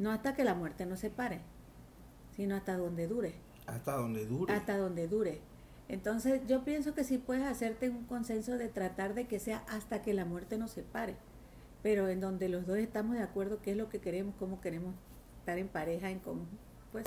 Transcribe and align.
No 0.00 0.10
hasta 0.10 0.34
que 0.34 0.44
la 0.44 0.54
muerte 0.54 0.86
nos 0.86 1.00
separe, 1.00 1.40
sino 2.34 2.56
hasta 2.56 2.78
donde 2.78 3.06
dure. 3.06 3.34
Hasta 3.66 3.96
donde 3.96 4.24
dure. 4.24 4.52
Hasta 4.52 4.78
donde 4.78 5.06
dure. 5.06 5.40
Entonces 5.88 6.40
yo 6.48 6.64
pienso 6.64 6.94
que 6.94 7.04
sí 7.04 7.18
puedes 7.18 7.44
hacerte 7.44 7.90
un 7.90 8.04
consenso 8.04 8.56
de 8.56 8.68
tratar 8.68 9.12
de 9.12 9.26
que 9.26 9.38
sea 9.38 9.62
hasta 9.68 10.00
que 10.00 10.14
la 10.14 10.24
muerte 10.24 10.56
nos 10.56 10.70
separe, 10.70 11.16
pero 11.82 12.08
en 12.08 12.20
donde 12.20 12.48
los 12.48 12.66
dos 12.66 12.78
estamos 12.78 13.16
de 13.16 13.22
acuerdo 13.22 13.60
qué 13.60 13.72
es 13.72 13.76
lo 13.76 13.90
que 13.90 13.98
queremos, 13.98 14.34
cómo 14.38 14.62
queremos 14.62 14.94
estar 15.38 15.58
en 15.58 15.68
pareja, 15.68 16.10
en 16.10 16.20
común, 16.20 16.48
pues 16.92 17.04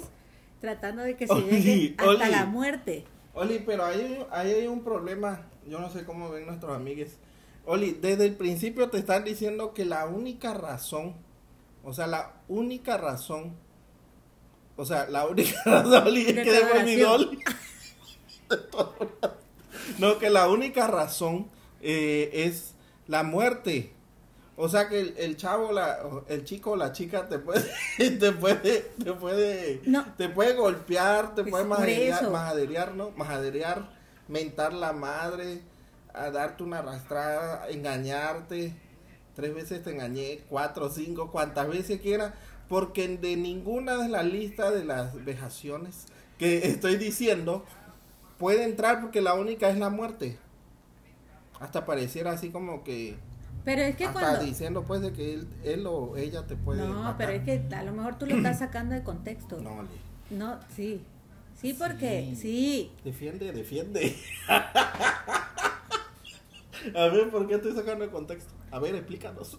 tratando 0.62 1.02
de 1.02 1.16
que 1.16 1.26
se 1.26 1.34
Oli, 1.34 1.50
llegue 1.50 1.96
hasta 1.98 2.26
Oli. 2.26 2.32
la 2.32 2.46
muerte. 2.46 3.06
Oli, 3.34 3.64
pero 3.66 3.86
ahí, 3.86 4.24
ahí 4.30 4.52
hay 4.52 4.68
un 4.68 4.84
problema. 4.84 5.48
Yo 5.68 5.80
no 5.80 5.90
sé 5.90 6.06
cómo 6.06 6.30
ven 6.30 6.46
nuestros 6.46 6.76
amigues. 6.76 7.18
Oli, 7.66 7.94
desde 7.94 8.26
el 8.26 8.36
principio 8.36 8.92
te 8.92 9.00
están 9.00 9.24
diciendo 9.24 9.74
que 9.74 9.84
la 9.84 10.06
única 10.06 10.54
razón, 10.54 11.16
o 11.84 11.94
sea, 11.94 12.08
la 12.08 12.34
única 12.48 12.98
razón, 12.98 13.56
o 14.76 14.86
sea, 14.86 15.08
la 15.10 15.28
única 15.28 15.62
razón, 15.66 16.08
es 16.16 16.26
que. 16.26 16.34
De 16.34 16.46
toda 16.56 16.68
oración. 16.72 17.40
No, 20.00 20.18
que 20.20 20.30
la 20.30 20.50
única 20.50 20.88
razón 20.88 21.48
eh, 21.82 22.30
es 22.34 22.74
la 23.08 23.24
muerte. 23.24 23.94
O 24.56 24.70
sea 24.70 24.88
que 24.88 25.00
el, 25.00 25.16
el 25.18 25.36
chavo, 25.36 25.72
la, 25.72 25.98
el 26.28 26.44
chico 26.44 26.72
o 26.72 26.76
la 26.76 26.92
chica 26.92 27.28
te 27.28 27.40
puede, 27.40 27.64
te 27.98 28.32
puede, 28.32 28.82
te 29.04 29.14
puede, 29.14 29.82
No. 29.86 30.06
te 30.16 30.30
puede 30.30 30.54
golpear, 30.54 31.34
te 31.34 31.42
Pues 31.42 31.52
puede 31.52 31.66
majaderear, 31.66 32.30
majaderear, 32.30 32.94
¿no? 32.94 33.10
Majaderear, 33.12 33.90
mentar 34.28 34.74
la 34.74 34.94
madre, 34.94 35.62
a 36.14 36.30
darte 36.30 36.62
una 36.64 36.80
arrastrada, 36.80 37.68
engañarte. 37.70 38.76
Tres 39.36 39.54
veces 39.54 39.84
te 39.84 39.92
engañé, 39.92 40.42
cuatro, 40.50 40.90
cinco, 40.90 41.32
cuantas 41.32 41.68
veces 41.68 42.00
quiera, 42.02 42.34
porque 42.70 43.08
de 43.18 43.36
ninguna 43.36 43.98
de 43.98 44.10
las 44.10 44.26
listas 44.26 44.74
de 44.74 44.86
las 44.86 45.24
vejaciones 45.26 46.06
que 46.38 46.68
estoy 46.68 46.98
diciendo 46.98 47.66
puede 48.38 48.64
entrar 48.64 49.02
porque 49.02 49.22
la 49.22 49.34
única 49.34 49.70
es 49.70 49.78
la 49.78 49.90
muerte. 49.90 50.38
Hasta 51.60 51.86
pareciera 51.86 52.32
así 52.32 52.50
como 52.50 52.84
que 52.84 53.16
Pero 53.64 53.82
es 53.84 53.96
que 53.96 54.06
hasta 54.06 54.20
cuando... 54.20 54.44
diciendo 54.44 54.84
pues 54.84 55.02
de 55.02 55.14
que 55.14 55.34
él, 55.34 55.48
él 55.64 55.86
o 55.88 56.18
ella 56.18 56.46
te 56.46 56.56
puede 56.56 56.82
No, 56.86 56.94
matar. 56.96 57.18
pero 57.18 57.32
es 57.32 57.44
que 57.44 57.76
a 57.76 57.84
lo 57.84 57.94
mejor 57.94 58.18
tú 58.18 58.26
lo 58.26 58.36
estás 58.36 58.60
sacando 58.60 58.94
de 58.96 59.04
contexto. 59.04 59.60
No. 59.62 59.88
No, 60.30 60.60
sí. 60.76 61.02
Sí, 61.60 61.74
porque 61.74 62.32
Sí. 62.32 62.42
sí. 62.42 62.92
Defiende, 63.06 63.52
defiende. 63.54 64.16
A 66.96 67.08
ver, 67.08 67.30
¿por 67.30 67.48
qué 67.48 67.56
estoy 67.56 67.74
sacando 67.74 68.04
el 68.06 68.12
contexto? 68.12 68.54
A 68.72 68.80
ver, 68.80 68.96
explícanos. 68.96 69.58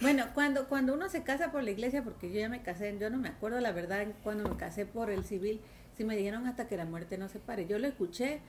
Bueno, 0.00 0.24
cuando, 0.34 0.66
cuando 0.68 0.94
uno 0.94 1.08
se 1.10 1.22
casa 1.22 1.52
por 1.52 1.62
la 1.62 1.70
iglesia, 1.70 2.02
porque 2.02 2.32
yo 2.32 2.40
ya 2.40 2.48
me 2.48 2.62
casé, 2.62 2.96
yo 2.98 3.10
no 3.10 3.18
me 3.18 3.28
acuerdo 3.28 3.60
la 3.60 3.72
verdad 3.72 4.06
cuando 4.22 4.48
me 4.48 4.56
casé 4.56 4.86
por 4.86 5.10
el 5.10 5.24
civil, 5.24 5.60
si 5.96 6.04
me 6.04 6.16
dijeron 6.16 6.46
hasta 6.46 6.68
que 6.68 6.76
la 6.78 6.86
muerte 6.86 7.18
no 7.18 7.28
se 7.28 7.38
pare. 7.38 7.66
Yo 7.66 7.78
lo 7.78 7.86
escuché 7.86 8.40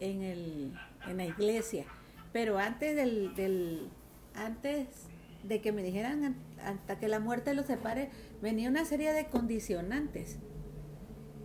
en, 0.00 0.22
el, 0.22 0.72
en 1.08 1.16
la 1.16 1.24
iglesia, 1.24 1.86
pero 2.32 2.58
antes 2.58 2.94
del, 2.94 3.34
del 3.34 3.88
antes 4.34 4.86
de 5.44 5.62
que 5.62 5.72
me 5.72 5.82
dijeran 5.82 6.24
an- 6.24 6.36
hasta 6.62 6.98
que 6.98 7.08
la 7.08 7.20
muerte 7.20 7.54
los 7.54 7.66
separe, 7.66 8.10
venía 8.42 8.68
una 8.68 8.84
serie 8.84 9.14
de 9.14 9.26
condicionantes 9.28 10.38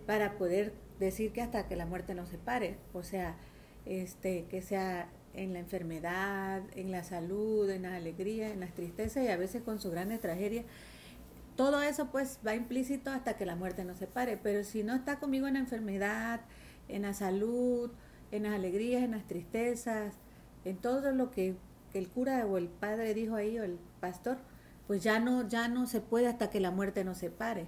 para 0.06 0.36
poder 0.36 0.74
decir 0.98 1.32
que 1.32 1.40
hasta 1.40 1.66
que 1.68 1.76
la 1.76 1.86
muerte 1.86 2.14
nos 2.14 2.28
separe, 2.28 2.76
o 2.92 3.02
sea, 3.02 3.36
este, 3.86 4.46
que 4.46 4.62
sea 4.62 5.08
en 5.34 5.52
la 5.52 5.58
enfermedad, 5.58 6.62
en 6.74 6.90
la 6.92 7.02
salud, 7.04 7.68
en 7.68 7.82
la 7.82 7.96
alegría, 7.96 8.50
en 8.50 8.60
las 8.60 8.72
tristezas 8.74 9.24
y 9.24 9.28
a 9.28 9.36
veces 9.36 9.62
con 9.62 9.80
su 9.80 9.90
grandes 9.90 10.20
tragedias. 10.20 10.64
Todo 11.56 11.82
eso 11.82 12.06
pues 12.10 12.38
va 12.46 12.54
implícito 12.54 13.10
hasta 13.10 13.36
que 13.36 13.46
la 13.46 13.56
muerte 13.56 13.84
nos 13.84 13.98
separe, 13.98 14.36
pero 14.36 14.64
si 14.64 14.82
no 14.82 14.94
está 14.94 15.18
conmigo 15.18 15.46
en 15.46 15.54
la 15.54 15.60
enfermedad, 15.60 16.40
en 16.88 17.02
la 17.02 17.14
salud, 17.14 17.90
en 18.30 18.44
las 18.44 18.54
alegrías, 18.54 19.02
en 19.02 19.12
las 19.12 19.26
tristezas, 19.26 20.14
en 20.64 20.76
todo 20.76 21.12
lo 21.12 21.30
que, 21.30 21.56
el 21.92 22.08
cura 22.08 22.44
o 22.46 22.58
el 22.58 22.66
padre 22.66 23.14
dijo 23.14 23.36
ahí 23.36 23.58
o 23.58 23.62
el 23.62 23.78
pastor, 24.00 24.38
pues 24.88 25.02
ya 25.02 25.20
no, 25.20 25.48
ya 25.48 25.68
no 25.68 25.86
se 25.86 26.00
puede 26.00 26.26
hasta 26.26 26.50
que 26.50 26.58
la 26.58 26.72
muerte 26.72 27.04
nos 27.04 27.18
separe. 27.18 27.66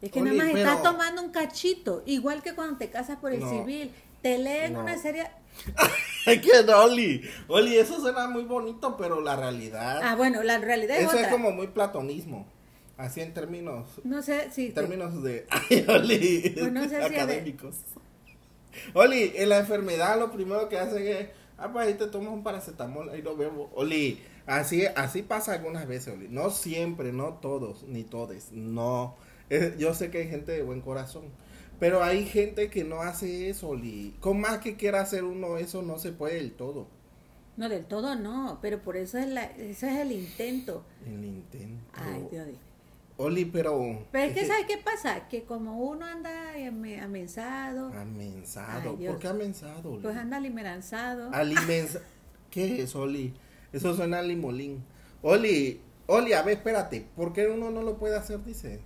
Es 0.00 0.12
que 0.12 0.20
Oli, 0.20 0.38
nada 0.38 0.52
más 0.52 0.58
estás 0.58 0.82
tomando 0.84 1.22
un 1.22 1.30
cachito, 1.30 2.04
igual 2.06 2.42
que 2.42 2.54
cuando 2.54 2.76
te 2.76 2.88
casas 2.88 3.18
por 3.18 3.32
el 3.32 3.40
No. 3.40 3.50
civil, 3.50 3.90
te 4.22 4.38
leen 4.38 4.72
No. 4.74 4.80
una 4.80 4.98
serie... 4.98 5.26
No, 6.66 6.82
Oli. 6.84 7.22
Oli, 7.48 7.76
eso 7.78 8.00
suena 8.00 8.28
muy 8.28 8.44
bonito, 8.44 8.96
pero 8.96 9.20
la 9.20 9.34
realidad. 9.36 10.00
Ah, 10.02 10.14
bueno, 10.14 10.42
la 10.42 10.58
realidad 10.58 10.96
es 10.96 11.04
eso 11.04 11.12
otra. 11.12 11.22
es 11.22 11.28
como 11.28 11.50
muy 11.52 11.68
platonismo. 11.68 12.46
Así 12.98 13.20
en 13.20 13.32
términos. 13.32 13.88
No 14.04 14.22
sé 14.22 14.50
si... 14.50 14.66
En 14.66 14.74
términos 14.74 15.22
de. 15.22 15.46
Ay, 15.50 15.86
Oli. 15.88 16.52
Pues 16.56 16.72
no 16.72 16.82
sé 16.82 16.98
si 16.98 17.14
académicos. 17.14 17.76
Oli, 18.94 19.32
en 19.36 19.48
la 19.48 19.58
enfermedad 19.58 20.18
lo 20.18 20.30
primero 20.30 20.68
que 20.68 20.78
hacen 20.78 21.06
es. 21.06 21.28
Ah, 21.56 21.72
pues 21.72 21.86
ahí 21.88 21.94
te 21.94 22.06
tomas 22.06 22.32
un 22.32 22.42
paracetamol, 22.42 23.08
ahí 23.10 23.22
lo 23.22 23.36
vemos. 23.36 23.68
Oli, 23.74 24.22
así, 24.46 24.84
así 24.96 25.22
pasa 25.22 25.54
algunas 25.54 25.88
veces, 25.88 26.14
Oli. 26.14 26.28
No 26.28 26.50
siempre, 26.50 27.12
no 27.12 27.34
todos, 27.40 27.84
ni 27.84 28.04
todes. 28.04 28.52
No. 28.52 29.16
Eh, 29.50 29.74
yo 29.78 29.94
sé 29.94 30.10
que 30.10 30.18
hay 30.18 30.28
gente 30.28 30.52
de 30.52 30.62
buen 30.62 30.80
corazón. 30.82 31.24
Pero 31.80 32.02
hay 32.02 32.24
gente 32.26 32.70
que 32.70 32.82
no 32.84 33.02
hace 33.02 33.48
eso, 33.50 33.68
Oli. 33.68 34.14
Con 34.20 34.40
más 34.40 34.58
que 34.58 34.76
quiera 34.76 35.00
hacer 35.00 35.24
uno, 35.24 35.58
eso 35.58 35.82
no 35.82 35.98
se 35.98 36.12
puede 36.12 36.34
del 36.36 36.52
todo. 36.52 36.86
No, 37.56 37.68
del 37.68 37.84
todo 37.86 38.14
no, 38.16 38.58
pero 38.62 38.80
por 38.82 38.96
eso 38.96 39.18
es, 39.18 39.26
la, 39.28 39.44
ese 39.44 39.90
es 39.90 39.98
el 39.98 40.12
intento. 40.12 40.84
El 41.06 41.24
intento. 41.24 41.82
Ay, 41.94 42.26
Dios 42.30 42.46
mío. 42.46 42.56
Oli, 43.16 43.44
pero. 43.46 44.06
Pero 44.12 44.24
es 44.28 44.32
que, 44.32 44.46
¿sabes 44.46 44.66
qué 44.66 44.78
pasa? 44.78 45.28
Que 45.28 45.42
como 45.42 45.76
uno 45.80 46.06
anda 46.06 46.52
ame- 46.54 47.00
amensado, 47.00 47.88
Amensado. 47.92 48.96
Ay. 48.98 49.06
¿Por 49.08 49.18
qué 49.18 49.26
amensado, 49.28 49.92
Oli? 49.92 50.02
pues 50.02 50.16
anda 50.16 50.38
limeranzado. 50.38 51.30
Alimensa. 51.32 52.00
¿Qué 52.50 52.82
es, 52.82 52.94
Oli? 52.94 53.34
Eso 53.72 53.94
suena 53.94 54.20
a 54.20 54.22
limolín. 54.22 54.84
Oli, 55.22 55.80
Oli, 56.06 56.32
a 56.32 56.42
ver, 56.42 56.58
espérate. 56.58 57.06
¿Por 57.16 57.32
qué 57.32 57.48
uno 57.48 57.70
no 57.70 57.82
lo 57.82 57.98
puede 57.98 58.16
hacer? 58.16 58.42
Dice. 58.44 58.80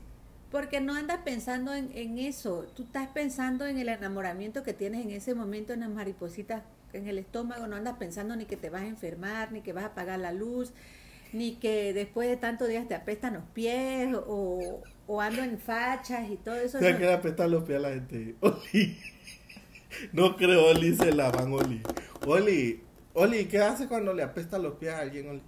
Porque 0.53 0.81
no 0.81 0.95
andas 0.95 1.21
pensando 1.25 1.75
en, 1.75 1.91
en 1.95 2.19
eso. 2.19 2.67
Tú 2.77 2.85
estás 2.85 3.09
pensando 3.09 3.67
en 3.67 3.79
el 3.79 3.89
enamoramiento 3.89 4.63
que 4.63 4.75
tienes 4.75 5.05
en 5.05 5.11
ese 5.11 5.35
momento, 5.35 5.73
en 5.73 5.81
las 5.81 5.89
maripositas 5.91 6.63
en 6.93 7.09
el 7.09 7.19
estómago. 7.19 7.67
No 7.67 7.77
andas 7.77 7.97
pensando 7.99 8.37
ni 8.37 8.45
que 8.45 8.57
te 8.57 8.71
vas 8.71 8.83
a 8.83 8.87
enfermar, 8.87 9.53
ni 9.53 9.63
que 9.63 9.73
vas 9.73 9.85
a 9.85 9.89
apagar 9.89 10.19
la 10.19 10.33
luz, 10.33 10.73
ni 11.33 11.57
que 11.57 11.93
después 11.93 12.29
de 12.29 12.37
tantos 12.37 12.69
días 12.69 12.87
te 12.87 12.95
apestan 12.95 13.35
los 13.35 13.45
pies, 13.55 14.15
o, 14.27 14.83
o 15.07 15.21
ando 15.21 15.43
en 15.43 15.59
fachas 15.59 16.31
y 16.31 16.37
todo 16.37 16.57
eso. 16.57 16.79
Se 16.79 16.93
no. 16.93 16.99
queda 16.99 17.15
apestar 17.15 17.49
los 17.49 17.65
pies 17.65 17.79
a 17.79 17.83
la 17.83 17.91
gente. 17.91 18.37
Oli. 18.41 18.99
No 20.13 20.37
creo, 20.37 20.69
Oli, 20.69 20.95
se 20.95 21.13
lavan, 21.13 21.53
Oli. 21.53 21.83
Oli, 22.27 22.83
Oli, 23.15 23.45
¿qué 23.47 23.59
hace 23.59 23.89
cuando 23.89 24.15
le 24.15 24.23
apesta 24.23 24.59
los 24.59 24.75
pies 24.75 24.93
a 24.93 25.01
alguien, 25.01 25.29
Oli? 25.29 25.43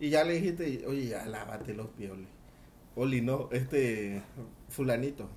Y 0.00 0.08
ya 0.08 0.24
le 0.24 0.34
dijiste, 0.34 0.84
oye, 0.86 1.08
ya 1.08 1.26
lávate 1.26 1.74
los 1.74 1.88
pies, 1.88 2.10
Oli. 2.10 2.26
Oli, 3.00 3.20
no, 3.22 3.48
este, 3.52 4.22
fulanito. 4.68 5.28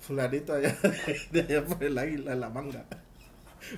Fulanito 0.00 0.52
allá, 0.54 0.76
de 1.32 1.40
allá 1.40 1.64
por 1.66 1.82
el 1.82 1.98
águila, 1.98 2.34
la 2.34 2.48
manga. 2.48 2.86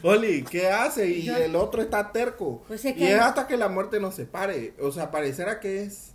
Oli, 0.02 0.42
¿qué 0.44 0.68
hace? 0.68 1.08
Y 1.08 1.28
el 1.28 1.56
otro 1.56 1.82
está 1.82 2.12
terco. 2.12 2.62
Pues 2.68 2.84
es 2.84 2.92
y 2.92 2.98
que- 2.98 3.12
es 3.14 3.20
hasta 3.20 3.46
que 3.46 3.56
la 3.56 3.68
muerte 3.68 4.00
nos 4.00 4.14
separe. 4.14 4.74
O 4.80 4.92
sea, 4.92 5.10
pareciera 5.10 5.60
que 5.60 5.82
es, 5.84 6.12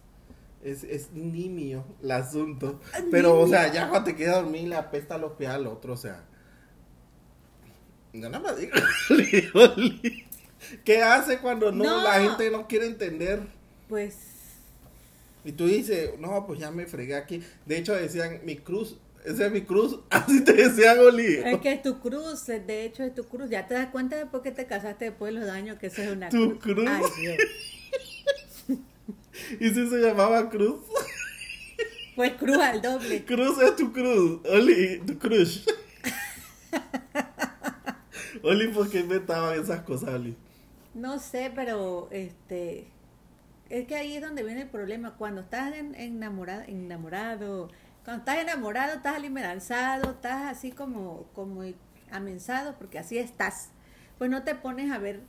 es, 0.64 0.84
es 0.84 1.12
nimio 1.14 1.86
el 2.04 2.12
asunto. 2.12 2.80
Pero, 3.12 3.40
o 3.40 3.48
sea, 3.48 3.72
ya 3.72 3.90
cuando 3.90 4.12
te 4.12 4.16
queda 4.16 4.42
dormir 4.42 4.68
le 4.68 4.76
apesta 4.76 5.18
los 5.18 5.34
pies 5.34 5.50
al 5.52 5.68
otro, 5.68 5.94
o 5.94 5.98
sea. 5.98 6.24
No 8.14 8.28
nada 8.30 8.40
más 8.44 8.58
digo, 8.58 8.74
Oli, 9.12 9.50
Oli. 9.54 10.26
¿Qué 10.84 11.02
hace 11.02 11.38
cuando 11.40 11.72
no, 11.72 11.84
No. 11.84 12.04
la 12.04 12.14
gente 12.22 12.50
no 12.52 12.68
quiere 12.68 12.88
entender? 12.88 13.42
Pues 13.88 14.18
Y 15.46 15.54
tú 15.54 15.68
dices, 15.68 16.12
no, 16.20 16.46
pues 16.46 16.60
ya 16.60 16.72
me 16.72 16.86
fregué 16.86 17.16
aquí. 17.16 17.42
De 17.66 17.78
hecho, 17.78 17.94
decían, 17.94 18.42
mi 18.44 18.58
cruz, 18.58 18.98
esa 19.26 19.46
es 19.46 19.52
mi 19.52 19.62
cruz. 19.62 20.00
Así 20.10 20.44
te 20.44 20.54
decían, 20.54 21.00
Oli. 21.00 21.36
Es 21.36 21.60
que 21.60 21.74
es 21.74 21.82
tu 21.82 22.00
cruz, 22.00 22.46
de 22.46 22.86
hecho 22.86 23.04
es 23.04 23.14
tu 23.14 23.24
cruz. 23.26 23.50
Ya 23.50 23.68
te 23.68 23.74
das 23.74 23.88
cuenta 23.88 24.18
después 24.18 24.44
que 24.44 24.52
te 24.52 24.66
casaste 24.66 25.06
después 25.06 25.34
de 25.34 25.40
los 25.40 25.48
daños 25.48 25.78
que 25.78 25.88
eso 25.88 26.02
es 26.02 26.12
una 26.12 26.30
Tu 26.30 26.60
cruz. 26.60 26.88
Ay, 26.88 27.04
Dios. 27.22 27.38
Y 29.60 29.70
si 29.70 29.90
se 29.90 29.98
llamaba 30.00 30.50
cruz. 30.50 30.82
Pues 32.16 32.34
cruz 32.34 32.58
al 32.58 32.82
doble. 32.82 33.24
Cruz 33.24 33.62
es 33.62 33.76
tu 33.78 33.94
cruz. 33.94 34.42
Oli, 34.46 35.00
tu 35.00 35.18
cruz. 35.18 35.66
Oli, 38.44 38.68
¿por 38.68 38.90
qué 38.90 39.00
inventaban 39.00 39.60
esas 39.60 39.82
cosas, 39.82 40.10
Oli? 40.10 40.36
No 40.94 41.20
sé, 41.20 41.52
pero 41.56 42.10
este 42.12 42.88
es 43.70 43.88
que 43.88 43.96
ahí 43.96 44.16
es 44.16 44.22
donde 44.22 44.44
viene 44.44 44.62
el 44.64 44.70
problema. 44.70 45.16
Cuando 45.18 45.42
estás 45.42 45.74
en- 45.76 45.96
enamorado, 45.96 46.64
enamorado, 46.68 47.70
cuando 48.04 48.22
estás 48.22 48.38
enamorado, 48.40 48.94
estás 48.96 49.16
alimeranzado, 49.16 50.12
estás 50.12 50.46
así 50.52 50.72
como, 50.72 51.28
como 51.34 51.62
amensado, 52.12 52.76
porque 52.78 53.00
así 53.00 53.18
estás. 53.18 53.70
Pues 54.18 54.30
no 54.30 54.44
te 54.44 54.56
pones 54.56 54.92
a 54.92 54.98
ver 54.98 55.22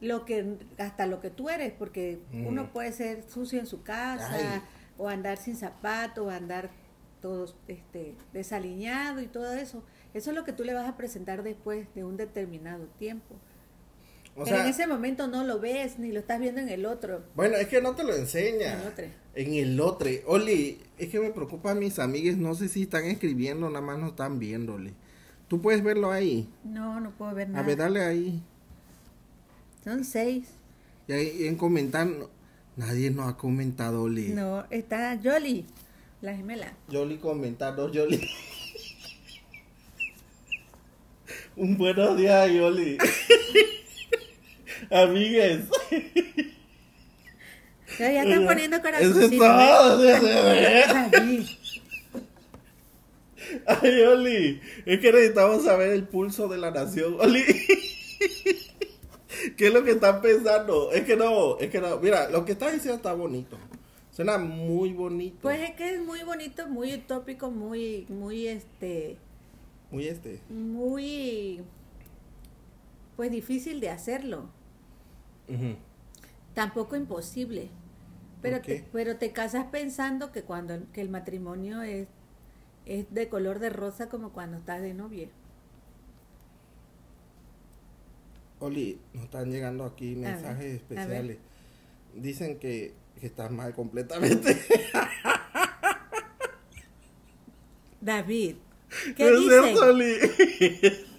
lo 0.00 0.24
que 0.24 0.58
hasta 0.78 1.06
lo 1.06 1.20
que 1.20 1.30
tú 1.30 1.48
eres, 1.48 1.72
porque 1.72 2.20
Mm. 2.32 2.46
uno 2.46 2.72
puede 2.72 2.92
ser 2.92 3.22
sucio 3.28 3.58
en 3.58 3.66
su 3.66 3.82
casa, 3.82 4.30
Ay. 4.34 4.62
o 4.98 5.08
andar 5.08 5.36
sin 5.38 5.56
zapato, 5.56 6.26
o 6.26 6.30
andar 6.30 6.70
todo 7.20 7.46
este, 7.68 8.16
desaliñado 8.32 9.20
y 9.22 9.26
todo 9.26 9.52
eso. 9.54 9.82
Eso 10.12 10.30
es 10.30 10.36
lo 10.36 10.44
que 10.44 10.52
tú 10.52 10.62
le 10.62 10.74
vas 10.74 10.86
a 10.88 10.96
presentar 10.96 11.42
después 11.42 11.92
de 11.94 12.04
un 12.04 12.16
determinado 12.16 12.86
tiempo. 12.98 13.34
O 14.36 14.42
Pero 14.44 14.56
sea, 14.56 14.64
en 14.64 14.70
ese 14.70 14.86
momento 14.88 15.28
no 15.28 15.44
lo 15.44 15.60
ves 15.60 15.98
ni 15.98 16.10
lo 16.10 16.18
estás 16.18 16.40
viendo 16.40 16.60
en 16.60 16.68
el 16.68 16.86
otro. 16.86 17.22
bueno, 17.36 17.56
es 17.56 17.68
que 17.68 17.80
no 17.80 17.94
te 17.94 18.02
lo 18.02 18.14
enseña. 18.14 18.72
En 18.74 18.80
el 18.80 18.86
otro. 18.88 19.04
En 19.36 19.54
el 19.54 19.80
otro. 19.80 20.10
Oli, 20.26 20.80
es 20.98 21.08
que 21.08 21.20
me 21.20 21.30
preocupa 21.30 21.70
a 21.70 21.74
mis 21.74 21.98
amigues, 22.00 22.36
no 22.36 22.54
sé 22.54 22.68
si 22.68 22.82
están 22.82 23.04
escribiendo, 23.04 23.68
nada 23.70 23.80
más 23.84 23.98
no 23.98 24.08
están 24.08 24.38
viéndole. 24.40 24.92
Tú 25.46 25.60
puedes 25.62 25.84
verlo 25.84 26.10
ahí. 26.10 26.48
No, 26.64 26.98
no 27.00 27.10
puedo 27.12 27.32
ver 27.34 27.46
A 27.48 27.50
nada. 27.50 27.66
ver, 27.66 27.76
dale 27.78 28.02
ahí. 28.04 28.42
Son 29.84 30.04
seis. 30.04 30.46
Y 31.06 31.12
ahí 31.12 31.46
en 31.46 31.56
comentar, 31.56 32.08
nadie 32.76 33.10
nos 33.10 33.28
ha 33.28 33.36
comentado, 33.36 34.02
Oli. 34.02 34.28
No, 34.30 34.64
está 34.70 35.16
Jolly, 35.22 35.64
la 36.22 36.34
gemela. 36.34 36.72
Yoli 36.88 37.18
comentando, 37.18 37.92
Yoli. 37.92 38.20
Un 41.56 41.76
buenos 41.78 42.16
días, 42.16 42.50
Yoli. 42.50 42.98
Amigues. 44.94 45.60
Ya, 47.98 48.10
ya 48.12 48.22
están 48.22 48.46
poniendo 48.46 48.76
Eso 48.76 48.86
es 49.20 49.30
corazoncitos. 49.30 49.38
todo. 49.38 50.08
Allí. 51.12 51.46
Ay, 53.66 54.00
Oli. 54.02 54.60
Es 54.86 55.00
que 55.00 55.12
necesitamos 55.12 55.64
saber 55.64 55.90
el 55.90 56.08
pulso 56.08 56.48
de 56.48 56.58
la 56.58 56.70
nación, 56.70 57.16
Oli. 57.20 57.42
¿Qué 59.56 59.66
es 59.66 59.72
lo 59.74 59.84
que 59.84 59.92
están 59.92 60.20
pensando? 60.22 60.90
Es 60.92 61.02
que 61.04 61.16
no, 61.16 61.58
es 61.58 61.70
que 61.70 61.80
no. 61.80 61.98
Mira, 61.98 62.30
lo 62.30 62.44
que 62.44 62.52
estás 62.52 62.72
diciendo 62.72 62.96
está 62.96 63.12
bonito. 63.12 63.58
Suena 64.10 64.38
muy 64.38 64.92
bonito. 64.92 65.38
Pues 65.42 65.60
es 65.60 65.72
que 65.76 65.94
es 65.94 66.00
muy 66.00 66.22
bonito, 66.22 66.68
muy 66.68 66.94
utópico, 66.94 67.50
muy, 67.50 68.06
muy 68.08 68.46
este, 68.46 69.18
Muy 69.90 70.06
este. 70.08 70.40
muy, 70.48 71.60
pues 73.16 73.30
difícil 73.30 73.80
de 73.80 73.90
hacerlo. 73.90 74.48
Ujú. 75.48 75.76
Tampoco 76.54 76.96
imposible. 76.96 77.70
Pero 78.42 78.60
te, 78.60 78.84
pero 78.92 79.16
te 79.16 79.32
casas 79.32 79.66
pensando 79.66 80.30
que 80.30 80.42
cuando 80.42 80.74
que 80.92 81.00
el 81.00 81.08
matrimonio 81.08 81.80
es, 81.82 82.08
es 82.84 83.12
de 83.12 83.28
color 83.30 83.58
de 83.58 83.70
rosa 83.70 84.10
como 84.10 84.32
cuando 84.32 84.58
estás 84.58 84.82
de 84.82 84.92
novia. 84.92 85.28
Oli, 88.60 88.98
nos 89.14 89.24
están 89.24 89.50
llegando 89.50 89.84
aquí 89.84 90.14
mensajes 90.14 90.58
ver. 90.58 90.74
especiales. 90.74 91.38
Dicen 92.14 92.58
que, 92.58 92.92
que 93.18 93.26
estás 93.26 93.50
mal 93.50 93.74
completamente. 93.74 94.58
David, 98.00 98.56
¿qué 99.16 99.24
Oli. 99.24 100.16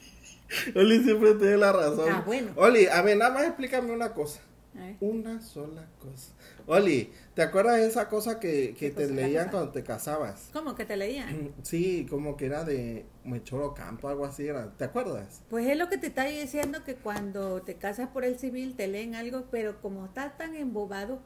Oli 0.75 1.04
siempre 1.04 1.34
tiene 1.36 1.57
la 1.57 1.72
razón. 1.72 2.10
Ah, 2.12 2.24
bueno. 2.25 2.52
Oli, 2.56 2.88
a 2.88 3.02
ver, 3.02 3.18
nada 3.18 3.31
más 3.34 3.44
explícame 3.46 3.92
una 3.92 4.13
cosa. 4.13 4.42
A. 4.78 4.94
Una 5.00 5.42
sola 5.42 5.88
cosa. 6.00 6.34
Oli, 6.68 7.10
¿te 7.34 7.42
acuerdas 7.44 7.78
de 7.78 7.88
esa 7.88 8.10
cosa 8.10 8.40
que, 8.42 8.75
que 8.78 8.90
¿Qué 8.90 8.92
te 8.92 9.07
leían 9.10 9.50
cuando 9.50 9.72
te 9.72 9.84
casabas? 9.84 10.50
¿Cómo 10.52 10.75
que 10.75 10.84
te 10.86 10.98
leían? 10.98 11.54
Sí, 11.63 12.06
como 12.10 12.36
que 12.36 12.48
era 12.48 12.63
de 12.66 13.06
Mechoro 13.24 13.74
Campo, 13.74 14.10
algo 14.10 14.25
así 14.25 14.48
era. 14.48 14.72
¿Te 14.75 14.84
acuerdas? 14.84 15.42
Pues 15.50 15.66
es 15.68 15.78
lo 15.78 15.88
que 15.88 15.98
te 15.98 16.07
está 16.07 16.25
diciendo 16.25 16.84
que 16.84 16.96
cuando 16.96 17.62
te 17.62 17.75
casas 17.75 18.10
por 18.10 18.25
el 18.25 18.38
civil 18.38 18.75
te 18.75 18.88
leen 18.88 19.16
algo, 19.16 19.46
pero 19.50 19.80
como 19.81 20.06
estás 20.08 20.38
tan 20.38 20.56
embobado, 20.56 21.19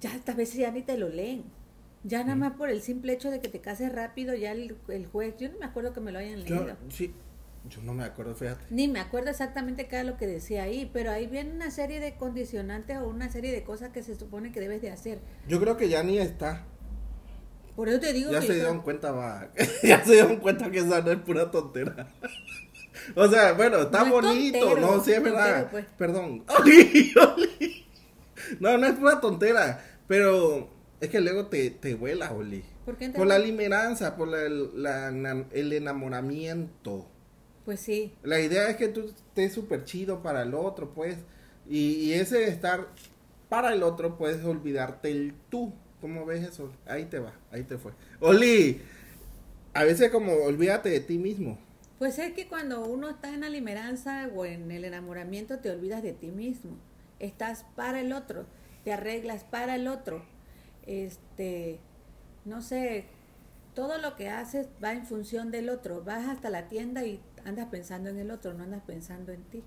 ya 0.00 0.14
esta 0.14 0.34
veces 0.34 0.56
ya 0.56 0.70
ni 0.72 0.82
te 0.82 0.96
lo 0.98 1.08
leen. 1.08 1.44
Ya 2.04 2.24
nada 2.24 2.34
más 2.34 2.54
por 2.54 2.68
el 2.68 2.82
simple 2.82 3.12
hecho 3.12 3.30
de 3.30 3.38
que 3.40 3.48
te 3.48 3.60
cases 3.60 3.92
rápido, 3.92 4.34
ya 4.34 4.50
el, 4.50 4.76
el 4.88 5.06
juez, 5.06 5.36
yo 5.38 5.48
no 5.50 5.58
me 5.60 5.66
acuerdo 5.66 5.92
que 5.92 6.00
me 6.00 6.10
lo 6.10 6.18
hayan 6.18 6.42
Yo, 6.42 6.56
leído. 6.56 6.76
sí, 6.88 7.14
yo 7.68 7.80
no 7.82 7.94
me 7.94 8.04
acuerdo, 8.04 8.34
fíjate. 8.34 8.64
Ni 8.70 8.88
me 8.88 8.98
acuerdo 9.00 9.30
exactamente 9.30 9.86
qué 9.86 9.96
era 9.96 10.04
lo 10.04 10.16
que 10.16 10.26
decía 10.26 10.64
ahí, 10.64 10.90
pero 10.92 11.10
ahí 11.10 11.26
viene 11.26 11.52
una 11.52 11.70
serie 11.70 12.00
de 12.00 12.16
condicionantes 12.16 12.98
o 12.98 13.08
una 13.08 13.30
serie 13.30 13.52
de 13.52 13.62
cosas 13.62 13.90
que 13.90 14.02
se 14.02 14.16
supone 14.16 14.50
que 14.52 14.60
debes 14.60 14.82
de 14.82 14.90
hacer. 14.90 15.20
Yo 15.48 15.60
creo 15.60 15.76
que 15.76 15.88
ya 15.88 16.02
ni 16.02 16.18
está. 16.18 16.64
Por 17.76 17.88
eso 17.88 18.00
te 18.00 18.12
digo 18.12 18.30
Ya 18.32 18.40
que 18.40 18.46
se 18.48 18.52
yo- 18.52 18.58
dieron 18.60 18.82
cuenta, 18.82 19.12
va. 19.12 19.48
ya 19.82 20.04
se 20.04 20.12
dieron 20.14 20.36
cuenta 20.36 20.70
que 20.70 20.78
esa 20.78 21.00
no 21.00 21.10
es 21.12 21.18
pura 21.20 21.50
tontera. 21.50 22.08
o 23.16 23.28
sea, 23.28 23.52
bueno, 23.52 23.78
está 23.78 24.00
No 24.00 24.06
es 24.06 24.10
bonito, 24.12 24.58
tontero, 24.58 24.80
no, 24.96 25.04
sí 25.04 25.12
es 25.12 25.22
verdad. 25.22 25.46
tontero, 25.62 25.70
pues. 25.70 25.86
Perdón. 25.96 26.44
No, 28.60 28.76
no 28.76 28.86
es 28.86 28.94
pura 28.94 29.20
tontera, 29.20 29.82
pero 30.06 30.68
es 31.00 31.08
que 31.08 31.20
luego 31.20 31.46
te, 31.46 31.70
te 31.70 31.94
vuela, 31.94 32.32
Oli. 32.32 32.62
¿Por 32.84 32.96
qué 32.96 33.08
Por 33.10 33.26
la 33.26 33.38
limeranza, 33.38 34.16
por 34.16 34.28
la- 34.28 34.48
la- 35.10 35.44
el 35.52 35.72
enamoramiento. 35.72 37.08
Pues 37.64 37.80
sí, 37.80 38.12
La 38.22 38.40
idea 38.40 38.68
es 38.68 38.76
que 38.76 38.88
tú 38.88 39.06
estés 39.06 39.52
súper 39.52 39.84
chido 39.84 40.22
para 40.22 40.42
el 40.42 40.54
otro, 40.54 40.92
pues. 40.94 41.16
Y, 41.68 41.94
y 41.94 42.12
ese 42.14 42.48
estar 42.48 42.88
para 43.48 43.72
el 43.72 43.82
otro, 43.82 44.16
puedes 44.16 44.44
olvidarte 44.44 45.10
el 45.10 45.34
tú. 45.48 45.72
¿Cómo 46.00 46.26
ves 46.26 46.42
eso? 46.42 46.72
Ahí 46.86 47.04
te 47.04 47.20
va, 47.20 47.32
ahí 47.52 47.62
te 47.62 47.78
fue. 47.78 47.92
Oli, 48.18 48.80
a 49.74 49.84
veces 49.84 50.10
como 50.10 50.32
olvídate 50.32 50.88
de 50.88 51.00
ti 51.00 51.18
mismo. 51.18 51.58
Pues 51.98 52.18
es 52.18 52.32
que 52.32 52.48
cuando 52.48 52.84
uno 52.84 53.08
está 53.08 53.32
en 53.32 53.42
la 53.42 53.48
limeranza 53.48 54.28
o 54.34 54.44
en 54.44 54.70
el 54.72 54.84
enamoramiento 54.84 55.60
te 55.60 55.70
olvidas 55.70 56.02
de 56.02 56.12
ti 56.12 56.32
mismo. 56.32 56.72
Estás 57.20 57.64
para 57.76 58.00
el 58.00 58.12
otro, 58.12 58.46
te 58.82 58.92
arreglas 58.92 59.44
para 59.44 59.76
el 59.76 59.86
otro. 59.86 60.24
Este, 60.84 61.78
no 62.44 62.60
sé, 62.60 63.04
todo 63.74 63.98
lo 63.98 64.16
que 64.16 64.28
haces 64.28 64.66
va 64.82 64.92
en 64.92 65.06
función 65.06 65.50
del 65.50 65.68
otro. 65.68 66.02
Vas 66.02 66.26
hasta 66.26 66.50
la 66.50 66.68
tienda 66.68 67.04
y 67.04 67.20
andas 67.44 67.66
pensando 67.70 68.08
en 68.08 68.18
el 68.18 68.30
otro, 68.30 68.54
no 68.54 68.64
andas 68.64 68.82
pensando 68.86 69.32
en 69.32 69.42
ti. 69.44 69.62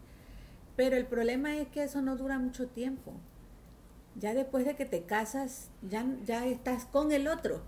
Pero 0.75 0.95
el 0.97 1.05
problema 1.05 1.55
es 1.57 1.67
que 1.69 1.83
eso 1.83 2.01
no 2.01 2.15
dura 2.17 2.37
mucho 2.39 2.67
tiempo. 2.67 3.13
Ya 4.19 4.33
después 4.33 4.65
de 4.65 4.75
que 4.75 4.85
te 4.85 5.03
casas, 5.03 5.69
ya, 5.81 6.05
ya 6.25 6.45
estás 6.47 6.85
con 6.85 7.11
el 7.11 7.27
otro 7.27 7.61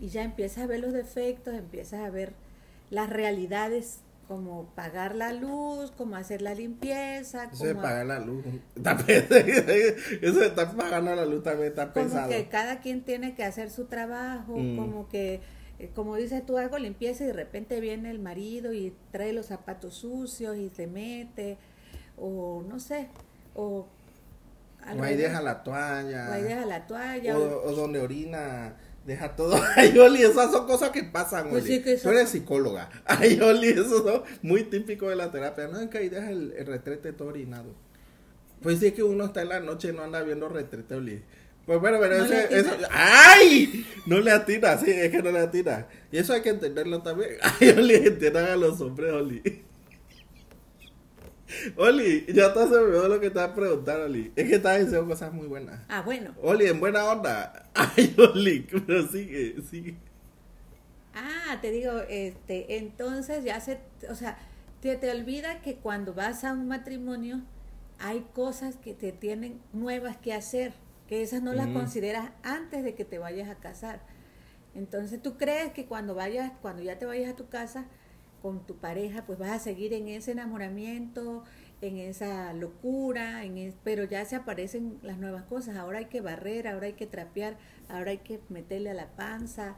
y 0.00 0.08
ya 0.08 0.22
empiezas 0.22 0.64
a 0.64 0.66
ver 0.66 0.80
los 0.80 0.92
defectos, 0.92 1.54
empiezas 1.54 2.00
a 2.00 2.10
ver 2.10 2.32
las 2.90 3.08
realidades 3.10 4.00
como 4.28 4.64
pagar 4.74 5.14
la 5.14 5.32
luz, 5.34 5.90
como 5.90 6.16
hacer 6.16 6.40
la 6.40 6.54
limpieza, 6.54 7.44
Eso 7.52 7.64
de 7.64 7.70
como, 7.72 7.82
pagar 7.82 8.06
la 8.06 8.18
luz. 8.20 8.42
Eso 8.76 10.38
de 10.40 10.46
estar 10.46 10.74
pagando 10.76 11.14
la 11.14 11.26
luz 11.26 11.42
también 11.42 11.68
está 11.70 11.92
como 11.92 12.06
pesado. 12.06 12.28
que 12.30 12.48
cada 12.48 12.80
quien 12.80 13.02
tiene 13.02 13.34
que 13.34 13.44
hacer 13.44 13.70
su 13.70 13.86
trabajo, 13.86 14.56
Mm. 14.56 14.76
como 14.76 15.08
que, 15.08 15.40
como 15.88 16.16
dices 16.16 16.44
tú, 16.46 16.58
hago 16.58 16.78
limpieza 16.78 17.24
y 17.24 17.28
de 17.28 17.32
repente 17.32 17.80
viene 17.80 18.10
el 18.10 18.18
marido 18.18 18.72
y 18.72 18.94
trae 19.10 19.32
los 19.32 19.46
zapatos 19.46 19.94
sucios 19.94 20.56
y 20.56 20.70
se 20.70 20.86
mete, 20.86 21.58
o 22.16 22.62
no 22.68 22.78
sé, 22.80 23.08
o... 23.54 23.86
al 24.84 25.00
O 25.00 25.02
ahí 25.02 25.16
deja 25.16 25.40
la 25.42 25.62
toalla. 25.62 26.28
o 26.30 26.32
ahí 26.32 26.42
deja 26.42 26.66
la 26.66 26.86
toalla, 26.86 27.38
O, 27.38 27.72
donde 27.72 28.00
orina, 28.00 28.76
deja 29.06 29.34
todo. 29.36 29.56
Ay, 29.76 29.96
Oli, 29.98 30.22
esas 30.22 30.50
son 30.52 30.66
cosas 30.66 30.90
que 30.90 31.02
pasan, 31.04 31.50
Pues 31.50 31.64
Oli. 31.64 31.76
sí, 31.76 31.82
que 31.82 31.96
Tú 31.96 32.10
eres 32.10 32.28
psicóloga. 32.30 32.88
Ay, 33.04 33.40
Oli, 33.40 33.68
eso 33.68 34.24
es 34.24 34.42
muy 34.42 34.64
típico 34.64 35.08
de 35.08 35.16
la 35.16 35.30
terapia. 35.30 35.68
No, 35.68 35.80
es 35.80 35.88
que 35.88 35.98
ahí 35.98 36.08
deja 36.08 36.30
el, 36.30 36.52
el 36.56 36.66
retrete 36.66 37.12
todo 37.12 37.28
orinado. 37.28 37.74
Pues 38.62 38.78
sí, 38.78 38.92
que 38.92 39.02
uno 39.02 39.24
está 39.24 39.42
en 39.42 39.48
la 39.48 39.58
noche 39.60 39.88
y 39.88 39.92
no 39.92 40.02
anda 40.02 40.22
viendo 40.22 40.48
retrete, 40.48 40.94
Oli. 40.94 41.22
Pues 41.66 41.80
bueno, 41.80 41.98
pero 42.00 42.18
¿No 42.18 42.24
le 42.24 42.44
ese, 42.44 42.58
eso... 42.58 42.70
¡Ay! 42.90 43.86
No 44.06 44.18
le 44.18 44.32
atina, 44.32 44.76
sí, 44.78 44.90
es 44.90 45.10
que 45.10 45.22
no 45.22 45.30
le 45.30 45.38
atina. 45.38 45.86
Y 46.10 46.18
eso 46.18 46.32
hay 46.32 46.42
que 46.42 46.50
entenderlo 46.50 47.02
también. 47.02 47.30
Ay, 47.42 47.70
Oli, 47.70 47.94
entiendan 47.94 48.46
a 48.46 48.56
los 48.56 48.80
hombres, 48.80 49.12
Oli. 49.12 49.42
Oli, 51.76 52.26
ya 52.32 52.52
te 52.52 52.66
me 52.66 52.76
olvidó 52.76 53.08
lo 53.08 53.14
que 53.14 53.30
te 53.30 53.38
estaba 53.38 53.54
preguntando, 53.54 54.06
Oli. 54.06 54.32
Es 54.34 54.48
que 54.48 54.56
estás 54.56 54.80
diciendo 54.80 55.06
cosas 55.06 55.32
muy 55.32 55.46
buenas. 55.46 55.80
Ah, 55.88 56.02
bueno. 56.02 56.34
Oli, 56.42 56.66
en 56.66 56.80
buena 56.80 57.04
onda. 57.04 57.70
Ay, 57.74 58.14
Oli, 58.18 58.66
pero 58.86 59.06
sigue, 59.06 59.56
sigue. 59.70 59.94
Ah, 61.14 61.58
te 61.60 61.70
digo, 61.70 61.92
este, 62.08 62.78
entonces 62.78 63.44
ya 63.44 63.60
se, 63.60 63.78
o 64.08 64.14
sea, 64.14 64.38
te, 64.80 64.96
te 64.96 65.10
olvida 65.10 65.60
que 65.60 65.76
cuando 65.76 66.14
vas 66.14 66.42
a 66.44 66.54
un 66.54 66.68
matrimonio 66.68 67.42
hay 67.98 68.24
cosas 68.32 68.76
que 68.76 68.94
te 68.94 69.12
tienen 69.12 69.60
nuevas 69.72 70.16
que 70.16 70.32
hacer, 70.32 70.72
que 71.12 71.20
esas 71.20 71.42
no 71.42 71.52
las 71.52 71.66
consideras 71.66 72.30
antes 72.42 72.82
de 72.82 72.94
que 72.94 73.04
te 73.04 73.18
vayas 73.18 73.50
a 73.50 73.56
casar. 73.56 74.00
Entonces 74.74 75.20
tú 75.20 75.36
crees 75.36 75.70
que 75.74 75.84
cuando 75.84 76.14
vayas, 76.14 76.52
cuando 76.62 76.82
ya 76.82 76.98
te 76.98 77.04
vayas 77.04 77.30
a 77.34 77.36
tu 77.36 77.50
casa 77.50 77.84
con 78.40 78.64
tu 78.66 78.76
pareja, 78.76 79.26
pues 79.26 79.38
vas 79.38 79.50
a 79.50 79.58
seguir 79.58 79.92
en 79.92 80.08
ese 80.08 80.30
enamoramiento, 80.32 81.44
en 81.82 81.98
esa 81.98 82.54
locura, 82.54 83.44
en 83.44 83.58
es- 83.58 83.74
pero 83.84 84.04
ya 84.04 84.24
se 84.24 84.36
aparecen 84.36 85.00
las 85.02 85.18
nuevas 85.18 85.42
cosas. 85.42 85.76
Ahora 85.76 85.98
hay 85.98 86.06
que 86.06 86.22
barrer, 86.22 86.66
ahora 86.66 86.86
hay 86.86 86.94
que 86.94 87.06
trapear, 87.06 87.58
ahora 87.90 88.12
hay 88.12 88.18
que 88.18 88.40
meterle 88.48 88.88
a 88.92 88.94
la 88.94 89.08
panza, 89.14 89.76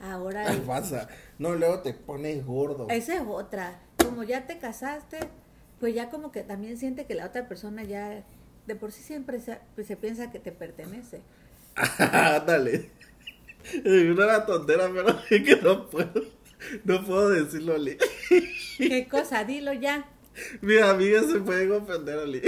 ahora 0.00 0.44
¿Qué 0.44 0.50
hay- 0.52 0.60
pasa? 0.60 1.08
No, 1.40 1.56
luego 1.56 1.80
te 1.80 1.94
pones 1.94 2.46
gordo. 2.46 2.86
esa 2.90 3.16
es 3.16 3.22
otra. 3.26 3.80
Como 4.04 4.22
ya 4.22 4.46
te 4.46 4.58
casaste, 4.58 5.18
pues 5.80 5.96
ya 5.96 6.10
como 6.10 6.30
que 6.30 6.44
también 6.44 6.78
siente 6.78 7.06
que 7.06 7.14
la 7.16 7.26
otra 7.26 7.48
persona 7.48 7.82
ya 7.82 8.22
de 8.70 8.76
por 8.76 8.92
sí 8.92 9.02
siempre 9.02 9.40
se, 9.40 9.58
pues 9.74 9.88
se 9.88 9.96
piensa 9.96 10.30
que 10.30 10.38
te 10.38 10.52
pertenece. 10.52 11.20
Dale. 11.98 12.90
Una 13.84 14.26
la 14.26 14.46
tontera, 14.46 14.88
pero 14.92 15.08
es 15.30 15.42
que 15.42 15.56
no 15.56 15.90
puedo. 15.90 16.22
No 16.84 17.04
puedo 17.04 17.30
decirlo, 17.30 17.74
Oli. 17.74 17.96
¿Qué 18.78 19.08
cosa? 19.10 19.44
Dilo 19.44 19.72
ya. 19.72 20.08
Mis 20.60 20.80
amigas 20.82 21.26
se 21.26 21.40
pueden 21.40 21.72
ofender, 21.72 22.18
Oli. 22.18 22.42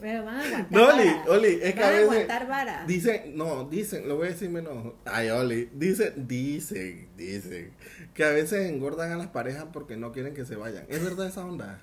Pero 0.00 0.24
van 0.24 0.36
a 0.36 0.44
aguantar 0.46 0.72
No, 0.72 0.88
Oli. 0.88 1.10
Oli, 1.28 1.58
es 1.62 1.74
que 1.74 1.80
Van 1.80 1.88
a 1.88 1.92
veces. 1.92 2.02
aguantar 2.10 2.48
vara. 2.48 2.84
Dicen, 2.86 3.36
no, 3.36 3.64
dicen, 3.68 4.08
lo 4.08 4.16
voy 4.16 4.28
a 4.28 4.30
decir 4.30 4.48
menos. 4.50 4.94
Ay, 5.04 5.28
Oli, 5.30 5.68
dicen, 5.74 6.26
dicen, 6.26 7.08
dicen. 7.16 7.72
Que 8.14 8.24
a 8.24 8.30
veces 8.30 8.70
engordan 8.70 9.12
a 9.12 9.16
las 9.16 9.28
parejas 9.28 9.66
porque 9.72 9.96
no 9.96 10.12
quieren 10.12 10.32
que 10.32 10.44
se 10.46 10.56
vayan. 10.56 10.86
¿Es 10.88 11.04
verdad 11.04 11.26
esa 11.26 11.44
onda? 11.44 11.82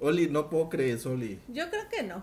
Oli, 0.00 0.28
no 0.28 0.48
puedo 0.48 0.68
creer 0.68 0.96
eso, 0.96 1.12
Oli. 1.12 1.40
Yo 1.48 1.68
creo 1.70 1.88
que 1.90 2.02
no. 2.04 2.22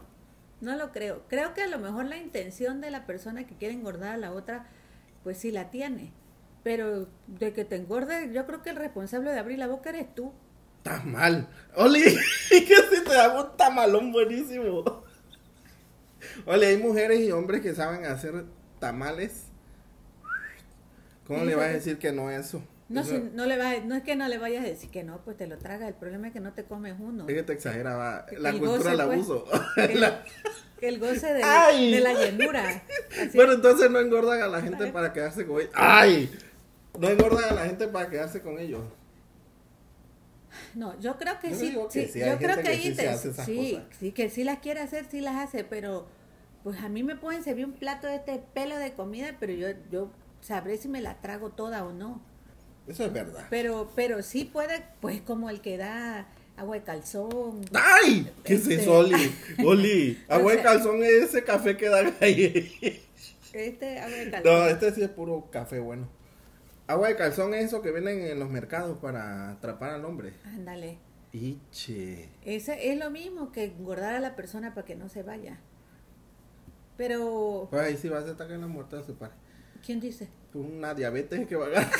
No 0.62 0.76
lo 0.76 0.92
creo. 0.92 1.24
Creo 1.28 1.54
que 1.54 1.64
a 1.64 1.68
lo 1.68 1.80
mejor 1.80 2.06
la 2.06 2.18
intención 2.18 2.82
de 2.82 2.92
la 2.92 3.06
persona 3.06 3.46
que 3.46 3.56
quiere 3.56 3.74
engordar 3.74 4.14
a 4.14 4.18
la 4.18 4.32
otra, 4.32 4.68
pues 5.24 5.38
sí 5.38 5.52
la 5.52 5.70
tiene. 5.70 6.12
Pero 6.64 7.08
de 7.28 7.54
que 7.54 7.66
te 7.66 7.76
engorde, 7.76 8.32
yo 8.34 8.46
creo 8.46 8.62
que 8.62 8.72
el 8.72 8.78
responsable 8.78 9.32
de 9.32 9.40
abrir 9.40 9.60
la 9.60 9.68
boca 9.68 9.90
eres 9.90 10.14
tú. 10.16 10.34
Tamal. 10.84 11.48
Oli, 11.76 12.04
que 12.50 12.76
si 12.90 13.04
te 13.04 13.14
da 13.14 13.42
un 13.42 13.58
tamalón 13.58 14.12
buenísimo. 14.12 15.04
Oli, 16.46 16.66
hay 16.66 16.78
mujeres 16.78 17.20
y 17.20 17.32
hombres 17.32 17.62
que 17.62 17.76
saben 17.76 18.06
hacer 18.06 18.46
tamales. 18.80 19.48
¿Cómo 21.28 21.44
le 21.44 21.56
vas 21.56 21.66
a 21.66 21.74
decir 21.74 21.98
que 21.98 22.12
no 22.12 22.30
es 22.30 22.48
eso? 22.48 22.64
No, 22.88 23.02
Eso- 23.02 23.12
si- 23.16 23.30
no, 23.34 23.46
le 23.48 23.58
vas, 23.58 23.84
no 23.84 23.96
es 23.96 24.04
que 24.04 24.16
no 24.16 24.28
le 24.28 24.38
vayas 24.38 24.64
a 24.64 24.68
decir 24.68 24.92
que 24.92 25.04
no, 25.04 25.18
pues 25.24 25.38
te 25.38 25.48
lo 25.48 25.58
tragas. 25.58 25.88
El 25.88 25.96
problema 25.96 26.28
es 26.28 26.34
que 26.34 26.40
no 26.40 26.54
te 26.54 26.66
comes 26.66 26.96
uno. 27.00 27.28
Es 27.28 27.34
que 27.34 27.44
te 27.44 27.54
exageraba. 27.54 28.26
La 28.38 28.50
El 28.50 28.60
cultura 28.60 28.78
goce, 28.78 28.90
del 28.90 28.98
pues. 29.08 29.18
abuso. 29.20 29.46
El, 29.78 30.00
La- 30.02 30.24
el 30.82 31.00
goce 31.00 31.34
de, 31.34 31.40
la 31.42 32.14
llenura. 32.14 32.84
Así. 33.20 33.36
Bueno, 33.36 33.54
entonces 33.54 33.90
no 33.90 34.00
engordan 34.00 34.42
a 34.44 34.48
la 34.48 34.62
gente 34.62 34.88
para 34.92 35.14
quedarse 35.14 35.48
con 35.48 35.62
ellos. 35.62 35.72
¡Ay! 35.74 36.30
No 37.00 37.10
engordan 37.10 37.46
a 37.52 37.54
la 37.56 37.66
gente 37.66 37.88
para 37.88 38.10
quedarse 38.10 38.42
con 38.42 38.60
ellos. 38.60 38.82
No, 40.76 41.00
yo 41.00 41.18
creo 41.18 41.40
que 41.40 41.50
Yo 41.52 41.56
sí. 41.56 41.70
digo 41.70 41.88
que 41.90 42.06
sí, 42.08 42.14
sí, 42.14 42.22
hay 42.22 42.32
yo 42.32 42.38
creo 42.38 42.58
que 42.58 42.76
sí 42.76 42.96
sí, 44.00 44.12
que 44.12 44.30
sí 44.30 44.44
las 44.44 44.60
quiere 44.60 44.82
hacer, 44.82 45.06
sí 45.10 45.22
las 45.22 45.36
hace, 45.38 45.64
pero 45.64 46.06
pues 46.64 46.80
a 46.82 46.90
mí 46.90 47.04
me 47.04 47.16
pueden 47.16 47.44
servir 47.44 47.66
un 47.66 47.74
plato 47.74 48.08
de 48.08 48.16
este 48.16 48.42
pelo 48.54 48.78
de 48.78 48.94
comida, 48.94 49.36
pero 49.40 49.54
yo, 49.54 49.68
yo 49.92 50.12
sabré 50.42 50.78
si 50.78 50.88
me 50.88 51.02
la 51.02 51.20
trago 51.22 51.50
toda 51.50 51.84
o 51.86 51.92
no. 51.94 52.22
Eso 52.88 53.06
es 53.06 53.14
verdad. 53.14 53.48
Pero, 53.50 53.92
pero 53.96 54.22
sí 54.22 54.46
puede, 54.46 54.84
pues 55.02 55.22
como 55.22 55.50
el 55.50 55.62
que 55.62 55.78
da 55.78 56.28
agua 56.58 56.76
de 56.76 56.84
calzón. 56.84 57.62
¡Ay! 57.74 58.32
¿Qué 58.44 58.54
es 58.56 58.62
Este- 58.62 58.76
eso, 58.84 59.00
Oli? 59.00 59.36
Oli, 59.66 60.24
agua 60.30 60.52
de 60.54 60.60
O 60.60 60.62
sea- 60.62 60.72
calzón 60.72 61.04
es 61.04 61.12
ese 61.24 61.44
café 61.44 61.76
que 61.78 61.90
dan 61.90 62.14
ahí. 62.22 63.02
Este 63.54 64.00
agua 64.00 64.16
de 64.18 64.32
calzón. 64.32 64.54
No, 64.54 64.66
este 64.68 64.94
sí 64.94 65.02
es 65.02 65.10
puro 65.10 65.50
café 65.52 65.80
bueno. 65.80 66.08
Agua 66.88 67.08
de 67.08 67.16
calzón 67.16 67.54
es 67.56 67.66
eso 67.66 67.82
que 67.82 67.90
venden 67.92 68.22
en 68.22 68.40
los 68.40 68.50
mercados 68.50 68.98
para 69.00 69.52
atrapar 69.52 69.90
al 69.92 70.06
hombre. 70.06 70.34
Ándale. 70.44 71.00
Iche. 71.34 72.30
Ese 72.46 72.92
es 72.92 72.98
lo 73.00 73.10
mismo 73.10 73.52
que 73.52 73.64
engordar 73.66 74.14
a 74.16 74.20
la 74.20 74.36
persona 74.36 74.74
para 74.76 74.86
que 74.86 74.96
no 74.96 75.10
se 75.10 75.24
vaya. 75.24 75.58
Pero, 76.98 77.68
Pues 77.70 77.82
ahí 77.82 77.98
sí 77.98 78.08
va 78.08 78.20
a 78.20 78.22
ataque 78.22 78.54
en 78.54 78.62
la 78.62 78.68
muerte 78.68 78.96
de 78.96 79.04
su 79.04 79.16
padre. 79.16 79.34
¿quién 79.86 80.00
dice? 80.00 80.28
Una 80.54 80.94
diabetes 80.94 81.46
que 81.48 81.56
va 81.56 81.66
a 81.66 81.70
ganar. 81.70 81.92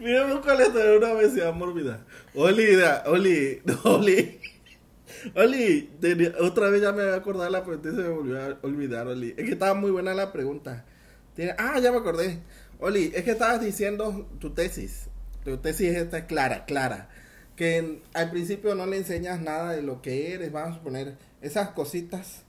Mira, 0.00 0.24
un 0.34 0.40
colesterol 0.40 0.98
una 0.98 1.12
obesidad 1.12 1.52
mórbida. 1.54 2.04
Oli, 2.34 2.74
da- 2.76 3.04
Oli, 3.06 3.62
Oli. 3.84 4.40
Oli, 5.34 5.90
tenía- 6.00 6.32
otra 6.40 6.70
vez 6.70 6.80
ya 6.80 6.92
me 6.92 7.02
voy 7.04 7.12
a 7.12 7.16
acordar 7.16 7.50
la 7.50 7.62
pregunta 7.64 7.88
y 7.90 7.92
se 7.92 7.98
me 7.98 8.08
volvió 8.08 8.40
a 8.40 8.58
olvidar, 8.62 9.06
Oli. 9.06 9.34
Es 9.36 9.44
que 9.44 9.52
estaba 9.52 9.74
muy 9.74 9.90
buena 9.90 10.14
la 10.14 10.32
pregunta. 10.32 10.84
Tiene- 11.34 11.54
ah, 11.58 11.78
ya 11.78 11.92
me 11.92 11.98
acordé. 11.98 12.38
Oli, 12.78 13.12
es 13.14 13.22
que 13.24 13.32
estabas 13.32 13.60
diciendo 13.60 14.26
tu 14.40 14.50
tesis. 14.50 15.08
Tu 15.44 15.58
tesis 15.58 15.94
esta 15.94 16.18
es 16.18 16.24
clara, 16.24 16.64
clara. 16.64 17.10
Que 17.56 18.00
al 18.14 18.30
principio 18.30 18.74
no 18.74 18.86
le 18.86 18.96
enseñas 18.96 19.40
nada 19.42 19.72
de 19.72 19.82
lo 19.82 20.00
que 20.00 20.32
eres. 20.32 20.50
Vamos 20.52 20.78
a 20.78 20.82
poner 20.82 21.16
esas 21.42 21.70
cositas 21.70 22.42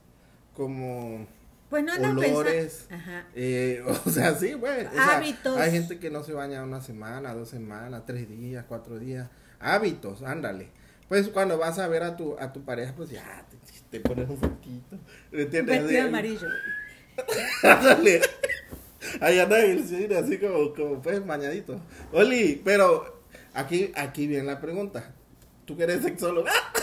como 0.54 1.26
Pues 1.72 1.84
no 1.86 1.94
olores. 1.94 2.86
Ajá. 2.90 3.24
eh, 3.34 3.82
o 4.04 4.10
sea, 4.10 4.34
sí, 4.34 4.52
güey. 4.52 4.84
o 4.84 4.92
sea, 4.92 5.16
Hábitos. 5.16 5.56
hay 5.56 5.70
gente 5.70 5.98
que 5.98 6.10
no 6.10 6.22
se 6.22 6.34
baña 6.34 6.62
una 6.62 6.82
semana, 6.82 7.32
dos 7.32 7.48
semanas, 7.48 8.02
tres 8.04 8.28
días, 8.28 8.66
cuatro 8.68 8.98
días. 8.98 9.30
Hábitos, 9.58 10.22
ándale. 10.22 10.68
Pues 11.08 11.28
cuando 11.28 11.56
vas 11.56 11.78
a 11.78 11.88
ver 11.88 12.02
a 12.02 12.14
tu, 12.14 12.36
a 12.38 12.52
tu 12.52 12.62
pareja, 12.62 12.92
pues 12.94 13.08
ya 13.08 13.46
te, 13.48 13.56
te 13.90 14.06
pones 14.06 14.28
un 14.28 14.36
poquito. 14.36 14.98
¿Me 15.30 15.44
Un 15.44 15.66
vestido 15.66 16.02
amarillo. 16.08 16.48
Ándale. 17.62 18.20
Ahí 19.22 19.38
anda 19.38 19.58
el 19.60 19.82
cine, 19.88 20.14
así 20.14 20.36
como, 20.36 20.74
como 20.74 21.00
pues 21.00 21.24
bañadito. 21.26 21.80
Oli, 22.12 22.60
pero 22.62 23.22
aquí, 23.54 23.90
aquí 23.94 24.26
viene 24.26 24.44
la 24.44 24.60
pregunta. 24.60 25.14
¿Tú 25.64 25.74
que 25.74 25.84
eres 25.84 26.02
sexóloga? 26.02 26.52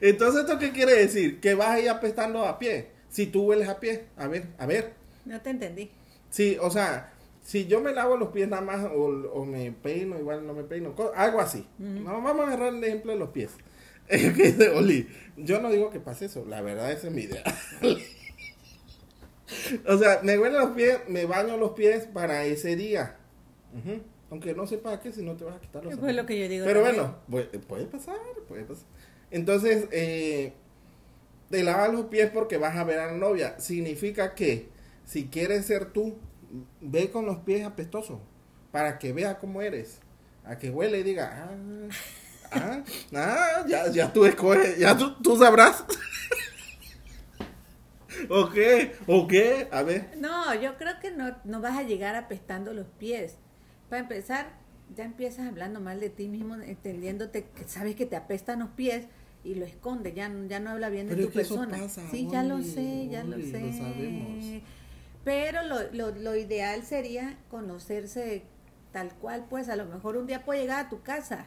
Entonces, 0.00 0.42
¿esto 0.42 0.58
qué 0.58 0.72
quiere 0.72 0.94
decir? 0.94 1.40
Que 1.40 1.54
vas 1.54 1.70
a 1.70 1.80
ir 1.80 1.88
apestando 1.88 2.44
a 2.44 2.58
pie. 2.58 2.90
Si 3.08 3.26
tú 3.26 3.44
hueles 3.44 3.68
a 3.68 3.80
pie. 3.80 4.04
A 4.16 4.28
ver, 4.28 4.46
a 4.58 4.66
ver. 4.66 4.94
No 5.24 5.40
te 5.40 5.50
entendí. 5.50 5.90
Sí, 6.30 6.58
o 6.60 6.70
sea, 6.70 7.12
si 7.42 7.66
yo 7.66 7.80
me 7.80 7.92
lavo 7.92 8.16
los 8.16 8.30
pies 8.30 8.48
nada 8.48 8.62
más 8.62 8.84
o, 8.84 9.06
o 9.32 9.44
me 9.44 9.72
peino, 9.72 10.18
igual 10.18 10.46
no 10.46 10.52
me 10.52 10.64
peino, 10.64 10.94
algo 11.14 11.40
así. 11.40 11.66
No, 11.78 12.20
vamos 12.20 12.40
a 12.40 12.46
agarrar 12.48 12.74
el 12.74 12.82
ejemplo 12.82 13.12
de 13.12 13.18
los 13.18 13.30
pies. 13.30 13.50
Dice, 14.10 14.70
Oli, 14.70 15.08
yo 15.36 15.60
no 15.60 15.70
digo 15.70 15.90
que 15.90 16.00
pase 16.00 16.26
eso, 16.26 16.44
la 16.46 16.60
verdad 16.60 16.92
esa 16.92 17.08
es 17.08 17.12
mi 17.12 17.22
idea. 17.22 17.42
o 19.86 19.98
sea, 19.98 20.20
me 20.22 20.38
huelen 20.38 20.60
los 20.60 20.70
pies, 20.70 20.98
me 21.08 21.24
baño 21.24 21.56
los 21.56 21.72
pies 21.72 22.06
para 22.06 22.44
ese 22.44 22.76
día. 22.76 23.16
Aunque 24.30 24.54
no 24.54 24.66
sé 24.66 24.78
para 24.78 25.00
qué, 25.00 25.12
si 25.12 25.22
no 25.22 25.36
te 25.36 25.44
vas 25.44 25.56
a 25.56 25.60
quitar 25.60 25.84
los 25.84 25.96
Pues 25.96 26.16
lo 26.16 26.26
que 26.26 26.40
yo 26.40 26.48
digo. 26.48 26.64
Pero 26.64 26.82
también. 26.82 27.04
bueno, 27.04 27.18
puede, 27.30 27.58
puede 27.60 27.84
pasar, 27.86 28.16
puede 28.48 28.64
pasar. 28.64 28.86
Entonces, 29.30 29.88
eh, 29.92 30.52
te 31.50 31.62
lavas 31.62 31.92
los 31.92 32.06
pies 32.06 32.30
porque 32.32 32.58
vas 32.58 32.76
a 32.76 32.84
ver 32.84 32.98
a 32.98 33.06
la 33.06 33.18
novia. 33.18 33.58
Significa 33.58 34.34
que 34.34 34.68
si 35.04 35.26
quieres 35.26 35.66
ser 35.66 35.92
tú, 35.92 36.16
ve 36.80 37.10
con 37.10 37.26
los 37.26 37.38
pies 37.38 37.64
apestosos 37.64 38.20
para 38.70 38.98
que 38.98 39.12
vea 39.12 39.38
cómo 39.38 39.62
eres. 39.62 40.00
A 40.44 40.58
que 40.58 40.70
huele 40.70 41.00
y 41.00 41.02
diga, 41.02 41.32
ah, 41.32 41.50
ah, 42.52 42.82
ah, 43.14 43.64
ya, 43.66 43.90
ya 43.90 44.12
tú 44.12 44.24
escoges, 44.24 44.78
ya 44.78 44.96
tú, 44.96 45.20
tú 45.22 45.36
sabrás. 45.36 45.84
¿O 48.28 48.50
qué? 48.50 48.94
¿O 49.06 49.26
qué? 49.26 49.68
A 49.72 49.82
ver. 49.82 50.10
No, 50.18 50.54
yo 50.54 50.76
creo 50.76 50.98
que 51.00 51.10
no, 51.10 51.36
no 51.44 51.60
vas 51.60 51.76
a 51.76 51.82
llegar 51.82 52.14
apestando 52.14 52.72
los 52.72 52.86
pies. 52.86 53.38
Para 53.88 54.02
empezar, 54.02 54.58
ya 54.94 55.04
empiezas 55.04 55.48
hablando 55.48 55.80
mal 55.80 56.00
de 56.00 56.10
ti 56.10 56.28
mismo, 56.28 56.54
entendiéndote 56.56 57.44
que 57.54 57.66
sabes 57.68 57.96
que 57.96 58.06
te 58.06 58.16
apestan 58.16 58.60
los 58.60 58.70
pies 58.70 59.06
y 59.44 59.54
lo 59.54 59.64
escondes, 59.64 60.14
ya, 60.14 60.28
no- 60.28 60.46
ya 60.48 60.60
no 60.60 60.70
habla 60.70 60.88
bien 60.88 61.08
de 61.08 61.16
tu 61.16 61.22
es 61.22 61.28
que 61.30 61.40
eso 61.40 61.56
persona. 61.56 61.78
pasa, 61.82 62.02
sí, 62.10 62.28
ya 62.30 62.42
lo 62.42 62.62
sé, 62.62 63.08
ya 63.10 63.24
lo 63.24 63.36
sé. 63.36 63.60
lo 63.60 63.72
sabemos. 63.72 64.62
Pero 65.24 65.62
lo, 65.64 65.90
lo, 65.92 66.10
lo 66.14 66.36
ideal 66.36 66.84
sería 66.84 67.38
conocerse 67.50 68.42
tal 68.92 69.12
cual, 69.14 69.46
pues 69.50 69.68
a 69.68 69.76
lo 69.76 69.84
mejor 69.86 70.16
un 70.16 70.26
día 70.26 70.44
puede 70.44 70.60
llegar 70.62 70.86
a 70.86 70.88
tu 70.88 71.02
casa 71.02 71.46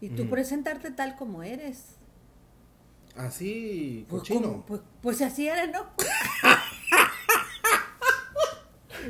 y 0.00 0.10
tú 0.10 0.28
presentarte 0.28 0.90
tal 0.90 1.16
como 1.16 1.42
eres. 1.42 1.96
Así, 3.16 4.04
Pues, 4.10 4.20
cochino. 4.22 4.42
como- 4.42 4.66
pues, 4.66 4.80
pues 5.00 5.22
así 5.22 5.48
eres, 5.48 5.70
¿no? 5.72 5.86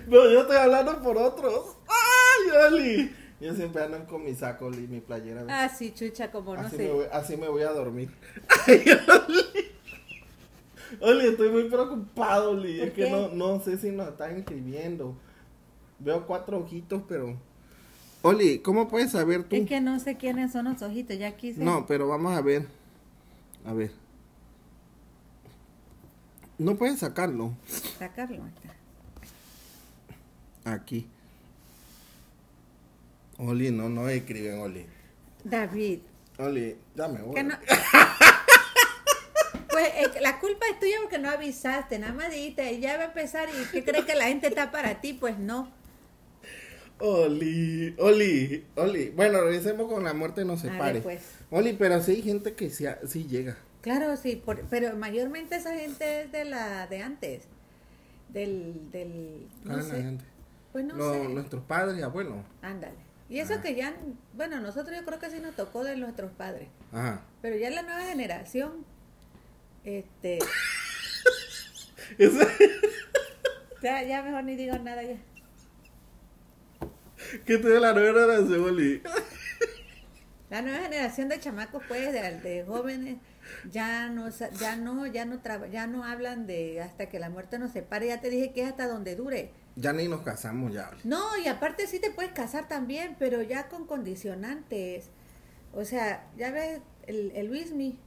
No, 0.07 0.31
yo 0.31 0.41
estoy 0.43 0.57
hablando 0.57 1.03
por 1.03 1.17
otros. 1.17 1.76
¡Ay, 2.57 2.73
Oli! 2.73 3.15
Yo 3.41 3.55
siempre 3.55 3.83
ando 3.83 4.07
con 4.07 4.25
mi 4.25 4.35
saco 4.35 4.71
y 4.73 4.87
mi 4.87 5.01
playera. 5.01 5.45
Ah, 5.49 5.69
sí, 5.69 5.93
chucha, 5.93 6.31
como 6.31 6.55
no 6.55 6.61
así, 6.63 6.77
sé. 6.77 6.85
me 6.85 6.93
voy, 6.93 7.07
así 7.13 7.37
me 7.37 7.49
voy 7.49 7.63
a 7.63 7.71
dormir. 7.71 8.11
Ay, 8.67 8.85
Oli. 9.09 9.43
Oli, 11.01 11.27
estoy 11.27 11.51
muy 11.51 11.65
preocupado, 11.69 12.53
Oli. 12.53 12.79
¿Por 12.79 12.89
Es 12.89 12.95
que 12.95 13.11
no, 13.11 13.29
no 13.29 13.61
sé 13.61 13.77
si 13.77 13.91
nos 13.91 14.09
están 14.09 14.37
escribiendo. 14.37 15.15
Veo 15.99 16.27
cuatro 16.27 16.59
ojitos, 16.59 17.03
pero... 17.09 17.37
Oli, 18.23 18.61
¿cómo 18.61 18.89
puedes 18.89 19.13
saber 19.13 19.45
tú? 19.45 19.55
Es 19.55 19.69
que 19.69 19.81
no 19.81 20.01
sé 20.01 20.17
quiénes 20.17 20.53
son 20.53 20.65
los 20.65 20.81
ojitos, 20.83 21.19
ya 21.19 21.37
quise 21.37 21.63
No, 21.63 21.87
pero 21.87 22.09
vamos 22.09 22.37
a 22.37 22.41
ver. 22.41 22.67
A 23.67 23.73
ver. 23.75 23.91
No 26.59 26.77
puedes 26.77 27.01
sacarlo. 27.01 27.53
sacarlo. 27.99 28.45
ahí 28.45 28.53
está. 30.65 30.73
Aquí. 30.73 31.07
Oli, 33.39 33.71
no, 33.71 33.89
no 33.89 34.09
escriben, 34.09 34.59
Oli. 34.61 34.87
David, 35.45 36.01
Oli, 36.39 36.77
dame, 36.95 37.21
que 37.35 37.43
no... 37.43 37.55
Pues 39.71 39.89
eh, 39.95 40.21
la 40.23 40.41
culpa 40.41 40.65
es 40.73 40.81
tuya 40.81 40.97
porque 41.03 41.19
no 41.19 41.29
avisaste, 41.29 41.99
nada 41.99 42.15
más 42.15 42.31
dijiste, 42.31 42.81
ya 42.81 42.97
va 42.97 43.03
a 43.03 43.07
empezar 43.07 43.47
y 43.51 43.67
¿qué 43.73 43.85
crees 43.85 44.07
que 44.07 44.15
la 44.15 44.25
gente 44.29 44.47
está 44.47 44.71
para 44.71 45.03
ti? 45.03 45.13
Pues 45.13 45.39
no. 45.39 45.71
Oli, 46.99 47.95
Oli, 47.99 48.65
Oli. 48.77 49.11
Bueno, 49.11 49.43
regresemos 49.43 49.93
con 49.93 50.03
la 50.05 50.15
muerte 50.15 50.47
nos 50.47 50.61
A 50.65 50.69
ver, 50.69 50.73
separe. 50.73 51.01
pues. 51.03 51.21
Oli, 51.51 51.75
pero 51.75 52.03
sí 52.03 52.13
hay 52.13 52.23
gente 52.23 52.55
que 52.55 52.71
sí, 52.71 52.87
sí 53.07 53.27
llega. 53.27 53.59
Claro, 53.83 54.17
sí, 54.17 54.37
por- 54.43 54.63
pero 54.71 54.97
mayormente 54.97 55.57
esa 55.57 55.75
gente 55.75 56.23
es 56.23 56.33
de 56.33 56.47
la 56.47 56.87
de 56.87 57.03
antes. 57.03 57.43
Del, 58.31 58.91
del, 58.91 59.47
no 59.65 59.75
Ah, 59.75 59.77
la 59.77 59.83
sé, 59.83 60.03
gente. 60.03 60.25
pues 60.73 60.87
no 60.87 60.95
No, 60.95 61.13
sé. 61.13 61.29
Nuestros 61.29 61.63
padres 61.65 61.99
y 61.99 62.03
abuelos. 62.03 62.39
Ándale. 62.63 62.95
Y 63.29 63.41
eso 63.41 63.61
que 63.61 63.75
ya, 63.75 63.95
bueno, 64.35 64.61
nosotros 64.61 64.97
yo 64.97 65.05
creo 65.05 65.19
que 65.19 65.31
sí 65.31 65.41
nos 65.41 65.55
tocó 65.57 65.83
de 65.83 65.97
nuestros 65.97 66.31
padres, 66.33 66.69
Ajá. 66.93 67.23
pero 67.43 67.57
ya 67.57 67.71
la 67.71 67.83
nueva 67.83 68.03
generación, 68.03 68.85
este, 69.85 70.39
ya, 73.83 74.03
ya 74.03 74.23
mejor 74.23 74.45
ni 74.45 74.57
digo 74.57 74.79
nada 74.79 75.03
ya. 75.03 75.17
¿Qué 77.45 77.59
te 77.59 77.69
da 77.69 77.81
la 77.81 77.93
nueva 77.93 78.21
generación, 78.21 78.63
Oli? 78.65 79.03
La 80.49 80.63
nueva 80.63 80.79
generación 80.79 81.29
de 81.29 81.41
chamacos, 81.41 81.83
pues, 81.89 82.13
de, 82.13 82.21
de 82.41 82.65
jóvenes, 82.65 83.17
ya 83.71 84.09
no, 84.09 84.29
ya 84.61 84.77
no, 84.77 85.07
ya 85.07 85.25
no, 85.25 85.41
traba- 85.41 85.67
ya 85.69 85.89
no 85.89 86.05
hablan 86.05 86.47
de 86.47 86.81
hasta 86.81 87.09
que 87.09 87.19
la 87.19 87.29
muerte 87.31 87.59
nos 87.59 87.73
separe. 87.73 88.07
Ya 88.07 88.21
te 88.21 88.31
dije 88.31 88.53
que 88.53 88.63
es 88.63 88.69
hasta 88.69 88.87
donde 88.87 89.17
dure. 89.17 89.51
Ya 89.77 89.93
ni 89.93 90.09
nos 90.09 90.23
casamos 90.23 90.73
ya. 90.73 90.91
No, 91.05 91.37
y 91.37 91.49
aparte 91.49 91.87
sí 91.87 92.01
te 92.01 92.11
puedes 92.11 92.33
casar 92.33 92.67
también, 92.67 93.15
pero 93.19 93.43
ya 93.43 93.69
con 93.69 93.87
condicionantes. 93.87 95.11
O 95.75 95.85
sea, 95.85 96.27
ya 96.37 96.51
ves 96.51 96.81
el, 97.07 97.31
el 97.35 97.47
Luismi. 97.47 97.99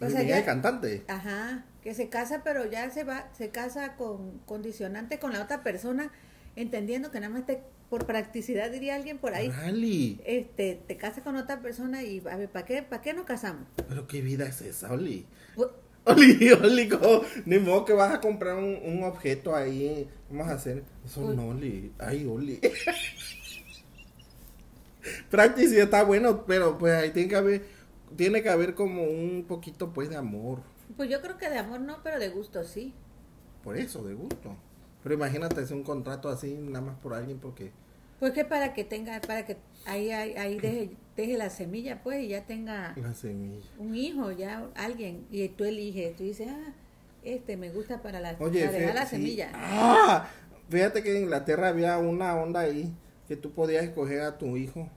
O 0.00 0.04
Luis 0.04 0.14
sea, 0.14 0.44
cantante. 0.44 1.04
Ajá, 1.08 1.64
que 1.82 1.94
se 1.94 2.08
casa, 2.08 2.42
pero 2.44 2.70
ya 2.70 2.90
se 2.90 3.04
va, 3.04 3.28
se 3.36 3.48
casa 3.50 3.96
con 3.96 4.38
condicionante 4.46 5.18
con 5.18 5.32
la 5.32 5.42
otra 5.42 5.62
persona, 5.62 6.10
entendiendo 6.56 7.10
que 7.10 7.20
nada 7.20 7.32
más 7.32 7.46
te, 7.46 7.62
por 7.88 8.06
practicidad 8.06 8.70
diría 8.70 8.94
alguien 8.94 9.18
por 9.18 9.34
ahí, 9.34 9.48
Rally. 9.48 10.20
este, 10.24 10.80
te 10.86 10.96
casas 10.96 11.24
con 11.24 11.36
otra 11.36 11.60
persona 11.60 12.02
y 12.02 12.22
a 12.30 12.36
ver, 12.36 12.48
¿para 12.50 12.64
qué, 12.66 12.82
para 12.82 13.02
qué 13.02 13.14
nos 13.14 13.24
casamos? 13.24 13.66
Pero 13.88 14.06
qué 14.06 14.20
vida 14.22 14.46
es 14.46 14.60
esa, 14.62 14.92
Oli. 14.92 15.26
Pues, 15.54 15.68
Oli, 16.04 16.52
Oli, 16.52 16.88
¿cómo? 16.88 17.22
ni 17.44 17.58
modo 17.58 17.84
que 17.84 17.92
vas 17.92 18.12
a 18.14 18.20
comprar 18.20 18.56
un, 18.56 18.78
un 18.84 19.04
objeto 19.04 19.54
ahí. 19.54 20.08
Vamos 20.30 20.48
a 20.48 20.54
hacer. 20.54 20.84
Eso 21.04 21.22
Uy. 21.22 21.36
no, 21.36 21.48
Oli. 21.48 21.92
Ay, 21.98 22.26
Oli. 22.26 22.60
Practicidad 25.30 25.84
está 25.84 26.04
bueno, 26.04 26.44
pero 26.46 26.76
pues 26.78 26.94
ahí 26.94 27.10
tiene 27.10 27.28
que 27.28 27.36
haber, 27.36 27.66
tiene 28.16 28.42
que 28.42 28.50
haber 28.50 28.74
como 28.74 29.02
un 29.04 29.44
poquito 29.48 29.92
pues 29.92 30.08
de 30.10 30.16
amor. 30.16 30.60
pues 30.96 31.08
yo 31.10 31.20
creo 31.20 31.36
que 31.38 31.48
de 31.50 31.58
amor 31.58 31.80
no, 31.80 32.02
pero 32.02 32.18
de 32.18 32.28
gusto 32.28 32.64
sí. 32.64 32.94
Por 33.62 33.76
eso, 33.76 34.02
de 34.04 34.14
gusto. 34.14 34.56
Pero 35.02 35.14
imagínate 35.14 35.60
hacer 35.60 35.76
un 35.76 35.84
contrato 35.84 36.28
así, 36.28 36.54
nada 36.54 36.84
más 36.84 36.98
por 36.98 37.14
alguien, 37.14 37.38
porque. 37.40 37.72
Pues 38.18 38.32
que 38.32 38.44
para 38.44 38.74
que 38.74 38.84
tenga, 38.84 39.20
para 39.22 39.46
que 39.46 39.56
ahí, 39.86 40.10
ahí, 40.10 40.34
ahí 40.36 40.58
deje, 40.60 40.90
deje 41.20 41.36
la 41.38 41.50
semilla, 41.50 42.02
pues, 42.02 42.22
y 42.24 42.28
ya 42.28 42.44
tenga 42.46 42.94
La 42.96 43.14
semilla. 43.14 43.66
un 43.78 43.94
hijo, 43.94 44.30
ya 44.32 44.66
alguien, 44.74 45.26
y 45.30 45.48
tú 45.48 45.64
eliges, 45.64 46.16
tú 46.16 46.24
dices, 46.24 46.48
ah, 46.50 46.72
este 47.22 47.56
me 47.56 47.70
gusta 47.70 48.02
para, 48.02 48.20
la, 48.20 48.36
Oye, 48.38 48.64
para 48.66 48.78
dejar 48.78 48.94
la 48.94 49.06
sí. 49.06 49.16
semilla. 49.16 49.50
Ah, 49.54 50.28
fíjate 50.68 51.02
que 51.02 51.16
en 51.16 51.24
Inglaterra 51.24 51.68
había 51.68 51.98
una 51.98 52.34
onda 52.36 52.60
ahí 52.60 52.92
que 53.28 53.36
tú 53.36 53.52
podías 53.52 53.84
escoger 53.84 54.22
a 54.22 54.38
tu 54.38 54.56
hijo 54.56 54.88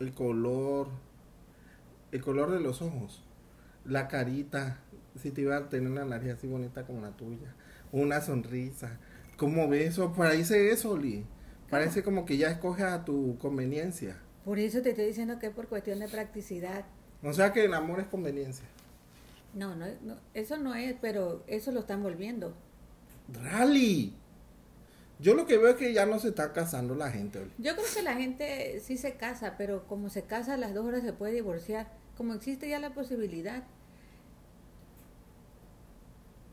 el 0.00 0.14
color, 0.14 0.88
el 2.12 2.20
color 2.22 2.50
de 2.50 2.60
los 2.60 2.82
ojos, 2.82 3.22
la 3.84 4.08
carita, 4.08 4.78
si 5.20 5.30
te 5.30 5.42
iba 5.42 5.56
a 5.56 5.68
tener 5.68 5.90
una 5.90 6.04
nariz 6.04 6.32
así 6.32 6.46
bonita 6.46 6.84
como 6.84 7.02
la 7.02 7.10
tuya, 7.16 7.54
una 7.92 8.20
sonrisa. 8.20 8.98
¿Cómo 9.36 9.68
ves 9.68 9.90
eso? 9.90 10.12
Parece 10.12 10.70
eso, 10.70 10.92
Oli. 10.92 11.24
Parece 11.70 12.02
como 12.02 12.24
que 12.26 12.36
ya 12.36 12.50
escoges 12.50 12.84
a 12.84 13.04
tu 13.04 13.38
conveniencia. 13.38 14.16
Por 14.44 14.58
eso 14.58 14.82
te 14.82 14.90
estoy 14.90 15.06
diciendo 15.06 15.38
que 15.38 15.46
es 15.46 15.52
por 15.52 15.68
cuestión 15.68 16.00
de 16.00 16.08
practicidad. 16.08 16.84
O 17.22 17.32
sea 17.32 17.52
que 17.52 17.64
el 17.64 17.74
amor 17.74 18.00
es 18.00 18.06
conveniencia. 18.06 18.66
No, 19.54 19.76
no, 19.76 19.86
no, 20.02 20.16
eso 20.34 20.56
no 20.56 20.74
es, 20.74 20.96
pero 21.00 21.44
eso 21.46 21.70
lo 21.72 21.80
están 21.80 22.02
volviendo. 22.02 22.54
Rally. 23.32 24.14
Yo 25.20 25.34
lo 25.34 25.46
que 25.46 25.56
veo 25.56 25.68
es 25.68 25.76
que 25.76 25.92
ya 25.92 26.04
no 26.04 26.18
se 26.18 26.28
está 26.28 26.52
casando 26.52 26.96
la 26.96 27.10
gente. 27.10 27.46
Yo 27.58 27.74
creo 27.76 27.86
que 27.94 28.02
la 28.02 28.14
gente 28.14 28.80
sí 28.80 28.96
se 28.96 29.14
casa, 29.14 29.54
pero 29.56 29.86
como 29.86 30.08
se 30.08 30.22
casa 30.22 30.54
a 30.54 30.56
las 30.56 30.74
dos 30.74 30.84
horas 30.84 31.02
se 31.02 31.12
puede 31.12 31.34
divorciar, 31.34 31.92
como 32.16 32.34
existe 32.34 32.68
ya 32.68 32.80
la 32.80 32.92
posibilidad. 32.92 33.62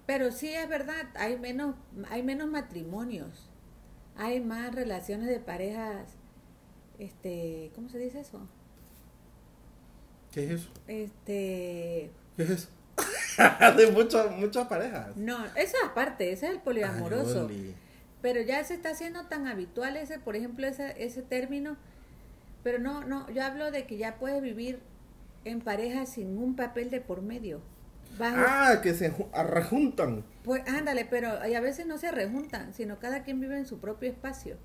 Pero 0.05 0.31
sí 0.31 0.53
es 0.53 0.69
verdad, 0.69 1.07
hay 1.15 1.39
menos, 1.39 1.75
hay 2.09 2.21
menos 2.21 2.47
matrimonios, 2.47 3.49
hay 4.15 4.39
más 4.39 4.75
relaciones 4.75 5.27
de 5.29 5.39
parejas, 5.39 6.18
este, 6.99 7.71
¿cómo 7.75 7.89
se 7.89 7.97
dice 7.97 8.19
eso? 8.19 8.39
¿Qué 10.31 10.45
es 10.45 10.51
eso? 10.51 10.69
Este, 10.87 12.11
¿Qué 12.37 12.43
es 12.43 12.49
eso? 12.51 12.67
de 13.77 13.91
muchas 13.91 14.31
muchas 14.31 14.67
parejas. 14.67 15.15
no, 15.15 15.45
eso 15.55 15.77
aparte, 15.85 16.31
ese 16.31 16.47
es 16.47 16.51
el 16.53 16.59
poliamoroso. 16.59 17.47
Ay. 17.49 17.75
Pero 18.21 18.41
ya 18.41 18.61
se 18.65 18.73
está 18.73 18.89
haciendo 18.89 19.25
tan 19.27 19.47
habitual 19.47 19.95
ese, 19.95 20.19
por 20.19 20.35
ejemplo, 20.35 20.67
ese, 20.67 20.93
ese 21.03 21.21
término. 21.21 21.77
Pero 22.63 22.77
no, 22.77 23.05
no, 23.05 23.29
yo 23.31 23.43
hablo 23.45 23.71
de 23.71 23.85
que 23.85 23.95
ya 23.97 24.15
puedes 24.19 24.41
vivir 24.41 24.79
en 25.45 25.61
pareja 25.61 26.05
sin 26.05 26.37
un 26.37 26.57
papel 26.57 26.89
de 26.91 26.99
por 26.99 27.21
medio. 27.21 27.61
Bajo, 28.17 28.35
Ah, 28.39 28.79
que 28.83 28.93
se 28.93 29.13
ju- 29.13 29.31
rejuntan. 29.45 30.25
pues 30.43 30.61
ándale, 30.67 31.05
pero 31.05 31.47
y 31.47 31.53
a 31.55 31.61
veces 31.61 31.85
no 31.87 31.97
se 31.97 32.11
rejuntan, 32.11 32.73
sino 32.73 32.99
cada 32.99 33.23
quien 33.23 33.39
vive 33.39 33.57
en 33.57 33.65
su 33.65 33.79
propio 33.79 34.09
espacio. 34.11 34.57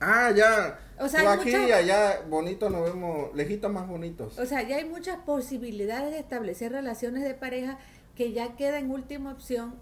Ah, 0.00 0.32
ya. 0.34 0.78
O 0.98 1.08
sea, 1.08 1.32
aquí 1.32 1.50
y 1.50 1.72
allá, 1.72 2.22
bonito, 2.28 2.70
nos 2.70 2.84
vemos, 2.84 3.34
lejitos 3.34 3.70
más 3.70 3.86
bonitos. 3.86 4.38
O 4.38 4.46
sea, 4.46 4.62
ya 4.62 4.76
hay 4.76 4.84
muchas 4.84 5.18
posibilidades 5.18 6.12
de 6.12 6.18
establecer 6.18 6.72
relaciones 6.72 7.22
de 7.22 7.34
pareja 7.34 7.78
que 8.14 8.32
ya 8.32 8.56
queda 8.56 8.78
en 8.78 8.90
última 8.90 9.32
opción 9.32 9.74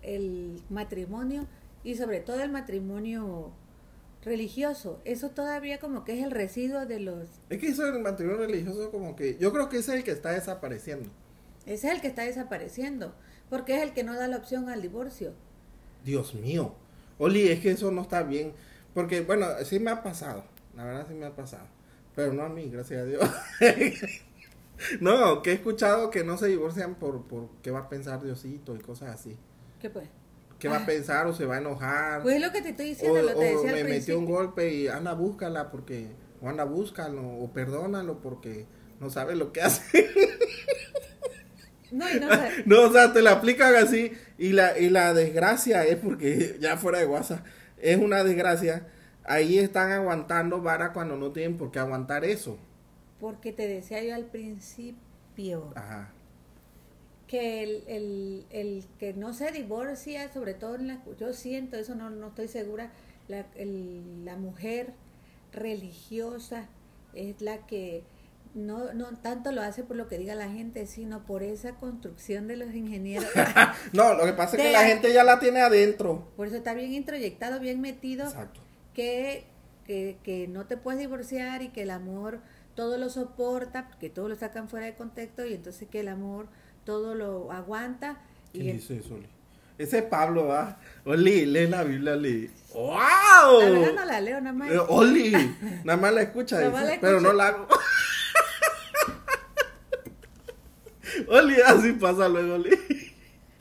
el 0.00 0.62
matrimonio 0.70 1.46
y 1.84 1.96
sobre 1.96 2.20
todo 2.20 2.42
el 2.42 2.50
matrimonio 2.50 3.52
religioso. 4.24 5.00
Eso 5.04 5.30
todavía 5.30 5.78
como 5.78 6.04
que 6.04 6.18
es 6.18 6.24
el 6.24 6.30
residuo 6.30 6.86
de 6.86 7.00
los 7.00 7.28
Es 7.50 7.58
que 7.58 7.68
eso 7.68 7.84
del 7.84 8.02
matrimonio 8.02 8.46
religioso 8.46 8.90
como 8.90 9.16
que, 9.16 9.36
yo 9.38 9.52
creo 9.52 9.68
que 9.68 9.78
ese 9.78 9.92
es 9.92 9.98
el 9.98 10.04
que 10.04 10.12
está 10.12 10.32
desapareciendo. 10.32 11.10
Ese 11.66 11.88
es 11.88 11.94
el 11.94 12.00
que 12.00 12.08
está 12.08 12.22
desapareciendo, 12.22 13.14
porque 13.50 13.76
es 13.76 13.82
el 13.82 13.92
que 13.92 14.04
no 14.04 14.14
da 14.14 14.26
la 14.26 14.38
opción 14.38 14.68
al 14.68 14.82
divorcio. 14.82 15.32
Dios 16.04 16.34
mío. 16.34 16.74
Oli, 17.18 17.48
es 17.48 17.60
que 17.60 17.70
eso 17.72 17.90
no 17.90 18.02
está 18.02 18.22
bien. 18.22 18.52
Porque, 18.94 19.20
bueno, 19.22 19.46
sí 19.64 19.78
me 19.78 19.90
ha 19.90 20.02
pasado. 20.02 20.44
La 20.76 20.84
verdad 20.84 21.06
sí 21.08 21.14
me 21.14 21.26
ha 21.26 21.34
pasado. 21.34 21.66
Pero 22.14 22.32
no 22.32 22.42
a 22.42 22.48
mí, 22.48 22.68
gracias 22.70 23.02
a 23.02 23.04
Dios. 23.04 23.30
no, 25.00 25.42
que 25.42 25.50
he 25.50 25.54
escuchado 25.54 26.10
que 26.10 26.24
no 26.24 26.36
se 26.36 26.48
divorcian 26.48 26.94
por, 26.96 27.22
por 27.26 27.48
qué 27.62 27.70
va 27.70 27.80
a 27.80 27.88
pensar 27.88 28.22
Diosito 28.22 28.74
y 28.74 28.78
cosas 28.80 29.10
así. 29.14 29.36
¿Qué 29.80 29.90
pues? 29.90 30.08
¿Qué 30.58 30.68
va 30.68 30.76
Ah. 30.76 30.82
a 30.82 30.86
pensar 30.86 31.26
o 31.26 31.34
se 31.34 31.44
va 31.46 31.56
a 31.56 31.58
enojar? 31.58 32.22
Pues 32.22 32.36
es 32.36 32.42
lo 32.42 32.52
que 32.52 32.62
te 32.62 32.70
estoy 32.70 32.86
o 32.86 32.88
diciendo, 32.90 33.22
lo 33.22 33.28
te 33.34 33.56
o 33.56 33.62
decía 33.62 33.72
me 33.72 33.84
metió 33.84 34.18
un 34.18 34.26
golpe 34.26 34.72
y 34.72 34.88
anda, 34.88 35.12
búscala 35.14 35.70
porque... 35.70 36.08
O 36.40 36.48
anda, 36.48 36.64
búscalo 36.64 37.22
o 37.22 37.52
perdónalo 37.52 38.20
porque 38.20 38.66
no 39.00 39.10
sabe 39.10 39.36
lo 39.36 39.52
que 39.52 39.62
hace. 39.62 40.10
No, 41.90 42.08
y 42.10 42.18
no, 42.20 42.28
No, 42.66 42.82
o 42.88 42.92
sea, 42.92 43.12
te 43.12 43.22
la 43.22 43.32
aplican 43.32 43.74
así 43.74 44.12
y 44.38 44.52
la, 44.52 44.78
y 44.78 44.88
la 44.90 45.12
desgracia 45.14 45.84
es 45.84 45.96
porque, 45.96 46.56
ya 46.60 46.76
fuera 46.76 46.98
de 46.98 47.06
WhatsApp, 47.06 47.44
es 47.82 47.98
una 47.98 48.24
desgracia. 48.24 48.88
Ahí 49.24 49.58
están 49.58 49.92
aguantando 49.92 50.62
vara 50.62 50.92
cuando 50.94 51.16
no 51.16 51.32
tienen 51.32 51.58
por 51.58 51.70
qué 51.72 51.80
aguantar 51.80 52.24
eso. 52.24 52.58
porque 53.18 53.52
te 53.54 53.66
decía 53.68 54.02
yo 54.02 54.14
al 54.14 54.26
principio 54.26 55.74
Ajá. 55.74 56.14
que 57.28 57.62
el, 57.62 57.84
el, 57.88 58.46
el 58.50 58.84
que 58.98 59.14
no 59.14 59.32
se 59.32 59.50
divorcia, 59.52 60.32
sobre 60.32 60.54
todo 60.54 60.74
en 60.76 60.86
la... 60.88 61.02
Yo 61.18 61.32
siento, 61.32 61.76
eso 61.76 61.94
no, 61.94 62.10
no 62.10 62.28
estoy 62.28 62.48
segura, 62.48 62.90
la, 63.28 63.46
el- 63.56 64.24
la 64.24 64.36
mujer 64.36 64.92
religiosa 65.52 66.68
es 67.14 67.40
la 67.42 67.66
que 67.66 68.04
no, 68.54 68.92
no 68.92 69.06
tanto 69.18 69.50
lo 69.52 69.62
hace 69.62 69.82
por 69.82 69.96
lo 69.96 70.08
que 70.08 70.18
diga 70.18 70.34
la 70.34 70.48
gente, 70.50 70.86
sino 70.86 71.24
por 71.24 71.42
esa 71.42 71.76
construcción 71.76 72.48
de 72.48 72.56
los 72.56 72.74
ingenieros. 72.74 73.28
No, 73.92 74.14
lo 74.14 74.24
que 74.24 74.32
pasa 74.32 74.56
es 74.56 74.62
que 74.62 74.72
la 74.72 74.84
gente 74.84 75.12
ya 75.12 75.24
la 75.24 75.38
tiene 75.38 75.60
adentro. 75.60 76.28
Por 76.36 76.46
eso 76.46 76.56
está 76.56 76.74
bien 76.74 76.92
introyectado, 76.92 77.60
bien 77.60 77.80
metido, 77.80 78.24
Exacto. 78.26 78.60
que, 78.94 79.44
que, 79.86 80.18
que 80.22 80.48
no 80.48 80.66
te 80.66 80.76
puedes 80.76 81.00
divorciar 81.00 81.62
y 81.62 81.68
que 81.68 81.82
el 81.82 81.90
amor 81.90 82.40
todo 82.74 82.96
lo 82.98 83.10
soporta, 83.10 83.88
porque 83.88 84.10
todo 84.10 84.28
lo 84.28 84.36
sacan 84.36 84.68
fuera 84.68 84.86
de 84.86 84.94
contexto 84.94 85.44
y 85.44 85.54
entonces 85.54 85.88
que 85.88 86.00
el 86.00 86.08
amor 86.08 86.46
todo 86.84 87.14
lo 87.14 87.52
aguanta. 87.52 88.20
¿Qué 88.52 88.58
Y 88.60 88.72
dice 88.72 88.98
eso, 88.98 89.14
Oli? 89.14 89.28
Ese 89.78 89.98
es 89.98 90.04
Pablo, 90.04 90.46
¿va? 90.48 90.78
Oli, 91.04 91.46
lee 91.46 91.66
la 91.66 91.82
Biblia, 91.82 92.12
Oli. 92.12 92.50
¡Wow! 92.74 92.92
la 93.60 93.70
verdad 93.70 93.94
no 93.94 94.04
la 94.04 94.20
leo 94.20 94.40
nada 94.40 94.52
más. 94.54 94.70
Eh, 94.70 94.78
Oli, 94.88 95.32
nada 95.84 95.96
más 95.98 96.12
la 96.12 96.22
escucha, 96.22 96.58
dice, 96.58 96.70
la 96.70 97.00
pero 97.00 97.16
escucha. 97.16 97.20
no 97.20 97.32
la 97.32 97.46
hago. 97.48 97.68
Oli, 101.28 101.60
así 101.60 101.92
pasa 101.92 102.28
luego, 102.28 102.54
Oli. 102.54 102.70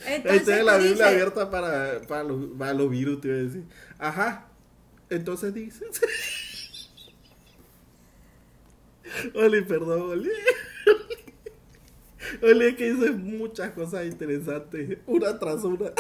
Ahí 0.05 0.15
Entonces 0.15 0.45
tiene 0.45 0.63
la 0.63 0.77
Biblia 0.77 0.93
dices, 0.93 1.07
abierta 1.07 1.51
para, 1.51 2.01
para, 2.07 2.23
los, 2.23 2.57
para 2.57 2.73
los 2.73 2.89
virus, 2.89 3.21
te 3.21 3.27
iba 3.27 3.37
a 3.37 3.41
decir. 3.41 3.63
Ajá. 3.99 4.47
Entonces 5.09 5.53
dices. 5.53 6.01
Oli, 9.35 9.61
perdón, 9.61 10.01
Oli. 10.01 10.31
Oli, 12.41 12.65
es 12.65 12.75
que 12.75 12.93
dice 12.93 13.11
muchas 13.11 13.71
cosas 13.71 14.05
interesantes, 14.05 14.97
una 15.05 15.37
tras 15.37 15.63
una. 15.63 15.91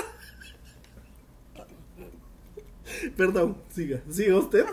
Perdón, 3.17 3.57
siga, 3.69 4.01
siga 4.09 4.37
usted. 4.37 4.65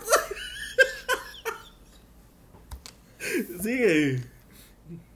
Sigue. 3.60 4.22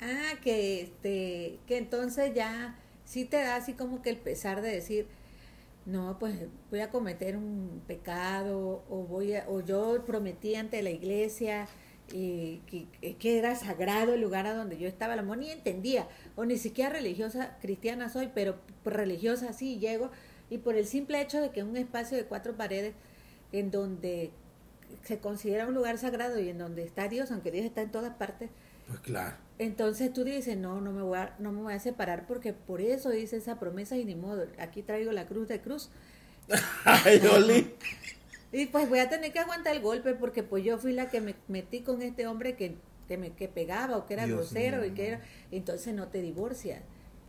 Ah, 0.01 0.35
que 0.43 0.83
este, 0.83 1.59
que 1.67 1.79
entonces 1.79 2.35
ya 2.35 2.79
sí 3.05 3.25
te 3.25 3.39
da 3.39 3.57
así 3.57 3.75
como 3.75 4.03
que 4.03 4.11
el 4.11 4.19
pesar 4.19 4.63
de 4.63 4.71
decir, 4.71 5.07
no, 5.87 6.19
pues 6.19 6.35
voy 6.71 6.81
a 6.81 6.91
cometer 6.91 7.37
un 7.37 7.83
pecado 7.87 8.85
o 8.89 9.05
voy 9.05 9.35
a, 9.35 9.49
o 9.49 9.61
yo 9.61 10.05
prometí 10.07 10.55
ante 10.55 10.83
la 10.83 10.91
iglesia 10.91 11.67
y 12.13 12.59
que, 12.67 13.17
que 13.17 13.39
era 13.39 13.55
sagrado 13.57 14.15
el 14.15 14.21
lugar 14.21 14.47
a 14.47 14.55
donde 14.55 14.79
yo 14.79 14.89
estaba, 14.89 15.17
la 15.17 15.23
ni 15.23 15.51
entendía, 15.51 16.09
o 16.37 16.45
ni 16.45 16.59
siquiera 16.59 16.91
religiosa 16.91 17.57
cristiana 17.61 18.09
soy, 18.11 18.31
pero 18.35 18.57
religiosa 18.85 19.53
sí 19.53 19.79
llego, 19.79 20.11
y 20.51 20.59
por 20.59 20.77
el 20.77 20.87
simple 20.87 21.21
hecho 21.21 21.41
de 21.41 21.51
que 21.51 21.63
un 21.63 21.77
espacio 21.77 22.17
de 22.17 22.25
cuatro 22.25 22.57
paredes 22.57 22.95
en 23.53 23.71
donde 23.71 24.31
se 25.05 25.19
considera 25.19 25.67
un 25.67 25.75
lugar 25.75 25.97
sagrado 25.99 26.39
y 26.39 26.49
en 26.51 26.59
donde 26.59 26.85
está 26.85 27.09
Dios, 27.09 27.31
aunque 27.31 27.51
Dios 27.51 27.65
está 27.65 27.83
en 27.83 27.91
todas 27.91 28.15
partes, 28.15 28.51
Pues 28.87 29.01
claro. 29.01 29.37
entonces 29.59 30.13
tú 30.13 30.25
dices, 30.25 30.57
no, 30.57 30.81
no 30.81 30.93
me 30.93 31.03
voy 31.03 31.19
a, 31.19 31.35
no 31.39 31.53
me 31.53 31.63
voy 31.63 31.75
a 31.75 31.79
separar 31.79 32.27
porque 32.27 32.53
por 32.53 32.81
eso 32.81 33.11
dice 33.11 33.37
esa 33.37 33.59
promesa 33.59 33.97
y 33.97 34.05
ni 34.05 34.15
modo, 34.15 34.47
aquí 34.59 34.83
traigo 34.83 35.13
la 35.13 35.27
cruz 35.27 35.49
de 35.49 35.61
cruz. 35.61 35.91
Ay, 36.85 37.21
Oli. 37.27 37.75
Y 38.55 38.67
pues 38.67 38.87
voy 38.89 38.99
a 38.99 39.09
tener 39.09 39.33
que 39.33 39.39
aguantar 39.39 39.75
el 39.75 39.81
golpe 39.81 40.13
porque 40.15 40.43
pues 40.43 40.63
yo 40.63 40.77
fui 40.77 40.93
la 40.93 41.09
que 41.09 41.23
me 41.23 41.35
metí 41.49 41.81
con 41.81 42.03
este 42.03 42.27
hombre 42.27 42.55
que, 42.55 42.77
que 43.09 43.17
me 43.17 43.33
que 43.33 43.49
pegaba 43.49 43.97
o 43.97 44.05
que 44.07 44.13
era 44.13 44.27
Dios 44.27 44.53
grosero 44.53 44.83
mío. 44.83 44.87
y 44.89 44.95
que 44.95 45.09
era, 45.09 45.23
entonces 45.51 45.95
no 45.95 46.09
te 46.09 46.21
divorcias. 46.21 46.83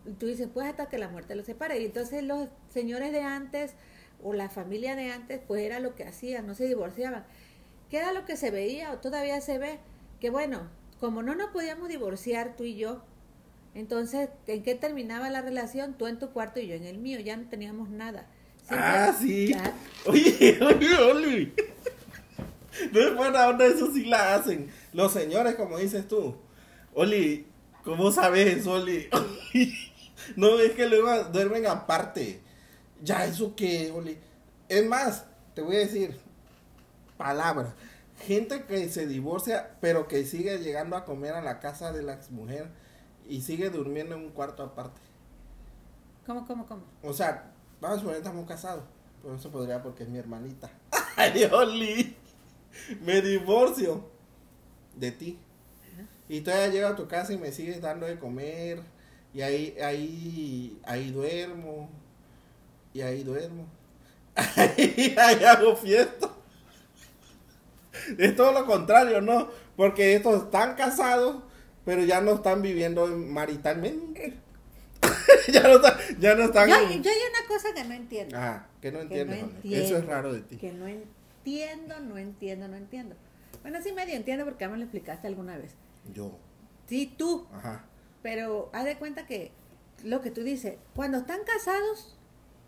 Y 0.05 0.11
tú 0.13 0.25
dices, 0.27 0.49
pues 0.53 0.67
hasta 0.67 0.89
que 0.89 0.97
la 0.97 1.07
muerte 1.07 1.35
los 1.35 1.45
separe. 1.45 1.79
Y 1.79 1.85
entonces 1.85 2.23
los 2.23 2.49
señores 2.69 3.13
de 3.13 3.21
antes 3.21 3.75
o 4.21 4.33
la 4.33 4.49
familia 4.49 4.95
de 4.97 5.11
antes, 5.11 5.39
pues 5.47 5.61
era 5.63 5.79
lo 5.79 5.95
que 5.95 6.03
hacían, 6.03 6.45
no 6.45 6.55
se 6.55 6.67
divorciaban. 6.67 7.25
¿Qué 7.89 7.97
era 7.99 8.11
lo 8.11 8.25
que 8.25 8.35
se 8.37 8.51
veía 8.51 8.91
o 8.91 8.99
todavía 8.99 9.39
se 9.41 9.57
ve? 9.59 9.79
Que 10.19 10.29
bueno, 10.29 10.69
como 11.03 11.21
no 11.21 11.35
nos 11.35 11.49
podíamos 11.49 11.89
divorciar 11.89 12.55
tú 12.55 12.63
y 12.63 12.75
yo, 12.75 13.03
entonces, 13.75 14.29
¿en 14.47 14.63
qué 14.63 14.73
terminaba 14.73 15.29
la 15.29 15.41
relación? 15.41 15.95
Tú 15.95 16.07
en 16.07 16.17
tu 16.17 16.29
cuarto 16.29 16.61
y 16.61 16.67
yo 16.67 16.75
en 16.75 16.85
el 16.85 16.97
mío, 16.97 17.19
ya 17.19 17.35
no 17.35 17.49
teníamos 17.49 17.89
nada. 17.89 18.25
Siempre- 18.65 18.87
Ah, 18.87 19.13
sí. 19.19 19.47
Ya- 19.49 19.73
Oye, 20.05 20.59
oye, 20.63 20.95
Oli. 20.95 21.53
No 22.93 22.99
es 23.01 23.15
buena 23.17 23.49
onda, 23.49 23.65
eso 23.65 23.91
sí 23.91 24.05
la 24.05 24.33
hacen. 24.35 24.71
Los 24.93 25.11
señores, 25.11 25.55
como 25.55 25.77
dices 25.77 26.07
tú. 26.07 26.37
Oli, 26.93 27.47
¿cómo 27.83 28.09
sabes 28.13 28.65
Oli? 28.65 29.09
No, 30.37 30.57
es 30.57 30.71
que 30.71 30.87
luego 30.87 31.25
duermen 31.33 31.67
aparte. 31.67 32.39
Ya, 33.01 33.25
¿eso 33.25 33.53
qué, 33.57 33.91
Oli? 33.93 34.17
Es 34.69 34.85
más, 34.85 35.25
te 35.53 35.61
voy 35.61 35.75
a 35.75 35.79
decir, 35.79 36.17
palabra. 37.17 37.73
Gente 38.25 38.63
que 38.65 38.89
se 38.89 39.07
divorcia, 39.07 39.77
pero 39.81 40.07
que 40.07 40.25
sigue 40.25 40.59
llegando 40.59 40.95
a 40.95 41.05
comer 41.05 41.33
a 41.33 41.41
la 41.41 41.59
casa 41.59 41.91
de 41.91 42.03
la 42.03 42.19
mujer 42.29 42.69
y 43.27 43.41
sigue 43.41 43.69
durmiendo 43.69 44.15
en 44.15 44.21
un 44.21 44.29
cuarto 44.31 44.63
aparte. 44.63 45.01
¿Cómo, 46.25 46.45
cómo, 46.47 46.65
cómo? 46.65 46.83
O 47.01 47.13
sea, 47.13 47.51
vamos 47.81 47.97
a 47.97 47.99
suponer 47.99 48.19
estamos 48.19 48.47
casados. 48.47 48.83
Pero 49.21 49.35
eso 49.35 49.51
podría 49.51 49.81
porque 49.81 50.03
es 50.03 50.09
mi 50.09 50.19
hermanita. 50.19 50.69
Ay, 51.15 51.43
Oli. 51.51 52.15
Me 53.01 53.21
divorcio 53.21 54.09
de 54.95 55.11
ti. 55.11 55.39
Y 56.29 56.41
todavía 56.41 56.67
llego 56.69 56.87
a 56.87 56.95
tu 56.95 57.07
casa 57.07 57.33
y 57.33 57.37
me 57.37 57.51
sigues 57.51 57.81
dando 57.81 58.05
de 58.05 58.19
comer. 58.19 58.81
Y 59.33 59.41
ahí, 59.41 59.77
ahí, 59.81 60.79
ahí 60.85 61.11
duermo. 61.11 61.89
Y 62.93 63.01
ahí 63.01 63.23
duermo. 63.23 63.65
Ahí, 64.35 65.15
ahí 65.15 65.43
hago 65.43 65.75
fiesta. 65.75 66.27
Es 68.17 68.35
todo 68.35 68.51
lo 68.51 68.65
contrario, 68.65 69.21
¿no? 69.21 69.49
Porque 69.75 70.15
estos 70.15 70.43
están 70.43 70.75
casados, 70.75 71.43
pero 71.85 72.03
ya 72.03 72.21
no 72.21 72.33
están 72.35 72.61
viviendo 72.61 73.07
maritalmente. 73.07 74.33
ya 75.51 75.63
no 75.63 75.75
están, 75.75 75.97
ya 76.19 76.35
no 76.35 76.43
están. 76.43 76.69
Yo, 76.69 76.75
yo 76.75 77.11
hay 77.11 77.17
una 77.29 77.47
cosa 77.47 77.73
que 77.73 77.83
no 77.83 77.93
entiendo. 77.93 78.37
Ah, 78.39 78.67
que 78.81 78.91
no 78.91 78.99
que 79.07 79.21
entiendo, 79.21 79.35
Eso 79.63 79.97
es 79.97 80.05
raro 80.05 80.33
de 80.33 80.41
ti. 80.41 80.57
Que 80.57 80.71
no 80.71 80.87
entiendo, 80.87 81.99
no 81.99 82.17
entiendo, 82.17 82.67
no 82.67 82.77
entiendo. 82.77 83.15
Bueno, 83.61 83.79
sí 83.83 83.91
medio 83.91 84.15
entiendo 84.15 84.45
porque 84.45 84.65
ya 84.65 84.69
me 84.69 84.77
lo 84.77 84.83
explicaste 84.83 85.27
alguna 85.27 85.57
vez. 85.57 85.71
Yo. 86.13 86.37
Sí, 86.87 87.13
tú, 87.17 87.47
Ajá. 87.53 87.85
pero 88.21 88.69
haz 88.73 88.85
de 88.85 88.97
cuenta 88.97 89.25
que 89.25 89.51
lo 90.03 90.21
que 90.21 90.31
tú 90.31 90.43
dices, 90.43 90.75
cuando 90.95 91.19
están 91.19 91.39
casados 91.45 92.17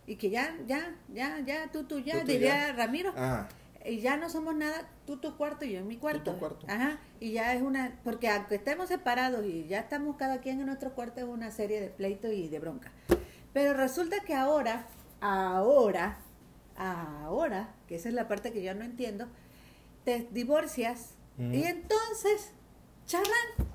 y 0.06 0.16
que 0.16 0.30
ya, 0.30 0.56
ya, 0.66 0.94
ya, 1.12 1.40
ya, 1.40 1.70
tú, 1.70 1.84
tú, 1.84 1.98
ya, 2.00 2.14
Tú, 2.14 2.20
tú, 2.20 2.26
diría 2.32 2.68
ya. 2.68 2.72
Ramiro, 2.72 3.12
Ah, 3.16 3.48
y 3.88 4.00
ya 4.00 4.16
no 4.16 4.28
somos 4.30 4.54
nada, 4.54 4.88
tú 5.06 5.18
tu 5.18 5.36
cuarto 5.36 5.64
y 5.64 5.72
yo 5.72 5.78
en 5.78 5.88
mi 5.88 5.96
cuarto. 5.96 6.32
tu 6.32 6.38
cuarto. 6.38 6.66
Ajá, 6.68 6.98
y 7.20 7.32
ya 7.32 7.54
es 7.54 7.62
una, 7.62 7.98
porque 8.04 8.28
aunque 8.28 8.56
estemos 8.56 8.88
separados 8.88 9.44
y 9.44 9.66
ya 9.66 9.80
estamos 9.80 10.16
cada 10.16 10.40
quien 10.40 10.60
en 10.60 10.66
nuestro 10.66 10.94
cuarto, 10.94 11.20
es 11.20 11.26
una 11.26 11.50
serie 11.50 11.80
de 11.80 11.88
pleitos 11.88 12.32
y 12.32 12.48
de 12.48 12.58
bronca. 12.58 12.92
Pero 13.52 13.74
resulta 13.74 14.20
que 14.20 14.34
ahora, 14.34 14.86
ahora, 15.20 16.18
ahora, 16.76 17.74
que 17.86 17.96
esa 17.96 18.08
es 18.08 18.14
la 18.14 18.28
parte 18.28 18.52
que 18.52 18.62
yo 18.62 18.74
no 18.74 18.84
entiendo, 18.84 19.26
te 20.04 20.28
divorcias 20.30 21.14
y 21.38 21.64
entonces, 21.64 22.52
charran, 23.04 23.68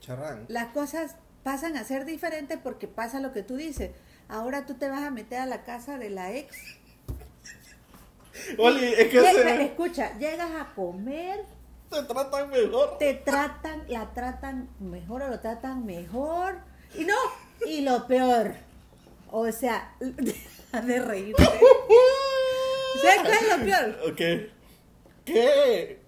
charrán. 0.00 0.46
las 0.48 0.68
cosas 0.68 1.16
pasan 1.42 1.76
a 1.76 1.84
ser 1.84 2.06
diferentes 2.06 2.58
porque 2.58 2.88
pasa 2.88 3.20
lo 3.20 3.32
que 3.32 3.42
tú 3.42 3.56
dices. 3.56 3.90
Ahora 4.28 4.64
tú 4.64 4.74
te 4.74 4.88
vas 4.88 5.02
a 5.02 5.10
meter 5.10 5.40
a 5.40 5.46
la 5.46 5.64
casa 5.64 5.98
de 5.98 6.08
la 6.08 6.32
ex 6.32 6.56
Oli, 8.58 8.84
es 8.94 9.08
que 9.08 9.20
Llega- 9.20 9.32
se 9.56 9.62
escucha, 9.64 10.18
llegas 10.18 10.50
a 10.50 10.74
comer, 10.74 11.44
te 11.90 12.02
tratan 12.02 12.50
mejor. 12.50 12.98
te 12.98 13.14
tratan, 13.14 13.84
la 13.88 14.12
tratan 14.12 14.68
mejor 14.80 15.22
o 15.22 15.28
lo 15.28 15.40
tratan 15.40 15.84
mejor. 15.86 16.58
Y 16.98 17.04
no, 17.04 17.14
y 17.66 17.80
lo 17.82 18.06
peor. 18.06 18.54
O 19.30 19.50
sea, 19.52 19.94
de 20.00 21.00
reírte. 21.00 21.42
¿Sabes 23.02 23.20
cuál 23.22 23.32
es 23.34 23.58
lo 23.58 23.64
peor? 23.64 24.12
Ok. 24.12 24.50
¿Qué? 25.24 25.98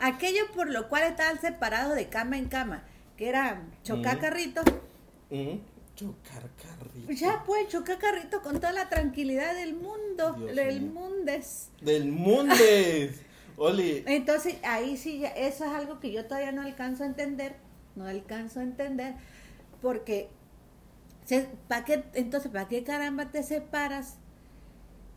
Aquello 0.00 0.42
por 0.54 0.68
lo 0.70 0.88
cual 0.88 1.04
estaban 1.04 1.40
separados 1.40 1.94
de 1.96 2.08
cama 2.08 2.36
en 2.36 2.46
cama, 2.48 2.84
que 3.16 3.28
era 3.28 3.62
chocar 3.82 4.18
Mm. 4.18 4.20
carritos. 4.20 4.64
Mm, 5.30 5.56
Chocar 5.94 6.48
carrito. 6.62 7.12
Ya 7.12 7.42
pues, 7.46 7.68
chocar 7.68 7.98
carritos 7.98 8.40
con 8.42 8.56
toda 8.56 8.72
la 8.72 8.88
tranquilidad 8.88 9.54
del 9.54 9.74
mundo, 9.74 10.32
Dios 10.38 10.56
del 10.56 10.80
mío. 10.80 10.92
mundes. 10.92 11.70
Del 11.80 12.10
mundo. 12.10 12.54
Oli. 13.56 14.02
Entonces, 14.06 14.56
ahí 14.64 14.96
sí, 14.96 15.20
ya- 15.20 15.28
eso 15.28 15.64
es 15.64 15.70
algo 15.70 16.00
que 16.00 16.10
yo 16.10 16.24
todavía 16.26 16.50
no 16.50 16.62
alcanzo 16.62 17.04
a 17.04 17.06
entender, 17.06 17.54
no 17.94 18.06
alcanzo 18.06 18.58
a 18.58 18.64
entender, 18.64 19.14
porque, 19.80 20.28
¿para 21.68 21.84
qué, 21.84 22.04
entonces, 22.14 22.50
¿para 22.50 22.66
qué 22.66 22.82
caramba 22.82 23.30
te 23.30 23.44
separas 23.44 24.16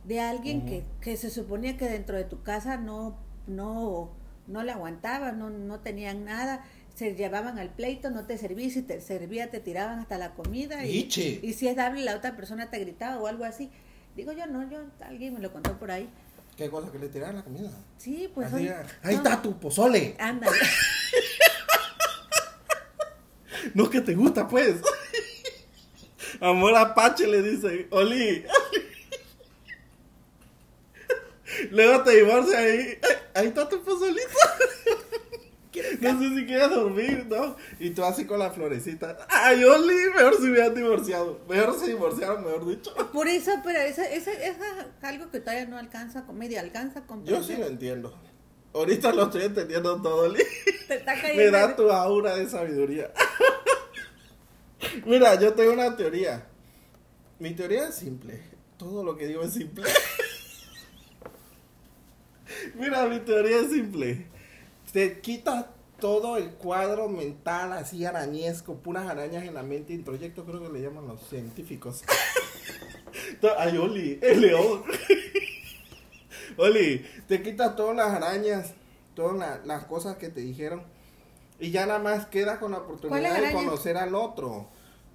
de 0.03 0.19
alguien 0.19 0.65
que, 0.67 0.83
que 1.01 1.17
se 1.17 1.31
suponía 1.31 1.77
que 1.77 1.85
dentro 1.89 2.15
de 2.15 2.23
tu 2.25 2.43
casa 2.43 2.77
no, 2.77 3.17
no, 3.47 4.11
no 4.45 4.61
le 4.63 4.71
aguantaban, 4.71 5.39
no, 5.39 5.49
no 5.49 5.79
tenían 5.79 6.23
nada, 6.23 6.63
se 6.97 7.13
llevaban 7.13 7.59
al 7.59 7.69
pleito, 7.69 8.09
no 8.09 8.25
te 8.25 8.39
servía, 8.39 8.65
y 8.65 8.71
si 8.71 8.81
te 8.81 8.99
servía 9.01 9.51
te 9.51 9.59
tiraban 9.59 9.99
hasta 9.99 10.17
la 10.17 10.33
comida 10.33 10.83
y, 10.83 11.07
y 11.43 11.53
si 11.53 11.67
es 11.67 11.75
dable 11.75 12.01
la 12.01 12.15
otra 12.15 12.35
persona 12.35 12.71
te 12.71 12.79
gritaba 12.79 13.21
o 13.21 13.27
algo 13.27 13.45
así. 13.45 13.69
Digo 14.15 14.31
yo, 14.31 14.47
no, 14.47 14.67
yo, 14.67 14.79
alguien 15.01 15.35
me 15.35 15.39
lo 15.39 15.53
contó 15.53 15.77
por 15.77 15.91
ahí. 15.91 16.09
¿Qué 16.57 16.71
cosa 16.71 16.91
que 16.91 16.97
le 16.97 17.09
tiraron 17.09 17.35
la 17.35 17.43
comida? 17.43 17.69
Sí, 17.97 18.31
pues... 18.33 18.51
Ah, 18.51 18.83
ahí 19.03 19.13
está 19.13 19.39
tu 19.43 19.59
pozole. 19.59 20.15
Ándale. 20.17 20.57
No 23.73 23.89
que 23.89 24.01
te 24.01 24.15
gusta, 24.15 24.47
pues. 24.47 24.77
Amor 26.39 26.75
apache 26.75 27.27
le 27.27 27.43
dice, 27.43 27.87
Oli. 27.91 28.43
Luego 31.69 32.03
te 32.03 32.15
divorcias 32.15 32.55
ahí. 32.55 32.97
Ahí 33.35 33.47
está 33.47 33.67
tu 33.69 33.83
pozolito. 33.83 34.37
No 36.01 36.19
sé 36.19 36.35
si 36.35 36.45
quieres 36.45 36.69
dormir, 36.69 37.25
¿no? 37.29 37.55
Y 37.79 37.91
tú 37.91 38.03
así 38.03 38.25
con 38.25 38.39
la 38.39 38.51
florecita. 38.51 39.17
Ay, 39.29 39.63
Oli, 39.63 39.95
mejor 40.15 40.35
si 40.37 40.49
hubieran 40.49 40.75
divorciado. 40.75 41.39
Mejor 41.49 41.79
se 41.79 41.87
divorciaron, 41.87 42.43
mejor 42.43 42.67
dicho. 42.67 42.93
Por 43.13 43.27
eso, 43.27 43.51
pero 43.63 43.79
eso 43.79 44.01
es 44.03 44.27
algo 45.01 45.31
que 45.31 45.39
todavía 45.39 45.65
no 45.65 45.77
alcanza, 45.77 46.23
medio 46.33 46.59
alcanza 46.59 46.99
a 46.99 47.23
Yo 47.23 47.41
sí 47.43 47.55
lo 47.57 47.67
entiendo. 47.67 48.13
Ahorita 48.73 49.11
lo 49.13 49.23
estoy 49.23 49.43
entendiendo 49.43 50.01
todo, 50.01 50.25
Oli. 50.29 50.43
Te 50.87 50.95
está 50.95 51.15
Me 51.15 51.21
cayendo. 51.21 51.51
da 51.51 51.75
tu 51.75 51.89
aura 51.91 52.35
de 52.35 52.49
sabiduría. 52.49 53.11
Mira, 55.05 55.35
yo 55.39 55.53
tengo 55.53 55.73
una 55.73 55.95
teoría. 55.95 56.45
Mi 57.39 57.53
teoría 57.53 57.87
es 57.87 57.95
simple. 57.95 58.41
Todo 58.77 59.03
lo 59.03 59.17
que 59.17 59.27
digo 59.27 59.41
es 59.43 59.53
simple. 59.53 59.83
Mira, 62.75 63.05
mi 63.05 63.19
teoría 63.19 63.59
es 63.61 63.71
simple. 63.71 64.27
Te 64.97 65.19
quitas 65.21 65.67
todo 65.99 66.37
el 66.37 66.53
cuadro 66.53 67.07
mental 67.07 67.71
así 67.71 68.03
arañesco, 68.03 68.77
puras 68.77 69.07
arañas 69.07 69.43
en 69.43 69.53
la 69.53 69.61
mente, 69.61 69.93
introyecto 69.93 70.43
creo 70.43 70.59
que 70.59 70.69
le 70.69 70.81
llaman 70.81 71.07
los 71.07 71.21
científicos. 71.21 72.03
Ay, 73.59 73.77
Oli, 73.77 74.17
el 74.23 74.41
león. 74.41 74.81
Oli, 76.57 77.05
te 77.27 77.43
quita 77.43 77.75
todas 77.75 77.95
las 77.95 78.07
arañas, 78.07 78.73
todas 79.13 79.63
las 79.67 79.85
cosas 79.85 80.17
que 80.17 80.29
te 80.29 80.41
dijeron 80.41 80.81
y 81.59 81.69
ya 81.69 81.85
nada 81.85 81.99
más 81.99 82.25
queda 82.25 82.59
con 82.59 82.71
la 82.71 82.79
oportunidad 82.79 83.39
de 83.39 83.53
conocer 83.53 83.97
al 83.97 84.15
otro. 84.15 84.67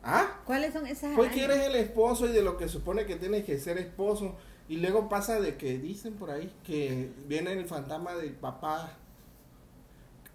¿Ah? 0.04 0.42
¿Cuáles 0.44 0.74
son 0.74 0.86
esas 0.86 1.16
Pues 1.16 1.32
que 1.32 1.42
eres 1.42 1.58
el 1.66 1.74
esposo 1.74 2.28
y 2.28 2.30
de 2.30 2.42
lo 2.42 2.56
que 2.56 2.68
supone 2.68 3.04
que 3.04 3.16
tienes 3.16 3.44
que 3.44 3.58
ser 3.58 3.78
esposo. 3.78 4.36
Y 4.68 4.76
luego 4.76 5.08
pasa 5.08 5.40
de 5.40 5.56
que 5.56 5.76
dicen 5.78 6.14
por 6.14 6.30
ahí 6.30 6.54
que 6.62 7.10
viene 7.26 7.52
el 7.54 7.66
fantasma 7.66 8.14
del 8.14 8.30
papá, 8.34 8.96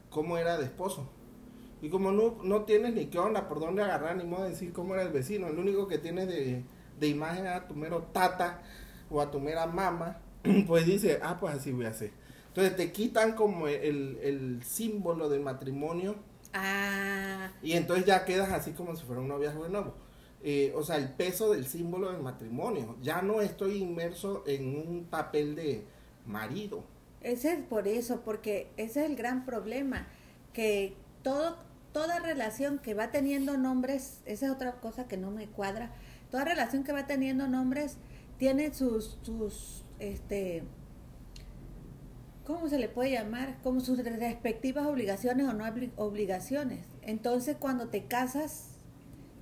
cómo 0.10 0.38
era 0.38 0.58
de 0.58 0.66
esposo. 0.66 1.10
Y 1.82 1.90
como 1.90 2.12
no, 2.12 2.38
no 2.44 2.64
tienes 2.64 2.94
ni 2.94 3.06
qué 3.06 3.20
onda, 3.20 3.48
por 3.48 3.60
dónde 3.60 3.84
agarrar, 3.84 4.16
ni 4.18 4.24
modo 4.24 4.44
de 4.44 4.50
decir 4.50 4.74
cómo 4.74 4.96
era 4.96 5.04
el 5.04 5.12
vecino. 5.12 5.48
El 5.48 5.60
único 5.60 5.88
que 5.88 6.00
tienes 6.00 6.28
de, 6.28 6.64
de 7.00 7.08
imagen 7.08 7.48
a 7.48 7.68
tu 7.68 7.76
mero 7.76 8.04
tata 8.12 8.64
o 9.10 9.22
a 9.22 9.30
tu 9.30 9.40
mera 9.40 9.68
mamá, 9.68 10.18
pues 10.68 10.86
dice, 10.86 11.20
ah, 11.22 11.38
pues 11.40 11.56
así 11.56 11.72
voy 11.72 11.86
a 11.86 11.90
hacer. 11.90 12.12
Entonces 12.48 12.76
te 12.76 12.92
quitan 12.92 13.34
como 13.34 13.68
el, 13.68 14.18
el 14.24 14.64
símbolo 14.64 15.30
del 15.30 15.42
matrimonio. 15.42 16.16
Ah. 16.54 17.52
Y 17.62 17.74
entonces 17.74 18.06
ya 18.06 18.26
quedas 18.26 18.52
así 18.52 18.72
como 18.72 18.96
si 18.96 19.06
fuera 19.06 19.22
un 19.22 19.28
noviazgo 19.28 19.64
de 19.64 19.70
nuevo. 19.70 19.94
Eh, 20.44 20.74
o 20.76 20.84
sea, 20.84 20.98
el 20.98 21.10
peso 21.10 21.52
del 21.52 21.68
símbolo 21.68 22.12
del 22.12 22.22
matrimonio. 22.22 22.96
Ya 23.02 23.22
no 23.22 23.42
estoy 23.42 23.78
inmerso 23.78 24.44
en 24.48 24.76
un 24.76 25.06
papel 25.06 25.56
de 25.56 25.86
marido. 26.26 26.84
Ese 27.22 27.54
es 27.54 27.60
por 27.60 27.88
eso, 27.88 28.22
porque 28.22 28.70
ese 28.78 29.04
es 29.04 29.10
el 29.10 29.16
gran 29.16 29.46
problema, 29.46 30.08
que 30.54 30.96
todo, 31.24 31.58
toda 31.92 32.20
relación 32.20 32.80
que 32.80 32.94
va 32.94 33.12
teniendo 33.12 33.58
nombres, 33.58 34.22
esa 34.26 34.46
es 34.48 34.52
otra 34.52 34.74
cosa 34.80 35.08
que 35.08 35.18
no 35.18 35.32
me 35.32 35.48
cuadra, 35.48 35.92
toda 36.32 36.46
relación 36.46 36.84
que 36.84 36.92
va 36.92 37.08
teniendo 37.08 37.48
nombres 37.48 37.98
tiene 38.38 38.74
sus, 38.74 39.18
sus 39.24 39.84
este, 40.00 40.64
¿cómo 42.46 42.70
se 42.70 42.80
le 42.80 42.88
puede 42.88 43.12
llamar? 43.12 43.58
Como 43.64 43.80
sus 43.80 43.98
respectivas 43.98 44.86
obligaciones 44.86 45.48
o 45.48 45.54
no 45.54 45.66
obligaciones. 45.98 46.86
Entonces, 47.02 47.58
cuando 47.60 47.90
te 47.90 48.06
casas, 48.06 48.70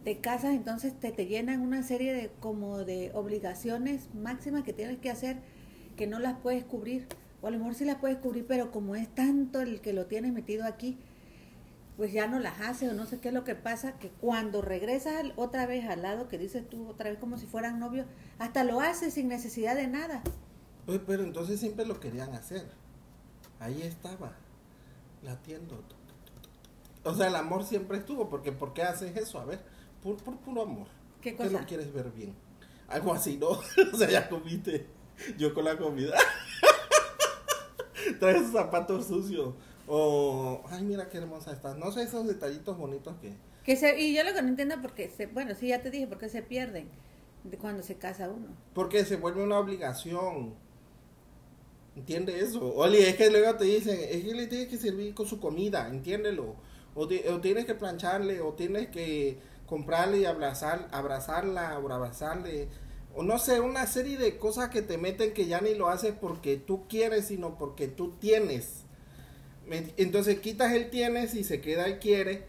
te 0.04 0.20
casas, 0.20 0.56
entonces 0.56 1.00
te, 1.00 1.12
te 1.12 1.26
llenan 1.26 1.62
una 1.62 1.84
serie 1.84 2.14
de 2.14 2.32
como 2.40 2.80
de 2.86 3.12
obligaciones 3.14 4.14
máximas 4.14 4.64
que 4.64 4.74
tienes 4.74 4.98
que 5.00 5.12
hacer 5.12 5.38
que 5.96 6.08
no 6.08 6.20
las 6.20 6.40
puedes 6.40 6.64
cubrir. 6.64 7.08
O 7.46 7.48
a 7.48 7.52
lo 7.52 7.60
mejor 7.60 7.76
sí 7.76 7.86
las 7.86 7.98
puedes 7.98 8.18
cubrir, 8.18 8.48
pero 8.48 8.72
como 8.72 8.96
es 8.96 9.08
tanto 9.14 9.62
el 9.62 9.80
que 9.80 9.94
lo 9.94 10.08
tienes 10.08 10.34
metido 10.34 10.66
aquí, 10.66 10.98
pues 11.96 12.12
ya 12.12 12.26
no 12.26 12.40
las 12.40 12.60
hace 12.60 12.90
o 12.90 12.94
no 12.96 13.06
sé 13.06 13.20
qué 13.20 13.28
es 13.28 13.36
lo 13.36 13.44
que 13.44 13.54
pasa, 13.54 14.00
que 14.00 14.10
cuando 14.10 14.64
regresas 14.64 15.24
otra 15.36 15.68
vez 15.68 15.86
al 15.86 16.02
lado 16.02 16.28
que 16.28 16.40
dices 16.40 16.68
tú, 16.68 16.90
otra 16.90 17.12
vez 17.12 17.20
como 17.20 17.38
si 17.38 17.46
fueran 17.46 17.80
novios, 17.80 18.08
hasta 18.40 18.64
lo 18.64 18.82
haces 18.82 19.14
sin 19.14 19.28
necesidad 19.28 19.76
de 19.76 19.86
nada. 19.86 20.24
Pues, 20.88 21.00
pero 21.06 21.24
entonces 21.24 21.60
siempre 21.60 21.86
lo 21.86 22.00
querían 22.00 22.34
hacer. 22.34 22.66
Ahí 23.60 23.80
estaba, 23.84 24.34
latiendo. 25.22 25.84
O 27.04 27.14
sea, 27.14 27.28
el 27.28 27.36
amor 27.36 27.64
siempre 27.64 28.00
estuvo, 28.00 28.28
porque 28.28 28.54
¿por 28.54 28.74
qué 28.74 28.82
haces 28.82 29.16
eso? 29.16 29.40
A 29.40 29.46
ver, 29.46 29.60
por, 30.02 30.18
puro 30.18 30.64
amor. 30.64 30.88
¿Qué 31.22 31.36
cosa? 31.36 31.50
Que 31.50 31.60
no 31.60 31.66
quieres 31.68 31.94
ver 31.94 32.10
bien. 32.10 32.34
Algo 32.88 33.14
así, 33.14 33.38
¿no? 33.38 33.50
o 33.94 33.98
sea, 34.00 34.10
ya 34.10 34.28
comiste. 34.28 34.88
Yo 35.38 35.54
con 35.54 35.64
la 35.66 35.78
comida. 35.78 36.16
Traes 38.20 38.52
zapatos 38.52 39.08
sucios. 39.08 39.54
O, 39.88 40.62
ay, 40.70 40.84
mira 40.84 41.10
qué 41.10 41.18
hermosa 41.18 41.52
estás. 41.52 41.78
No 41.78 41.92
sé, 41.92 42.04
esos 42.04 42.26
detallitos 42.26 42.78
bonitos 42.78 43.16
que... 43.22 43.34
que 43.64 43.76
se, 43.76 44.00
y 44.00 44.16
yo 44.16 44.24
lo 44.24 44.34
que 44.34 44.42
no 44.42 44.50
entiendo 44.50 44.76
porque, 44.82 45.10
se, 45.10 45.28
bueno, 45.28 45.54
sí, 45.56 45.68
ya 45.68 45.82
te 45.82 45.92
dije, 45.92 46.08
porque 46.08 46.30
se 46.30 46.42
pierden 46.42 46.88
de 47.44 47.58
cuando 47.58 47.84
se 47.84 47.96
casa 47.96 48.30
uno. 48.30 48.48
Porque 48.74 49.06
se 49.06 49.18
vuelve 49.18 49.44
una 49.44 49.60
obligación. 49.60 50.56
¿Entiende 51.96 52.40
eso? 52.40 52.74
Oli, 52.76 52.98
es 52.98 53.16
que 53.16 53.30
luego 53.30 53.56
te 53.56 53.66
dicen, 53.66 53.98
es 53.98 54.24
que 54.24 54.34
le 54.34 54.48
tienes 54.48 54.68
que 54.68 54.78
servir 54.78 55.14
con 55.14 55.28
su 55.28 55.40
comida, 55.40 55.88
entiéndelo. 55.88 56.56
O, 56.94 57.04
o 57.04 57.42
tienes 57.42 57.66
que 57.66 57.76
plancharle, 57.76 58.42
o 58.42 58.54
tienes 58.54 58.88
que 58.88 59.38
comprarle 59.66 60.20
y 60.20 60.26
abrazar, 60.26 60.88
abrazarla 60.92 61.80
o 61.80 61.92
abrazarle, 61.92 62.68
o 63.16 63.24
no 63.24 63.40
sé, 63.40 63.62
una 63.62 63.88
serie 63.88 64.18
de 64.18 64.38
cosas 64.38 64.70
que 64.70 64.82
te 64.82 64.98
meten 64.98 65.34
que 65.34 65.48
ya 65.48 65.62
ni 65.62 65.74
lo 65.74 65.88
haces 65.88 66.14
porque 66.20 66.58
tú 66.58 66.88
quieres, 66.88 67.28
sino 67.28 67.58
porque 67.58 67.88
tú 67.88 68.12
tienes. 68.20 68.84
Entonces 69.98 70.40
quitas 70.40 70.74
el 70.74 70.90
tienes 70.90 71.34
y 71.34 71.44
se 71.44 71.62
queda 71.62 71.88
el 71.88 72.00
quiere, 72.00 72.46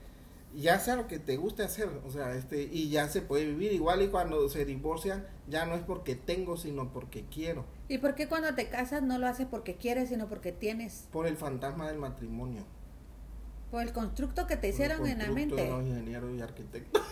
ya 0.55 0.79
sea 0.81 0.97
lo 0.97 1.07
que 1.07 1.19
te 1.19 1.37
guste 1.37 1.63
hacer, 1.63 1.89
o 2.07 2.11
sea, 2.11 2.35
este, 2.35 2.63
y 2.63 2.91
ya 2.91 3.09
se 3.09 3.23
puede 3.23 3.47
vivir 3.47 3.73
igual 3.73 4.03
y 4.03 4.09
cuando 4.09 4.49
se 4.49 4.65
divorcian 4.65 5.25
ya 5.49 5.67
no 5.67 5.75
es 5.75 5.83
porque 5.83 6.15
tengo, 6.15 6.57
sino 6.57 6.93
porque 6.93 7.25
quiero. 7.33 7.65
¿Y 7.89 7.99
por 7.99 8.15
qué 8.15 8.27
cuando 8.27 8.55
te 8.55 8.69
casas 8.69 9.03
no 9.03 9.19
lo 9.19 9.27
haces 9.29 9.47
porque 9.47 9.77
quieres, 9.77 10.09
sino 10.09 10.29
porque 10.29 10.53
tienes? 10.53 11.09
Por 11.13 11.27
el 11.27 11.37
fantasma 11.37 11.87
del 11.89 11.99
matrimonio. 11.99 12.65
Por 13.71 13.83
el 13.83 13.93
constructo 13.93 14.47
que 14.47 14.57
te 14.57 14.69
hicieron 14.69 15.07
en 15.07 15.19
la 15.19 15.31
mente. 15.31 15.57
De 15.57 15.69
los 15.69 15.85
ingenieros 15.85 16.35
y 16.37 16.41
arquitectos. 16.41 17.03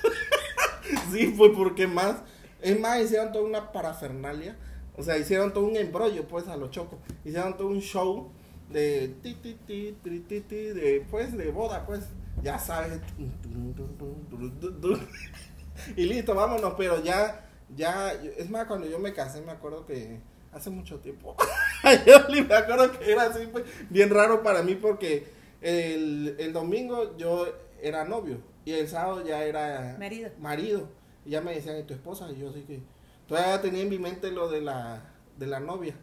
sí, 1.12 1.28
fue 1.28 1.54
porque 1.54 1.86
más. 1.86 2.16
Es 2.60 2.78
más, 2.78 3.00
hicieron 3.00 3.32
toda 3.32 3.44
una 3.44 3.72
parafernalia. 3.72 4.56
O 4.96 5.02
sea, 5.02 5.18
hicieron 5.18 5.52
todo 5.52 5.66
un 5.66 5.76
embrollo, 5.76 6.26
pues, 6.28 6.48
a 6.48 6.56
los 6.56 6.70
chocos. 6.70 6.98
Hicieron 7.24 7.56
todo 7.56 7.68
un 7.68 7.80
show 7.80 8.30
de 8.70 9.08
ti, 9.22 9.34
ti, 9.34 9.54
ti, 9.66 9.96
ti, 10.02 10.20
ti, 10.20 10.40
ti, 10.40 10.56
de, 10.56 11.06
pues, 11.10 11.36
de 11.36 11.50
boda, 11.50 11.84
pues. 11.86 12.04
Ya 12.42 12.58
sabes. 12.58 13.00
y 15.96 16.04
listo, 16.04 16.34
vámonos. 16.34 16.74
Pero 16.76 17.02
ya, 17.02 17.48
ya. 17.74 18.12
Es 18.12 18.50
más, 18.50 18.66
cuando 18.66 18.88
yo 18.88 18.98
me 18.98 19.12
casé, 19.12 19.40
me 19.40 19.52
acuerdo 19.52 19.86
que 19.86 20.20
hace 20.52 20.70
mucho 20.70 21.00
tiempo. 21.00 21.36
yo 22.06 22.44
me 22.44 22.54
acuerdo 22.54 22.98
que 22.98 23.12
era 23.12 23.24
así, 23.24 23.48
pues, 23.50 23.64
bien 23.90 24.10
raro 24.10 24.42
para 24.42 24.62
mí 24.62 24.76
porque 24.76 25.26
el, 25.60 26.36
el 26.38 26.52
domingo 26.52 27.16
yo 27.16 27.46
era 27.82 28.04
novio 28.04 28.38
y 28.64 28.72
el 28.72 28.88
sábado 28.88 29.24
ya 29.24 29.44
era 29.44 29.96
marido. 29.98 30.30
marido. 30.38 30.88
Ya 31.26 31.40
me 31.40 31.54
decían, 31.54 31.78
¿y 31.78 31.84
tu 31.84 31.94
esposa? 31.94 32.30
Y 32.30 32.40
yo 32.40 32.50
así 32.50 32.62
que 32.62 32.80
todavía 33.26 33.60
tenía 33.60 33.82
en 33.82 33.88
mi 33.88 33.98
mente 33.98 34.30
lo 34.30 34.48
de 34.48 34.60
la, 34.60 35.12
de 35.38 35.46
la 35.46 35.60
novia. 35.60 35.96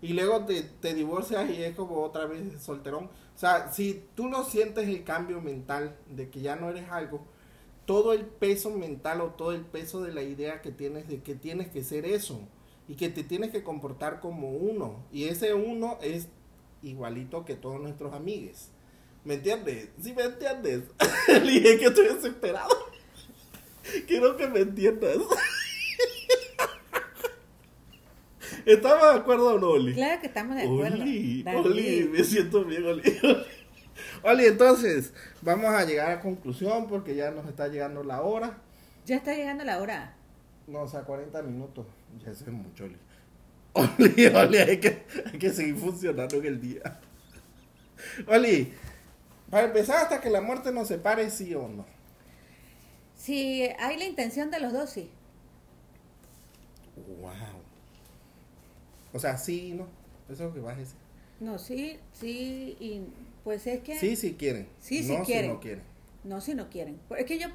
Y 0.00 0.14
luego 0.14 0.44
te, 0.44 0.62
te 0.62 0.94
divorcias 0.94 1.48
y 1.50 1.62
es 1.62 1.76
como 1.76 2.02
otra 2.02 2.26
vez 2.26 2.60
solterón. 2.60 3.04
O 3.04 3.38
sea, 3.38 3.72
si 3.72 4.04
tú 4.14 4.28
no 4.28 4.44
sientes 4.44 4.88
el 4.88 5.04
cambio 5.04 5.40
mental 5.40 5.96
de 6.08 6.28
que 6.28 6.40
ya 6.40 6.56
no 6.56 6.70
eres 6.70 6.90
algo, 6.90 7.24
todo 7.86 8.12
el 8.12 8.24
peso 8.24 8.70
mental 8.70 9.20
o 9.20 9.30
todo 9.30 9.52
el 9.52 9.64
peso 9.64 10.02
de 10.02 10.12
la 10.12 10.22
idea 10.22 10.62
que 10.62 10.72
tienes 10.72 11.08
de 11.08 11.22
que 11.22 11.34
tienes 11.34 11.68
que 11.68 11.82
ser 11.82 12.04
eso 12.04 12.40
y 12.88 12.94
que 12.94 13.08
te 13.08 13.22
tienes 13.22 13.50
que 13.50 13.62
comportar 13.62 14.20
como 14.20 14.50
uno. 14.50 15.04
Y 15.12 15.24
ese 15.24 15.54
uno 15.54 15.98
es 16.02 16.28
igualito 16.82 17.44
que 17.44 17.54
todos 17.54 17.80
nuestros 17.80 18.12
amigos. 18.12 18.68
¿Me 19.24 19.34
entiendes? 19.34 19.88
¿Sí 20.00 20.12
me 20.14 20.24
entiendes? 20.24 20.82
Le 21.28 21.40
dije 21.40 21.78
que 21.78 21.86
estoy 21.86 22.08
desesperado. 22.08 22.91
Quiero 24.06 24.36
que 24.36 24.46
me 24.48 24.60
entiendas. 24.60 25.16
¿Estamos 28.64 29.12
de 29.12 29.20
acuerdo 29.20 29.54
o 29.54 29.58
no, 29.58 29.70
Oli? 29.70 29.94
Claro 29.94 30.20
que 30.20 30.26
estamos 30.28 30.56
de 30.56 30.62
acuerdo. 30.62 31.02
Oli, 31.02 31.44
Oli 31.46 32.08
me 32.12 32.22
siento 32.22 32.64
bien, 32.64 32.86
Oli. 32.86 33.02
Oli, 34.22 34.46
entonces, 34.46 35.12
vamos 35.40 35.74
a 35.74 35.84
llegar 35.84 36.10
a 36.12 36.20
conclusión 36.20 36.86
porque 36.88 37.16
ya 37.16 37.30
nos 37.32 37.48
está 37.48 37.68
llegando 37.68 38.04
la 38.04 38.22
hora. 38.22 38.58
Ya 39.04 39.16
está 39.16 39.34
llegando 39.34 39.64
la 39.64 39.80
hora. 39.80 40.14
No, 40.68 40.82
o 40.82 40.88
sea, 40.88 41.00
40 41.00 41.42
minutos. 41.42 41.86
Ya 42.24 42.30
es 42.30 42.46
mucho, 42.46 42.84
Oli. 42.84 42.96
Oli, 43.72 44.26
Oli, 44.26 44.58
hay 44.58 44.78
que, 44.78 45.06
hay 45.32 45.38
que 45.38 45.50
seguir 45.50 45.76
funcionando 45.76 46.36
en 46.36 46.46
el 46.46 46.60
día. 46.60 47.00
Oli, 48.28 48.72
para 49.50 49.66
empezar, 49.66 50.02
hasta 50.04 50.20
que 50.20 50.30
la 50.30 50.40
muerte 50.40 50.72
nos 50.72 50.88
separe, 50.88 51.28
sí 51.30 51.54
o 51.54 51.66
no. 51.66 51.84
Si 53.22 53.62
hay 53.78 53.96
la 53.98 54.04
intención 54.04 54.50
de 54.50 54.58
los 54.58 54.72
dos, 54.72 54.90
sí. 54.90 55.08
Wow. 57.20 57.32
O 59.12 59.18
sea, 59.20 59.36
sí, 59.36 59.74
¿no? 59.74 59.86
Eso 60.24 60.32
es 60.32 60.40
lo 60.40 60.54
que 60.54 60.58
vas 60.58 60.74
a 60.74 60.80
decir. 60.80 60.96
No, 61.38 61.56
sí, 61.56 62.00
sí, 62.14 62.76
y 62.80 63.02
pues 63.44 63.64
es 63.68 63.80
que... 63.84 63.96
Sí, 63.96 64.16
sí 64.16 64.34
quieren. 64.34 64.66
Sí, 64.80 65.04
sí 65.04 65.16
quieren. 65.24 65.50
Si 65.50 65.54
no 65.54 65.60
quieren. 65.60 65.84
No, 66.24 66.40
si 66.40 66.54
no 66.56 66.68
quieren. 66.68 66.98
Es 67.16 67.24
que 67.26 67.38
yo 67.38 67.46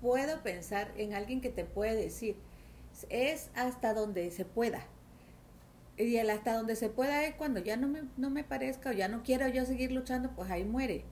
puedo 0.00 0.42
pensar 0.44 0.92
en 0.96 1.14
alguien 1.14 1.40
que 1.40 1.48
te 1.48 1.64
puede 1.64 1.96
decir, 1.96 2.36
es 3.10 3.50
hasta 3.56 3.94
donde 3.94 4.30
se 4.30 4.44
pueda. 4.44 4.86
Y 5.96 6.14
el 6.18 6.30
hasta 6.30 6.54
donde 6.54 6.76
se 6.76 6.90
pueda 6.90 7.24
es 7.24 7.34
cuando 7.34 7.58
ya 7.58 7.76
no 7.76 7.88
me, 7.88 8.02
no 8.16 8.30
me 8.30 8.44
parezca 8.44 8.90
o 8.90 8.92
ya 8.92 9.08
no 9.08 9.24
quiero 9.24 9.48
yo 9.48 9.64
seguir 9.64 9.90
luchando, 9.90 10.30
pues 10.36 10.48
ahí 10.48 10.64
muere. 10.64 11.02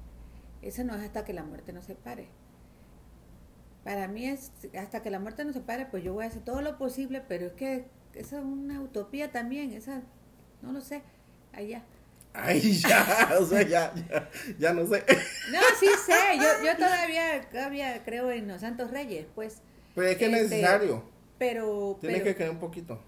Ese 0.62 0.84
no 0.84 0.94
es 0.94 1.02
hasta 1.02 1.24
que 1.24 1.32
la 1.32 1.42
muerte 1.42 1.72
nos 1.72 1.86
separe. 1.86 2.28
Para 3.86 4.08
mí 4.08 4.26
es 4.26 4.50
hasta 4.76 5.00
que 5.00 5.10
la 5.10 5.20
muerte 5.20 5.44
nos 5.44 5.54
separe, 5.54 5.86
pues 5.86 6.02
yo 6.02 6.12
voy 6.12 6.24
a 6.24 6.26
hacer 6.26 6.42
todo 6.42 6.60
lo 6.60 6.76
posible, 6.76 7.22
pero 7.28 7.46
es 7.46 7.52
que 7.52 7.84
esa 8.14 8.38
es 8.40 8.44
una 8.44 8.80
utopía 8.80 9.30
también, 9.30 9.72
esa, 9.72 10.02
no 10.60 10.72
lo 10.72 10.80
sé, 10.80 11.02
allá. 11.52 11.84
Ay, 12.34 12.60
ya, 12.88 13.28
o 13.38 13.46
sea, 13.46 13.62
ya, 13.62 13.94
ya, 13.94 14.28
ya 14.58 14.72
no 14.74 14.84
sé. 14.88 15.04
No, 15.52 15.60
sí 15.78 15.86
sé, 16.04 16.36
yo, 16.36 16.66
yo 16.66 16.76
todavía, 16.76 17.48
todavía 17.48 18.02
creo 18.04 18.32
en 18.32 18.48
los 18.48 18.62
Santos 18.62 18.90
Reyes, 18.90 19.28
pues. 19.36 19.62
Pero 19.94 20.08
es 20.08 20.16
que 20.16 20.26
es 20.26 20.32
Este, 20.32 20.56
necesario. 20.56 21.04
Pero, 21.38 21.96
Tienes 22.00 22.22
pero, 22.22 22.24
que 22.24 22.34
creer 22.34 22.50
un 22.50 22.58
poquito. 22.58 23.00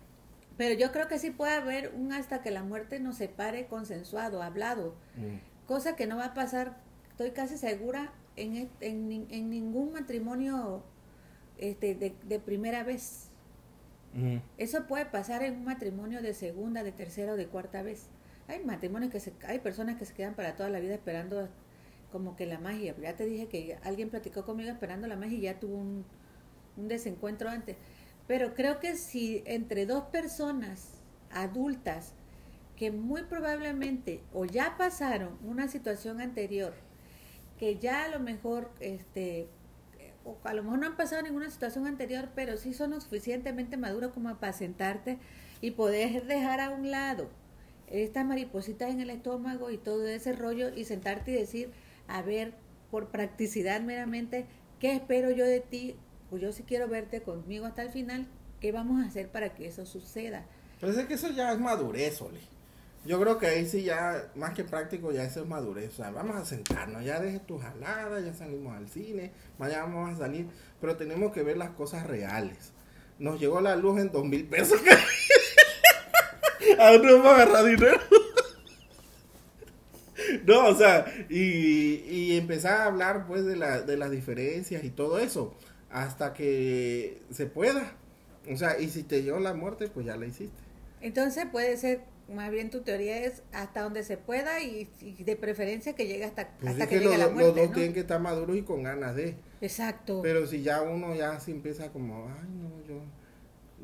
pero 0.57 0.75
yo 0.79 0.93
creo 0.93 1.09
que 1.09 1.19
sí 1.19 1.33
puede 1.33 1.55
haber 1.55 1.93
un 1.97 2.13
hasta 2.13 2.41
que 2.41 2.53
la 2.53 2.63
muerte 2.63 3.01
nos 3.01 3.17
separe 3.17 3.67
consensuado, 3.67 4.45
hablado. 4.45 4.95
Mm. 5.17 5.39
Cosa 5.67 5.97
que 5.97 6.07
no 6.07 6.19
va 6.19 6.27
a 6.27 6.35
pasar, 6.35 6.77
estoy 7.11 7.33
casi 7.33 7.59
segura, 7.59 8.13
en, 8.43 8.57
est- 8.57 8.83
en, 8.83 9.27
en 9.31 9.51
ningún 9.51 9.93
matrimonio 9.93 10.83
este, 11.59 11.95
de, 11.95 12.15
de 12.29 12.41
primera 12.41 12.85
vez. 12.85 13.31
Eso 14.57 14.87
puede 14.87 15.07
pasar 15.07 15.43
en 15.43 15.55
un 15.57 15.65
matrimonio 15.65 16.21
de 16.23 16.35
segunda, 16.35 16.83
de 16.83 16.93
tercera 16.93 17.33
o 17.33 17.37
de 17.37 17.47
cuarta 17.47 17.83
vez. 17.83 18.09
Hay 18.49 18.65
matrimonios 18.65 19.13
que 19.13 19.21
se, 19.21 19.33
hay 19.47 19.59
personas 19.61 19.97
que 19.97 20.05
se 20.05 20.15
quedan 20.15 20.35
para 20.35 20.57
toda 20.57 20.69
la 20.71 20.81
vida 20.81 20.95
esperando 20.95 21.49
como 22.11 22.37
que 22.37 22.47
la 22.47 22.59
magia. 22.59 22.95
Ya 23.01 23.17
te 23.17 23.27
dije 23.27 23.47
que 23.49 23.79
alguien 23.83 24.11
platicó 24.11 24.45
conmigo 24.45 24.71
esperando 24.71 25.07
la 25.07 25.17
magia 25.17 25.39
y 25.39 25.43
ya 25.43 25.61
tuvo 25.61 25.77
un, 25.77 26.05
un 26.77 26.89
desencuentro 26.89 27.49
antes. 27.49 27.77
Pero 28.27 28.55
creo 28.55 28.81
que 28.81 28.97
si 28.97 29.43
entre 29.47 29.87
dos 29.87 30.05
personas 30.05 31.03
adultas 31.31 32.15
que 32.77 32.91
muy 32.91 33.23
probablemente 33.25 34.23
o 34.33 34.45
ya 34.45 34.77
pasaron 34.79 35.39
una 35.45 35.69
situación 35.69 36.21
anterior, 36.21 36.75
que 37.59 37.79
ya 37.79 38.05
a 38.05 38.09
lo 38.09 38.21
mejor 38.21 38.71
este 38.81 39.49
o 40.25 40.37
a 40.45 40.53
lo 40.55 40.63
mejor 40.63 40.79
no 40.79 40.87
han 40.87 40.97
pasado 40.97 41.23
ninguna 41.23 41.51
situación 41.51 41.87
anterior, 41.87 42.29
pero 42.35 42.57
sí 42.57 42.75
son 42.75 42.91
lo 42.91 43.01
suficientemente 43.01 43.77
maduros 43.77 44.13
como 44.13 44.37
para 44.37 44.53
sentarte 44.53 45.19
y 45.61 45.73
poder 45.73 46.27
dejar 46.27 46.61
a 46.61 46.71
un 46.71 46.91
lado 46.91 47.31
estas 47.91 48.27
maripositas 48.27 48.91
en 48.91 49.01
el 49.01 49.11
estómago 49.11 49.71
y 49.71 49.79
todo 49.79 50.07
ese 50.07 50.35
rollo 50.35 50.75
y 50.75 50.85
sentarte 50.85 51.31
y 51.31 51.35
decir, 51.35 51.71
a 52.07 52.21
ver, 52.23 52.53
por 52.91 53.09
practicidad 53.09 53.81
meramente, 53.81 54.47
¿qué 54.79 54.93
espero 54.93 55.31
yo 55.31 55.47
de 55.47 55.61
ti? 55.61 55.97
Pues 56.29 56.43
yo 56.43 56.53
sí 56.53 56.63
quiero 56.65 56.89
verte 56.89 57.23
conmigo 57.23 57.65
hasta 57.65 57.83
el 57.83 57.91
final, 57.91 58.27
¿qué 58.61 58.73
vamos 58.73 59.03
a 59.03 59.07
hacer 59.07 59.29
para 59.31 59.55
que 59.55 59.67
eso 59.67 59.87
suceda? 59.87 60.45
Es 60.83 61.07
que 61.07 61.15
eso 61.15 61.31
ya 61.31 61.53
es 61.53 61.59
madurez, 61.59 62.21
Oli. 62.21 62.41
Yo 63.09 63.19
creo 63.19 63.39
que 63.39 63.47
ahí 63.47 63.67
sí 63.67 63.85
ya, 63.85 64.31
más 64.35 64.53
que 64.53 64.65
práctico, 64.65 65.13
ya 65.13 65.25
eso 65.25 65.41
es 65.41 65.49
madurez. 65.49 65.95
O 65.95 65.97
sea, 65.97 66.11
vamos 66.11 66.37
a 66.37 66.45
sentarnos, 66.45 67.03
ya 67.03 67.19
deje 67.19 67.39
tu 67.39 67.59
jalada, 67.59 68.21
ya 68.21 68.35
salimos 68.35 68.77
al 68.77 68.87
cine, 68.91 69.33
mañana 69.59 69.85
vamos 69.85 70.13
a 70.13 70.19
salir, 70.19 70.47
pero 70.79 70.95
tenemos 70.99 71.33
que 71.33 71.43
ver 71.43 71.57
las 71.57 71.71
cosas 71.71 72.07
reales. 72.07 72.75
Nos 73.19 73.41
llegó 73.41 73.63
la 73.63 73.77
luz 73.77 73.99
en 73.99 74.13
dos 74.13 74.27
mil 74.27 74.45
pesos. 74.47 74.79
¿A 76.79 76.93
dónde 76.93 77.15
vamos 77.15 77.27
a 77.29 77.35
agarrar 77.35 77.65
dinero? 77.65 77.99
No, 80.45 80.67
o 80.67 80.75
sea, 80.75 81.07
y, 81.31 82.03
y 82.07 82.37
empezar 82.37 82.81
a 82.81 82.85
hablar 82.87 83.27
pues 83.27 83.47
de, 83.47 83.57
la, 83.57 83.81
de 83.81 83.97
las 83.97 84.11
diferencias 84.11 84.85
y 84.85 84.91
todo 84.91 85.19
eso, 85.19 85.55
hasta 85.91 86.35
que 86.35 87.23
se 87.31 87.47
pueda. 87.47 87.95
O 88.53 88.57
sea, 88.57 88.79
y 88.79 88.89
si 88.89 89.03
te 89.03 89.23
llegó 89.23 89.41
la 89.41 89.55
muerte, 89.55 89.89
pues 89.89 90.05
ya 90.05 90.17
la 90.17 90.27
hiciste. 90.27 90.61
Entonces 91.01 91.47
puede 91.51 91.77
ser, 91.79 92.03
más 92.29 92.51
bien 92.51 92.71
tu 92.71 92.81
teoría 92.83 93.25
es 93.25 93.43
hasta 93.53 93.83
donde 93.83 94.03
se 94.05 94.17
pueda 94.17 94.61
y, 94.61 94.89
y 95.01 95.25
de 95.25 95.37
preferencia 95.37 95.95
que 95.95 96.07
llegue 96.07 96.25
hasta, 96.25 96.49
Pues 96.59 96.73
hasta 96.73 96.85
es 96.85 96.89
que, 96.91 96.99
que 96.99 97.05
llegue 97.05 97.19
los, 97.19 97.19
la 97.19 97.25
los 97.27 97.35
muerte. 97.35 97.61
dos 97.61 97.69
¿no? 97.71 97.75
tienen 97.75 97.95
que 97.95 98.01
estar 98.01 98.21
maduros 98.21 98.57
y 98.57 98.63
con 98.63 98.83
ganas 98.83 99.15
de. 99.17 99.35
Exacto. 99.61 100.21
Pero 100.23 100.47
si 100.47 100.63
ya 100.63 100.83
uno 100.83 101.15
ya 101.15 101.39
se 101.41 101.51
empieza 101.51 101.91
como, 101.91 102.27
ay 102.29 102.49
no, 102.51 102.71
yo 102.87 103.03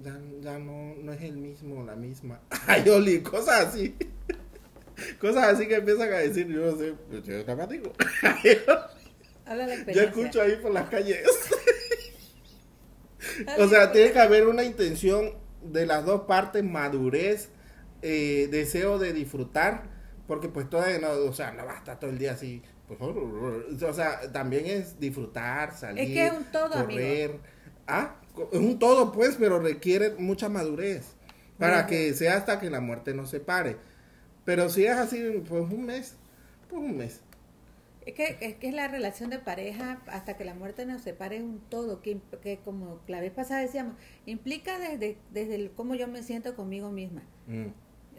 ya, 0.02 0.18
ya 0.40 0.59
no, 0.59 0.94
no 0.96 1.12
es 1.12 1.22
el 1.22 1.37
mismo, 1.37 1.85
la 1.85 1.94
misma. 1.96 2.40
Ay, 2.66 2.88
Oli, 2.88 3.20
cosas 3.22 3.66
así. 3.66 3.94
Cosas 5.20 5.54
así 5.54 5.66
que 5.66 5.74
empiezan 5.76 6.12
a 6.12 6.18
decir, 6.18 6.46
yo 6.46 6.70
no 6.70 6.76
sé, 6.78 6.94
pues 7.11 7.24
yo 7.24 7.42
dramático. 7.42 7.92
Habla 9.44 9.66
la 9.66 9.92
Yo 9.92 10.02
escucho 10.02 10.40
ahí 10.40 10.57
por 10.62 10.72
las 10.72 10.88
calles. 10.88 11.20
O 13.59 13.68
sea, 13.68 13.90
tiene 13.92 14.12
que 14.12 14.20
haber 14.20 14.46
una 14.46 14.64
intención 14.64 15.33
de 15.62 15.87
las 15.87 16.04
dos 16.04 16.22
partes, 16.22 16.62
madurez, 16.62 17.48
eh, 18.06 18.48
deseo 18.50 18.98
de 18.98 19.14
disfrutar, 19.14 19.84
porque 20.26 20.48
pues 20.50 20.68
todavía 20.68 20.98
no, 20.98 21.08
o 21.26 21.32
sea, 21.32 21.52
no 21.52 21.64
basta 21.64 21.98
todo 21.98 22.10
el 22.10 22.18
día 22.18 22.32
así. 22.32 22.62
pues, 22.86 23.00
o 23.00 23.94
sea, 23.94 24.30
también 24.30 24.66
es 24.66 25.00
disfrutar, 25.00 25.74
salir, 25.74 26.04
Es 26.04 26.08
que 26.10 26.26
es 26.26 26.32
un 26.32 26.44
todo, 26.52 26.70
correr. 26.70 27.38
Ah, 27.86 28.16
es 28.52 28.58
un 28.58 28.78
todo 28.78 29.10
pues, 29.10 29.36
pero 29.38 29.58
requiere 29.58 30.10
mucha 30.18 30.50
madurez 30.50 31.14
para 31.58 31.86
que 31.86 32.12
sea 32.12 32.36
hasta 32.36 32.60
que 32.60 32.68
la 32.68 32.80
muerte 32.80 33.14
nos 33.14 33.30
separe. 33.30 33.78
Pero 34.44 34.68
si 34.68 34.84
es 34.84 34.96
así, 34.96 35.42
pues 35.48 35.62
un 35.62 35.86
mes, 35.86 36.14
pues 36.68 36.82
un 36.82 36.98
mes. 36.98 37.22
Es 38.04 38.12
que, 38.12 38.36
es 38.42 38.56
que 38.56 38.68
es 38.68 38.74
la 38.74 38.86
relación 38.86 39.30
de 39.30 39.38
pareja 39.38 40.02
hasta 40.08 40.36
que 40.36 40.44
la 40.44 40.52
muerte 40.52 40.84
nos 40.84 41.00
separe 41.00 41.36
es 41.36 41.42
un 41.42 41.60
todo, 41.70 42.02
que, 42.02 42.18
que 42.42 42.58
como 42.58 43.00
la 43.08 43.22
vez 43.22 43.32
pasada 43.32 43.60
decíamos, 43.62 43.94
implica 44.26 44.78
desde, 44.78 45.16
desde 45.32 45.54
el 45.54 45.70
cómo 45.70 45.94
yo 45.94 46.06
me 46.06 46.22
siento 46.22 46.54
conmigo 46.54 46.90
misma. 46.90 47.22
Mm. 47.46 47.68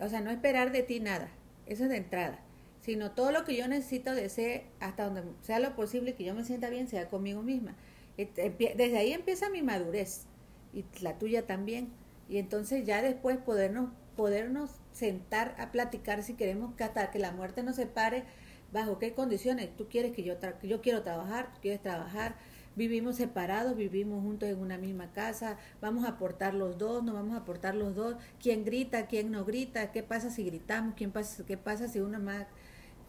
O 0.02 0.10
sea, 0.10 0.22
no 0.22 0.32
esperar 0.32 0.72
de 0.72 0.84
ti 0.84 1.00
nada, 1.00 1.30
eso 1.66 1.84
es 1.84 1.90
de 1.90 1.98
entrada, 1.98 2.40
sino 2.82 3.12
todo 3.12 3.32
lo 3.32 3.44
que 3.46 3.56
yo 3.56 3.68
necesito 3.68 4.14
desee 4.14 4.66
hasta 4.80 5.06
donde 5.06 5.24
sea 5.42 5.60
lo 5.60 5.76
posible 5.76 6.16
que 6.16 6.24
yo 6.24 6.36
me 6.36 6.44
sienta 6.44 6.70
bien, 6.70 6.88
sea 6.88 7.10
conmigo 7.10 7.42
misma. 7.42 7.76
Desde 8.18 8.98
ahí 8.98 9.12
empieza 9.14 9.50
mi 9.50 9.62
madurez 9.62 10.26
y 10.74 10.86
la 11.02 11.18
tuya 11.18 11.46
también. 11.46 11.90
Y 12.30 12.38
entonces 12.38 12.86
ya 12.86 13.02
después 13.02 13.38
podernos, 13.38 13.92
podernos 14.16 14.72
sentar 14.94 15.56
a 15.60 15.72
platicar 15.72 16.24
si 16.24 16.34
queremos 16.34 16.74
que 16.76 16.84
hasta 16.84 17.12
que 17.12 17.20
la 17.20 17.32
muerte 17.32 17.64
nos 17.64 17.76
separe, 17.76 18.24
bajo 18.72 19.00
qué 19.00 19.14
condiciones. 19.14 19.76
Tú 19.76 19.88
quieres 19.90 20.12
que 20.14 20.24
yo, 20.24 20.40
tra- 20.40 20.60
yo 20.62 20.82
quiero 20.82 21.04
trabajar, 21.04 21.54
tú 21.54 21.62
quieres 21.62 21.82
trabajar, 21.82 22.36
vivimos 22.76 23.16
separados, 23.16 23.76
vivimos 23.76 24.22
juntos 24.22 24.50
en 24.50 24.60
una 24.60 24.78
misma 24.78 25.12
casa, 25.12 25.58
vamos 25.82 26.06
a 26.06 26.10
aportar 26.10 26.54
los 26.54 26.78
dos, 26.78 27.04
no 27.04 27.14
vamos 27.14 27.36
a 27.36 27.42
aportar 27.42 27.76
los 27.76 27.96
dos, 27.96 28.16
quién 28.42 28.66
grita, 28.66 29.08
quién 29.08 29.32
no 29.32 29.46
grita, 29.46 29.92
qué 29.92 30.04
pasa 30.04 30.30
si 30.30 30.44
gritamos, 30.44 30.94
quién 30.96 31.12
pasa, 31.12 31.46
qué 31.46 31.58
pasa 31.58 31.88
si 31.88 32.00
uno 32.00 32.18
es 32.18 32.24
más 32.24 32.46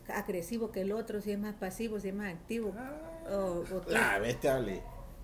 agresivo 0.09 0.71
que 0.71 0.83
el 0.83 0.93
otro, 0.93 1.21
si 1.21 1.33
es 1.33 1.39
más 1.39 1.55
pasivo, 1.55 1.99
si 2.01 2.09
es 2.09 2.15
más 2.15 2.33
activo. 2.33 2.73
O- 3.29 3.61
o 3.61 3.81
tú. 3.81 3.91
La 3.91 4.19
bestia 4.19 4.57
hablé. 4.57 4.83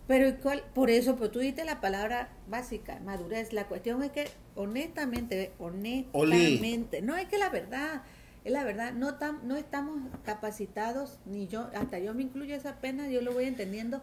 Pero 0.09 0.28
¿y 0.28 0.33
cuál? 0.33 0.64
por 0.74 0.90
eso, 0.90 1.14
pues 1.14 1.31
tú 1.31 1.38
diste 1.38 1.64
la 1.64 1.81
palabra 1.81 2.31
básica, 2.48 2.98
madurez. 3.05 3.52
La 3.52 3.68
cuestión 3.68 4.02
es 4.02 4.11
que 4.11 4.26
honestamente, 4.57 5.52
honestamente, 5.59 7.00
no 7.02 7.16
es 7.16 7.26
que 7.28 7.38
la 7.38 7.48
verdad, 7.50 8.02
es 8.44 8.52
la 8.52 8.64
verdad, 8.64 8.92
no 8.92 9.18
tam- 9.20 9.42
no 9.42 9.57
estamos 9.57 10.00
capacitados, 10.24 11.20
ni 11.24 11.46
yo, 11.46 11.70
hasta 11.76 12.00
yo 12.00 12.12
me 12.14 12.22
incluyo 12.22 12.57
esa 12.57 12.81
pena, 12.81 13.09
yo 13.09 13.22
lo 13.22 13.33
voy 13.33 13.44
entendiendo, 13.44 14.02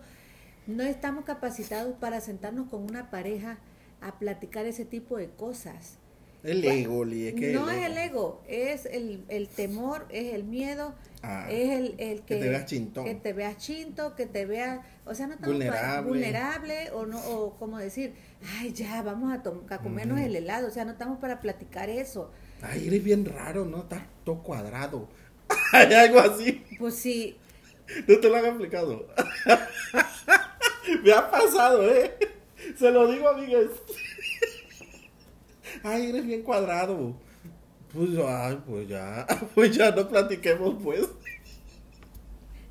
no 0.70 0.84
estamos 0.84 1.26
capacitados 1.26 1.96
para 2.00 2.22
sentarnos 2.22 2.70
con 2.70 2.84
una 2.84 3.10
pareja 3.10 3.58
a 4.02 4.18
platicar 4.20 4.66
ese 4.66 4.86
tipo 4.86 5.18
de 5.18 5.30
cosas. 5.30 5.98
El 6.42 6.64
ego, 6.64 7.04
Li, 7.04 7.28
es 7.28 7.34
que 7.34 7.52
no 7.52 7.70
es 7.70 7.86
el 7.86 7.98
ego, 7.98 8.42
es 8.48 8.86
el, 8.86 9.26
el 9.28 9.50
temor, 9.50 10.06
es 10.10 10.34
el 10.34 10.46
miedo, 10.46 10.96
Ah, 11.22 11.48
es 11.52 11.72
el, 11.72 11.96
el 11.98 12.22
que 12.22 12.36
que, 12.36 12.40
te 12.40 12.50
veas 12.50 12.66
chintón. 12.66 13.04
que 13.04 13.16
te 13.16 13.34
veas 13.34 13.58
chinto, 13.58 14.16
que 14.16 14.26
te 14.26 14.46
veas, 14.46 14.80
o 15.06 15.14
sea, 15.14 15.28
no 15.28 15.34
estamos 15.34 15.54
Vulnerable. 15.58 16.08
vulnerable 16.08 16.92
o 16.92 17.06
no, 17.06 17.20
o 17.28 17.58
como 17.58 17.78
decir, 17.78 18.14
ay 18.58 18.72
ya, 18.72 19.02
vamos 19.02 19.34
a, 19.38 19.44
comernos 19.80 20.18
el 20.22 20.34
helado, 20.34 20.70
o 20.70 20.72
sea, 20.72 20.86
no 20.86 20.92
estamos 20.92 21.20
para 21.20 21.42
platicar 21.42 21.90
eso. 21.90 22.32
Ay, 22.62 22.88
eres 22.88 23.04
bien 23.04 23.26
raro, 23.26 23.66
¿no? 23.66 23.80
Estás 23.80 24.04
todo 24.24 24.42
cuadrado. 24.42 25.10
Hay 25.74 25.94
algo 25.94 26.20
así. 26.22 26.64
Pues 26.78 26.96
sí, 26.96 27.38
No 28.08 28.18
te 28.18 28.30
lo 28.30 28.38
han 28.38 28.46
explicado. 28.46 29.08
Me 31.04 31.12
ha 31.12 31.30
pasado, 31.30 31.84
¿eh? 31.90 32.16
Se 32.78 32.92
lo 32.92 33.08
digo, 33.12 33.30
amigas. 33.30 33.68
Ay, 35.84 36.10
eres 36.10 36.26
bien 36.26 36.44
cuadrado. 36.44 37.16
Pues, 37.94 38.10
ay, 38.26 38.62
pues 38.68 38.88
ya. 38.88 39.26
Pues 39.56 39.76
ya 39.76 39.92
no 39.92 40.08
platiquemos, 40.10 40.76
pues. 40.84 41.10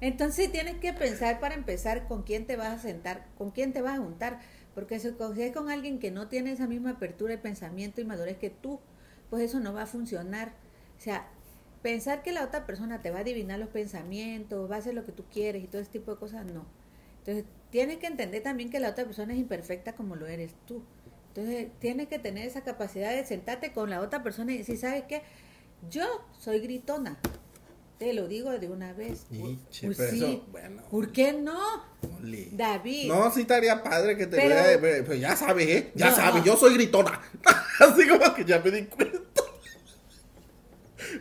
entonces 0.01 0.51
tienes 0.53 0.77
que 0.79 0.93
pensar 0.93 1.41
para 1.41 1.55
empezar 1.55 2.07
con 2.07 2.23
quién 2.23 2.47
te 2.47 2.57
vas 2.57 2.69
a 2.75 2.79
sentar, 2.79 3.27
con 3.37 3.51
quién 3.51 3.73
te 3.73 3.83
vas 3.83 3.99
a 3.99 4.03
juntar, 4.03 4.41
porque 4.75 4.99
si 5.01 5.11
con- 5.13 5.35
si 5.35 5.43
es 5.43 5.53
con 5.55 5.71
alguien 5.71 5.99
que 5.99 6.11
no 6.11 6.29
tiene 6.29 6.53
esa 6.53 6.67
misma 6.69 6.91
apertura 6.91 7.33
de 7.33 7.39
pensamiento 7.39 8.01
y 8.01 8.05
madurez 8.05 8.39
que 8.39 8.51
tú, 8.51 8.81
pues 9.31 9.43
eso 9.43 9.61
no 9.61 9.73
va 9.75 9.83
a 9.83 9.87
funcionar. 9.87 10.53
O 10.99 11.01
sea, 11.01 11.29
pensar 11.83 12.23
que 12.23 12.33
la 12.33 12.45
otra 12.45 12.67
persona 12.67 13.03
te 13.03 13.11
va 13.11 13.19
a 13.19 13.21
adivinar 13.23 13.59
los 13.59 13.69
pensamientos, 13.71 14.71
va 14.71 14.77
a 14.77 14.79
hacer 14.79 14.95
lo 14.95 15.05
que 15.05 15.13
tú 15.13 15.25
quieres 15.33 15.65
y 15.65 15.69
todo 15.69 15.81
ese 15.83 15.91
tipo 15.93 16.13
de 16.13 16.19
cosas, 16.19 16.47
no. 16.47 16.65
Entonces, 17.29 17.45
tienes 17.71 17.99
que 17.99 18.07
entender 18.07 18.43
también 18.43 18.71
que 18.71 18.81
la 18.81 18.89
otra 18.89 19.05
persona 19.05 19.35
es 19.35 19.39
imperfecta 19.39 19.93
como 19.93 20.17
lo 20.17 20.27
eres 20.27 20.53
tú. 20.67 20.83
Entonces, 21.29 21.67
tienes 21.79 22.09
que 22.09 22.19
tener 22.19 22.47
esa 22.47 22.63
capacidad 22.63 23.11
de 23.15 23.23
sentarte 23.27 23.71
con 23.73 23.91
la 23.91 24.01
otra 24.01 24.23
persona 24.23 24.53
y 24.55 24.59
decir, 24.59 24.79
¿sabes 24.79 25.05
qué? 25.07 25.21
Yo 25.91 26.07
soy 26.39 26.61
gritona. 26.61 27.19
Te 27.99 28.15
lo 28.15 28.29
digo 28.29 28.51
de 28.59 28.69
una 28.71 28.95
vez. 28.95 29.27
Pues 29.29 29.59
pero 29.83 30.11
sí. 30.11 30.17
eso, 30.25 30.45
bueno. 30.51 30.83
¿Por 30.91 31.13
qué 31.13 31.35
no? 31.35 31.59
David. 32.53 33.09
No, 33.09 33.31
sí 33.31 33.43
estaría 33.43 33.83
padre 33.83 34.17
que 34.17 34.27
te 34.27 34.37
Pero- 34.37 34.55
vea, 34.55 34.79
pero, 34.81 35.05
pero 35.05 35.15
ya 35.17 35.37
sabes, 35.37 35.69
¿eh? 35.69 35.93
Ya 35.97 36.11
No, 36.11 36.17
sabes, 36.17 36.35
no. 36.37 36.45
yo 36.47 36.57
soy 36.57 36.75
gritona. 36.75 37.21
Así 37.81 38.09
como 38.09 38.33
que 38.35 38.45
ya 38.47 38.59
me 38.61 38.71
di 38.71 38.85
cuenta. 38.87 39.19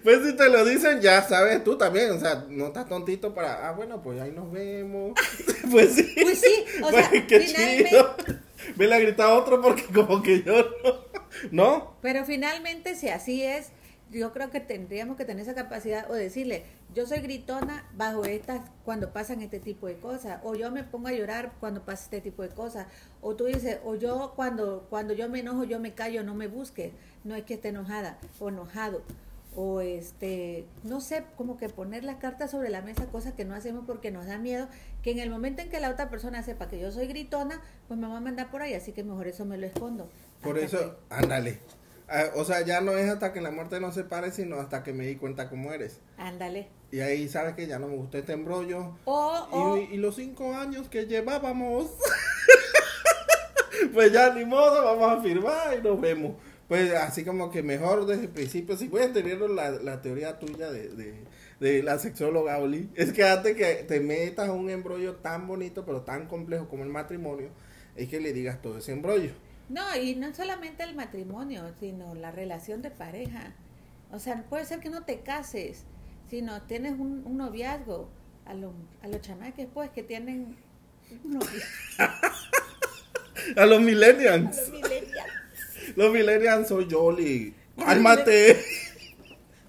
Pues 0.03 0.25
si 0.25 0.35
te 0.35 0.49
lo 0.49 0.65
dicen, 0.65 1.01
ya 1.01 1.21
sabes 1.21 1.63
tú 1.63 1.77
también, 1.77 2.11
o 2.11 2.19
sea, 2.19 2.45
no 2.49 2.67
estás 2.67 2.87
tontito 2.87 3.33
para, 3.33 3.67
ah, 3.67 3.71
bueno, 3.73 4.01
pues 4.01 4.19
ahí 4.21 4.31
nos 4.31 4.51
vemos. 4.51 5.13
pues 5.71 5.93
sí. 5.95 6.15
Pues 6.21 6.39
sí, 6.39 6.65
o 6.83 6.89
sea, 6.89 7.09
qué 7.09 7.39
finalmente- 7.39 7.89
chido. 7.89 8.15
Vele 8.75 8.95
a 8.95 8.99
gritar 8.99 9.27
a 9.27 9.33
otro 9.35 9.61
porque 9.61 9.83
como 9.93 10.21
que 10.21 10.43
yo 10.43 10.53
no. 10.83 11.07
¿No? 11.51 11.97
Pero 12.01 12.25
finalmente, 12.25 12.95
si 12.95 13.09
así 13.09 13.43
es, 13.43 13.69
yo 14.11 14.31
creo 14.31 14.49
que 14.49 14.59
tendríamos 14.59 15.17
que 15.17 15.25
tener 15.25 15.43
esa 15.43 15.53
capacidad 15.53 16.09
o 16.09 16.13
decirle, 16.13 16.63
yo 16.93 17.05
soy 17.05 17.19
gritona 17.19 17.85
bajo 17.93 18.25
estas 18.25 18.61
cuando 18.85 19.11
pasan 19.11 19.41
este 19.41 19.59
tipo 19.59 19.87
de 19.87 19.97
cosas, 19.97 20.39
o 20.43 20.55
yo 20.55 20.71
me 20.71 20.83
pongo 20.83 21.09
a 21.09 21.13
llorar 21.13 21.53
cuando 21.59 21.83
pasa 21.83 22.05
este 22.05 22.21
tipo 22.21 22.41
de 22.41 22.49
cosas, 22.49 22.87
o 23.21 23.35
tú 23.35 23.45
dices, 23.45 23.79
o 23.83 23.95
yo 23.95 24.33
cuando 24.35 24.87
cuando 24.89 25.13
yo 25.13 25.29
me 25.29 25.39
enojo, 25.41 25.63
yo 25.65 25.79
me 25.79 25.93
callo, 25.93 26.23
no 26.23 26.33
me 26.35 26.47
busques, 26.47 26.93
no 27.23 27.35
es 27.35 27.43
que 27.43 27.55
esté 27.55 27.69
enojada 27.69 28.17
o 28.39 28.49
enojado. 28.49 29.03
O 29.59 29.81
este, 29.81 30.67
no 30.83 31.01
sé, 31.01 31.25
como 31.35 31.57
que 31.57 31.67
poner 31.67 32.03
las 32.03 32.17
cartas 32.17 32.51
sobre 32.51 32.69
la 32.69 32.83
mesa, 32.83 33.07
cosas 33.07 33.33
que 33.33 33.43
no 33.43 33.55
hacemos 33.55 33.85
porque 33.87 34.11
nos 34.11 34.27
da 34.27 34.37
miedo, 34.37 34.67
que 35.01 35.09
en 35.09 35.17
el 35.17 35.31
momento 35.31 35.63
en 35.63 35.69
que 35.69 35.79
la 35.79 35.89
otra 35.89 36.11
persona 36.11 36.43
sepa 36.43 36.67
que 36.67 36.79
yo 36.79 36.91
soy 36.91 37.07
gritona, 37.07 37.59
pues 37.87 37.99
me 37.99 38.07
va 38.07 38.17
a 38.17 38.21
mandar 38.21 38.51
por 38.51 38.61
ahí, 38.61 38.75
así 38.75 38.91
que 38.91 39.03
mejor 39.03 39.27
eso 39.27 39.45
me 39.45 39.57
lo 39.57 39.65
escondo. 39.65 40.09
Por 40.43 40.59
eso, 40.59 40.97
ándale. 41.09 41.57
Ah, 42.07 42.25
o 42.35 42.45
sea, 42.45 42.61
ya 42.61 42.81
no 42.81 42.95
es 42.97 43.09
hasta 43.09 43.33
que 43.33 43.41
la 43.41 43.49
muerte 43.49 43.79
nos 43.79 43.95
separe, 43.95 44.31
sino 44.31 44.57
hasta 44.59 44.83
que 44.83 44.93
me 44.93 45.07
di 45.07 45.15
cuenta 45.15 45.49
cómo 45.49 45.73
eres. 45.73 46.01
ándale. 46.17 46.67
Y 46.91 46.99
ahí 46.99 47.27
sabes 47.27 47.55
que 47.55 47.65
ya 47.67 47.79
no 47.79 47.87
me 47.87 47.95
gustó 47.97 48.19
este 48.19 48.33
embrollo. 48.33 48.95
O, 49.05 49.47
o, 49.51 49.77
Y, 49.77 49.95
y 49.95 49.97
los 49.97 50.15
cinco 50.15 50.53
años 50.53 50.87
que 50.87 51.07
llevábamos. 51.07 51.87
pues 53.93 54.11
ya 54.13 54.33
ni 54.33 54.45
modo, 54.45 54.83
vamos 54.83 55.19
a 55.19 55.21
firmar 55.21 55.77
y 55.77 55.81
nos 55.81 55.99
vemos. 55.99 56.33
Pues 56.67 56.93
así 56.93 57.23
como 57.23 57.49
que 57.49 57.63
mejor 57.63 58.05
desde 58.05 58.23
el 58.23 58.29
principio, 58.29 58.75
si 58.75 58.89
puedes 58.89 59.13
tener 59.13 59.39
la, 59.39 59.71
la 59.71 60.01
teoría 60.01 60.37
tuya 60.37 60.69
de, 60.69 60.89
de, 60.89 61.23
de 61.61 61.81
la 61.81 61.97
sexóloga 61.97 62.57
Oli, 62.57 62.89
es 62.95 63.13
que 63.13 63.23
antes 63.23 63.55
que 63.55 63.85
te 63.87 64.01
metas 64.01 64.49
a 64.49 64.51
un 64.51 64.69
embrollo 64.69 65.15
tan 65.15 65.47
bonito, 65.47 65.85
pero 65.85 66.01
tan 66.01 66.27
complejo 66.27 66.67
como 66.67 66.83
el 66.83 66.89
matrimonio, 66.89 67.49
es 67.95 68.09
que 68.09 68.19
le 68.19 68.33
digas 68.33 68.61
todo 68.61 68.77
ese 68.79 68.91
embrollo. 68.91 69.31
No, 69.69 69.83
y 69.95 70.15
no 70.15 70.33
solamente 70.33 70.83
el 70.83 70.95
matrimonio, 70.95 71.63
sino 71.79 72.15
la 72.15 72.31
relación 72.31 72.81
de 72.81 72.91
pareja. 72.91 73.53
O 74.11 74.19
sea, 74.19 74.43
puede 74.49 74.65
ser 74.65 74.79
que 74.79 74.89
no 74.89 75.03
te 75.03 75.21
cases, 75.21 75.83
sino 76.29 76.61
tienes 76.63 76.93
un, 76.93 77.23
un 77.25 77.37
noviazgo. 77.37 78.09
A, 78.45 78.53
los 78.53 78.71
a 79.01 79.09
los 79.09 79.19
chamaques, 79.19 79.67
pues, 79.73 79.89
que 79.89 80.03
tienen 80.03 80.55
un 81.23 81.33
noviazgo. 81.33 81.63
A 83.55 83.65
los 83.65 83.81
millennials. 83.81 84.57
Los 84.57 84.69
millennials. 84.69 85.46
Los 85.97 86.13
millennials 86.13 86.67
soy 86.67 86.87
yo, 86.87 87.05
Oli. 87.05 87.55
Cálmate. 87.75 88.63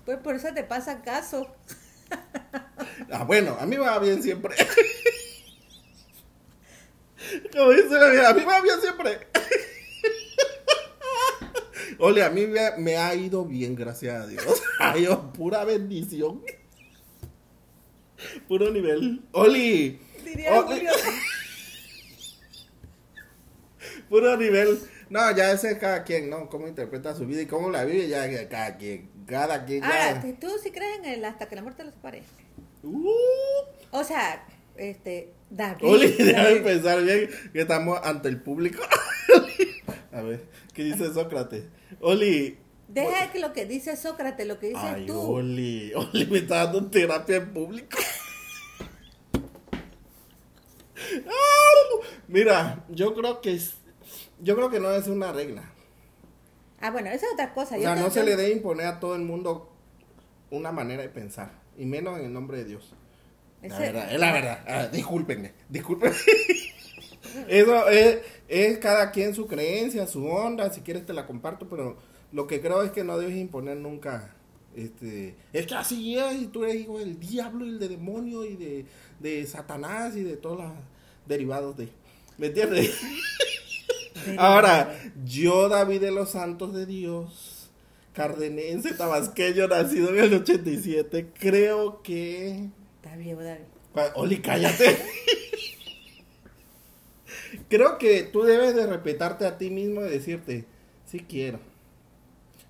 Pues 0.05 0.19
por 0.19 0.35
eso 0.35 0.49
te 0.55 0.63
pasa 0.63 1.03
caso. 1.03 1.55
Ah, 3.11 3.25
bueno, 3.25 3.57
a 3.59 3.65
mí 3.65 3.77
me 3.77 3.83
va 3.83 3.99
bien 3.99 4.23
siempre. 4.23 4.55
Como 7.53 7.71
dice 7.71 7.91
la 7.91 8.09
vieja, 8.09 8.29
a 8.31 8.35
mí 8.35 8.41
me 8.41 8.47
va 8.47 8.61
bien 8.61 8.81
siempre. 8.81 9.19
Ole, 11.99 12.25
a 12.25 12.31
mí 12.31 12.47
me, 12.47 12.77
me 12.79 12.97
ha 12.97 13.15
ido 13.15 13.45
bien, 13.45 13.75
gracias 13.75 14.23
a 14.23 14.27
Dios. 14.27 14.63
Ay, 14.79 15.07
oh, 15.07 15.33
pura 15.33 15.65
bendición. 15.65 16.43
Puro 18.47 18.71
nivel. 18.71 19.23
Oli. 19.33 20.01
Diría 20.25 20.61
Oli. 20.61 20.87
Puro 24.09 24.37
nivel. 24.37 24.79
No, 25.11 25.35
ya 25.35 25.53
ese 25.53 25.73
es 25.73 25.79
cada 25.79 26.05
quien, 26.05 26.29
¿no? 26.29 26.49
Cómo 26.49 26.69
interpreta 26.69 27.15
su 27.15 27.27
vida 27.27 27.43
y 27.43 27.47
cómo 27.47 27.71
la 27.71 27.85
vive, 27.85 28.09
ya 28.09 28.27
es 28.27 28.47
cada 28.49 28.77
quien. 28.77 29.11
Cada 29.27 29.65
quien. 29.65 29.81
ya. 29.83 30.17
Ahora, 30.17 30.37
tú 30.39 30.49
sí 30.63 30.71
crees 30.71 30.99
en 30.99 31.05
el 31.07 31.25
hasta 31.25 31.49
que 31.49 31.57
la 31.57 31.63
muerte 31.63 31.85
los 31.85 31.95
separe. 31.95 32.23
Uh. 32.83 33.09
O 33.91 34.05
sea, 34.05 34.47
este, 34.77 35.33
David. 35.51 35.87
Oli, 35.87 36.13
déjame 36.19 36.57
pensar 36.57 37.03
bien 37.03 37.31
que 37.53 37.61
estamos 37.61 37.99
ante 38.03 38.29
el 38.29 38.41
público. 38.41 38.83
A 40.13 40.23
ver, 40.23 40.45
¿qué 40.73 40.85
dice 40.85 41.13
Sócrates? 41.13 41.65
Oli. 42.01 42.59
Deja 42.89 43.31
que 43.31 43.39
lo 43.39 43.53
que 43.53 43.67
dice 43.67 43.97
Sócrates, 43.97 44.47
lo 44.47 44.59
que 44.59 44.69
dices 44.69 44.83
Ay, 44.83 45.07
tú. 45.07 45.21
Oli. 45.21 45.93
Oli 45.95 46.27
me 46.27 46.39
está 46.39 46.65
dando 46.65 46.87
terapia 46.91 47.37
en 47.37 47.53
público. 47.53 47.99
Ah, 51.27 52.05
Mira, 52.27 52.85
yo 52.91 53.15
creo 53.15 53.41
que 53.41 53.55
es. 53.55 53.78
Yo 54.41 54.55
creo 54.57 54.71
que 54.71 54.81
no 54.81 54.91
es 54.93 55.07
una 55.09 55.33
regla. 55.33 55.73
Ah, 56.81 56.91
bueno, 56.91 57.09
esa 57.11 57.27
es 57.27 57.33
otra 57.33 57.53
cosa. 57.55 57.77
O 57.77 57.81
sea, 57.81 57.97
no 57.97 58.11
se 58.11 58.21
que- 58.21 58.27
le 58.27 58.37
debe 58.37 58.53
imponer 58.53 58.87
a 58.87 59.01
todo 59.01 59.17
el 59.17 59.23
mundo 59.23 59.73
una 60.51 60.71
manera 60.73 61.03
de 61.03 61.09
pensar. 61.09 61.53
Y 61.77 61.85
menos 61.87 62.19
en 62.19 62.27
el 62.27 62.33
nombre 62.33 62.59
de 62.59 62.65
Dios. 62.65 62.95
La 63.63 63.69
ese- 63.69 63.79
verdad, 63.81 64.13
es 64.15 64.21
la 64.21 64.33
verdad. 64.33 64.65
Ah, 64.69 64.87
discúlpenme, 64.87 65.53
discúlpenme. 65.69 66.15
Eso 67.49 67.89
es, 67.89 68.19
es 68.49 68.79
cada 68.79 69.11
quien 69.11 69.35
su 69.35 69.47
creencia, 69.47 70.07
su 70.07 70.27
onda. 70.27 70.73
Si 70.73 70.81
quieres 70.83 71.05
te 71.05 71.13
la 71.13 71.27
comparto, 71.27 71.69
pero 71.69 71.97
lo 72.33 72.47
que 72.47 72.61
creo 72.61 72.83
es 72.83 72.91
que 72.93 73.05
no 73.05 73.19
debes 73.19 73.37
imponer 73.37 73.77
nunca. 73.77 74.35
Este, 74.77 75.35
es 75.53 75.67
que 75.67 75.75
así 75.75 76.17
es, 76.17 76.35
y 76.43 76.47
tú 76.47 76.63
eres 76.65 76.77
hijo 76.77 76.99
del 77.01 77.19
diablo 77.19 77.67
y 77.67 77.79
del 77.79 77.89
demonio 77.89 78.45
y 78.45 78.55
de, 78.57 78.87
de 79.19 79.45
Satanás 79.47 80.15
y 80.17 80.23
de 80.23 80.37
todos 80.37 80.59
los 80.59 80.73
derivados 81.27 81.77
de. 81.77 81.89
¿Me 82.39 82.47
entiendes? 82.47 82.97
Ahora, 84.37 84.99
yo, 85.25 85.69
David 85.69 86.01
de 86.01 86.11
los 86.11 86.31
Santos 86.31 86.75
de 86.75 86.87
Dios, 86.87 87.71
cardenense, 88.13 88.95
tabasqueño, 88.95 89.69
nacido 89.69 90.11
en 90.11 90.19
el 90.25 90.35
87, 90.35 91.33
creo 91.39 92.03
que. 92.03 92.71
Está 92.97 93.11
David. 93.17 93.67
Oli, 94.15 94.41
cállate. 94.41 94.97
Creo 97.69 97.99
que 97.99 98.23
tú 98.25 98.43
debes 98.43 98.75
de 98.75 98.87
respetarte 98.87 99.47
a 99.47 99.59
ti 99.59 99.71
mismo 99.71 100.03
y 100.05 100.09
decirte, 100.11 100.67
sí 101.07 101.21
quiero. 101.29 101.61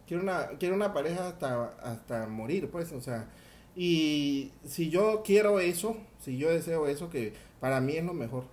Quiero 0.07 0.22
una, 0.22 0.49
quiero 0.59 0.74
una 0.74 0.92
pareja 0.94 1.28
hasta, 1.28 1.64
hasta 1.82 2.26
morir, 2.26 2.70
pues, 2.70 2.92
o 2.92 3.01
sea. 3.01 3.28
Y 3.76 4.53
si 4.66 4.90
yo 4.90 5.22
quiero 5.24 5.61
eso, 5.61 5.96
si 6.20 6.38
yo 6.38 6.51
deseo 6.51 6.88
eso, 6.88 7.11
que 7.11 7.34
para 7.61 7.80
mí 7.80 7.96
es 7.96 8.05
lo 8.05 8.14
mejor. 8.14 8.44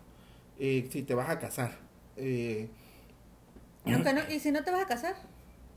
eh, 0.60 0.88
si 0.92 1.04
te 1.04 1.16
vas 1.16 1.30
a 1.30 1.40
casar. 1.40 1.78
Eh, 2.18 2.70
Aunque 3.94 4.14
no- 4.14 4.22
¿Y 4.30 4.40
si 4.40 4.52
no 4.52 4.64
te 4.64 4.72
vas 4.72 4.84
a 4.84 4.88
casar? 4.88 5.16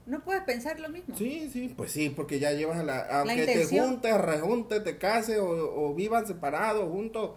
¿No 0.07 0.25
puedes 0.25 0.43
pensar 0.45 0.81
lo 0.81 0.89
mismo? 0.89 1.15
Sí, 1.17 1.51
sí, 1.53 1.73
pues 1.77 1.93
sí, 1.93 2.09
porque 2.09 2.39
ya 2.39 2.53
llevas 2.53 2.83
la... 2.85 3.01
Aunque 3.21 3.35
te 3.45 3.53
intención. 3.53 3.87
juntes, 3.91 4.19
rejuntes, 4.19 4.83
te 4.85 4.97
cases 4.97 5.39
o, 5.39 5.49
o 5.49 5.95
vivan 5.95 6.27
separados, 6.27 6.89
juntos, 6.91 7.33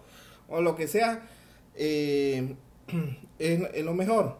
o 0.48 0.62
lo 0.62 0.74
que 0.74 0.88
sea, 0.88 1.28
eh, 1.74 2.56
es, 3.38 3.60
es 3.74 3.84
lo 3.84 3.92
mejor. 3.92 4.38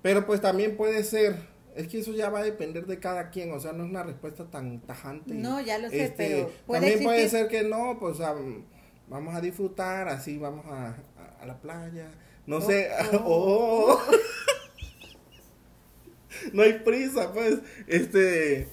Pero 0.00 0.24
pues 0.24 0.40
también 0.40 0.76
puede 0.78 1.04
ser, 1.04 1.36
es 1.76 1.88
que 1.88 1.98
eso 1.98 2.12
ya 2.12 2.30
va 2.30 2.38
a 2.38 2.42
depender 2.44 2.86
de 2.86 2.98
cada 3.00 3.28
quien, 3.30 3.52
o 3.52 3.60
sea, 3.60 3.72
no 3.74 3.84
es 3.84 3.90
una 3.90 4.02
respuesta 4.02 4.44
tan 4.50 4.80
tajante. 4.80 5.34
No, 5.34 5.60
ya 5.60 5.76
lo 5.78 5.90
sé, 5.90 6.04
Este, 6.04 6.16
pero 6.16 6.50
puede 6.66 6.80
también 6.80 7.02
puede 7.04 7.24
existir- 7.26 7.38
ser 7.40 7.48
que 7.48 7.64
no, 7.64 7.98
pues 8.00 8.18
am, 8.20 8.64
vamos 9.08 9.34
a 9.34 9.42
disfrutar, 9.42 10.08
así 10.08 10.38
vamos 10.38 10.64
a, 10.66 10.88
a- 11.18 11.42
a 11.42 11.46
la 11.46 11.58
playa, 11.60 12.08
no 12.46 12.56
Oh, 12.56 12.60
sé, 12.62 12.88
oh. 13.12 13.98
oh. 13.98 14.00
no 16.52 16.62
hay 16.62 16.74
prisa, 16.80 17.32
pues, 17.32 17.58
este, 17.86 18.68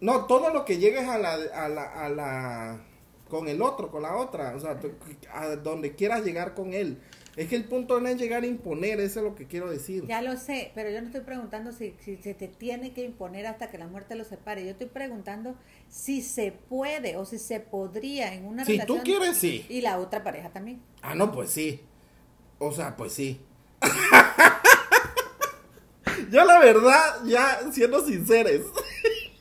no, 0.00 0.26
todo 0.26 0.50
lo 0.50 0.64
que 0.64 0.78
llegues 0.78 1.06
a 1.08 1.18
la, 1.18 1.34
a 1.34 1.68
la, 1.68 1.82
a 1.82 2.08
la, 2.08 2.80
con 3.28 3.48
el 3.48 3.62
otro, 3.62 3.90
con 3.90 4.02
la 4.02 4.16
otra, 4.16 4.54
o 4.56 4.60
sea, 4.60 4.78
a 5.32 5.56
donde 5.56 5.94
quieras 5.94 6.24
llegar 6.24 6.54
con 6.54 6.74
él. 6.74 6.98
Es 7.36 7.48
que 7.48 7.56
el 7.56 7.64
punto 7.64 8.00
no 8.00 8.08
es 8.08 8.16
llegar 8.16 8.44
a 8.44 8.46
imponer, 8.46 8.98
eso 8.98 9.20
es 9.20 9.24
lo 9.26 9.34
que 9.34 9.46
quiero 9.46 9.68
decir. 9.68 10.06
Ya 10.06 10.22
lo 10.22 10.38
sé, 10.38 10.72
pero 10.74 10.88
yo 10.88 11.00
no 11.02 11.08
estoy 11.08 11.20
preguntando 11.20 11.70
si, 11.70 11.94
si 12.00 12.16
se 12.16 12.32
te 12.32 12.48
tiene 12.48 12.94
que 12.94 13.04
imponer 13.04 13.46
hasta 13.46 13.70
que 13.70 13.76
la 13.76 13.86
muerte 13.86 14.14
los 14.14 14.28
separe. 14.28 14.64
Yo 14.64 14.70
estoy 14.70 14.86
preguntando 14.86 15.54
si 15.90 16.22
se 16.22 16.50
puede 16.52 17.18
o 17.18 17.26
si 17.26 17.38
se 17.38 17.60
podría 17.60 18.32
en 18.32 18.46
una 18.46 18.64
Si 18.64 18.72
relación. 18.72 18.98
tú 18.98 19.04
quieres, 19.04 19.36
sí. 19.36 19.66
Y 19.68 19.82
la 19.82 19.98
otra 19.98 20.24
pareja 20.24 20.48
también. 20.48 20.80
Ah, 21.02 21.14
no, 21.14 21.30
pues 21.30 21.50
sí. 21.50 21.82
O 22.58 22.72
sea, 22.72 22.96
pues 22.96 23.12
sí. 23.12 23.38
Yo 26.30 26.44
la 26.44 26.58
verdad, 26.58 27.24
ya 27.24 27.60
siendo 27.72 28.04
sinceros, 28.04 28.66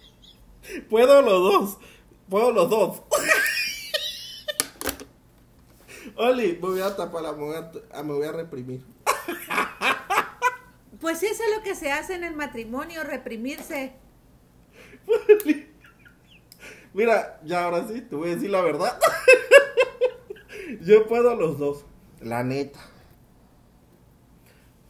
puedo 0.90 1.22
los 1.22 1.54
dos. 1.54 1.78
Puedo 2.30 2.52
los 2.52 2.70
dos. 2.70 3.02
Oli, 6.16 6.54
me 6.54 6.60
voy 6.60 6.82
a 6.82 6.96
tapar, 6.96 7.24
me 7.36 7.44
voy 7.44 7.56
a, 7.56 7.72
ah, 7.94 8.04
me 8.04 8.14
voy 8.14 8.26
a 8.26 8.32
reprimir. 8.32 8.82
Pues 11.02 11.22
eso 11.22 11.44
es 11.44 11.56
lo 11.56 11.62
que 11.62 11.76
se 11.76 11.92
hace 11.92 12.16
en 12.16 12.24
el 12.24 12.36
matrimonio, 12.36 13.04
reprimirse. 13.04 13.94
Mira, 16.94 17.40
ya 17.44 17.66
ahora 17.66 17.88
sí, 17.88 18.02
te 18.02 18.16
voy 18.16 18.32
a 18.32 18.36
decir 18.36 18.50
la 18.50 18.62
verdad. 18.62 18.98
Yo 20.82 21.06
puedo 21.06 21.36
los 21.36 21.60
dos. 21.60 21.86
La 22.22 22.44
neta. 22.44 22.80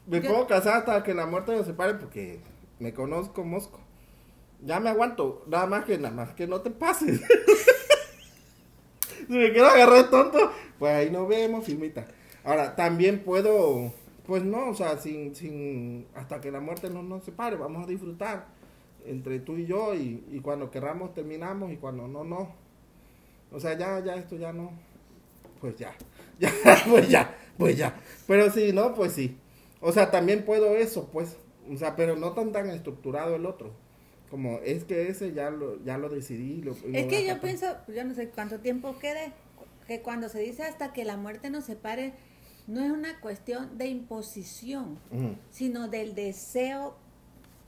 Me 0.08 0.22
puedo 0.22 0.46
casar 0.48 0.78
hasta 0.78 1.04
que 1.04 1.14
la 1.14 1.26
muerte 1.26 1.56
nos 1.56 1.66
separe 1.66 1.96
porque 1.96 2.40
me 2.80 2.94
conozco 2.94 3.44
mosco. 3.44 3.80
Ya 4.64 4.80
me 4.80 4.90
aguanto, 4.90 5.44
nada 5.48 5.66
más 5.66 5.86
que 5.86 5.98
nada 5.98 6.14
más 6.14 6.34
que 6.34 6.48
no 6.48 6.62
te 6.62 6.70
pases. 6.70 7.22
si 9.28 9.34
me 9.34 9.52
quiero 9.52 9.68
agarrar 9.68 10.10
tonto, 10.10 10.52
pues 10.80 10.94
ahí 10.94 11.10
nos 11.10 11.28
vemos, 11.28 11.66
filmita. 11.66 12.06
Ahora, 12.44 12.76
también 12.76 13.24
puedo, 13.24 13.92
pues 14.28 14.44
no, 14.44 14.70
o 14.70 14.76
sea, 14.76 14.98
sin, 14.98 15.36
sin, 15.36 16.06
hasta 16.16 16.40
que 16.40 16.52
la 16.52 16.60
muerte 16.60 16.90
no 16.90 17.02
nos 17.02 17.24
separe, 17.24 17.56
vamos 17.56 17.84
a 17.84 17.88
disfrutar 17.88 18.46
entre 19.06 19.40
tú 19.40 19.58
y 19.58 19.66
yo 19.66 19.94
y, 19.94 20.24
y 20.32 20.40
cuando 20.40 20.72
querramos 20.72 21.14
terminamos 21.14 21.72
y 21.72 21.78
cuando 21.78 22.08
no, 22.08 22.24
no. 22.24 22.50
O 23.52 23.60
sea, 23.60 23.78
ya, 23.78 24.04
ya, 24.04 24.16
esto 24.16 24.36
ya 24.36 24.54
no, 24.54 24.72
pues 25.60 25.76
ya, 25.78 25.96
ya, 26.40 26.52
pues 26.88 27.10
ya, 27.10 27.36
pues 27.58 27.78
ya. 27.78 27.96
Pero 28.28 28.52
si 28.52 28.72
no, 28.72 28.94
pues 28.94 29.14
sí. 29.14 29.38
O 29.88 29.92
sea, 29.92 30.10
también 30.10 30.46
puedo 30.46 30.76
eso, 30.76 31.10
pues, 31.14 31.38
o 31.72 31.78
sea, 31.78 31.96
pero 31.96 32.16
no 32.16 32.32
tan 32.34 32.52
tan 32.52 32.70
estructurado 32.72 33.36
el 33.36 33.46
otro. 33.46 33.72
Como 34.32 34.58
es 34.64 34.84
que 34.84 35.10
ese 35.10 35.32
ya 35.34 35.52
lo, 35.52 35.84
ya 35.86 36.00
lo 36.00 36.10
decidí. 36.10 36.64
Lo, 36.64 36.72
lo 36.72 36.98
Es 36.98 37.06
que 37.06 37.24
yo 37.24 37.40
pienso, 37.40 37.68
yo 37.88 38.04
no 38.04 38.16
sé 38.16 38.30
cuánto 38.30 38.60
tiempo 38.60 38.98
quede, 39.00 39.32
que 39.88 40.02
cuando 40.02 40.28
se 40.28 40.40
dice 40.40 40.64
hasta 40.64 40.92
que 40.92 41.06
la 41.06 41.18
muerte 41.18 41.52
nos 41.52 41.66
separe, 41.66 42.14
no 42.66 42.82
es 42.84 42.92
una 42.92 43.20
cuestión 43.20 43.78
de 43.78 43.86
imposición, 43.86 44.98
sino 45.52 45.88
del 45.88 46.16
deseo 46.16 46.98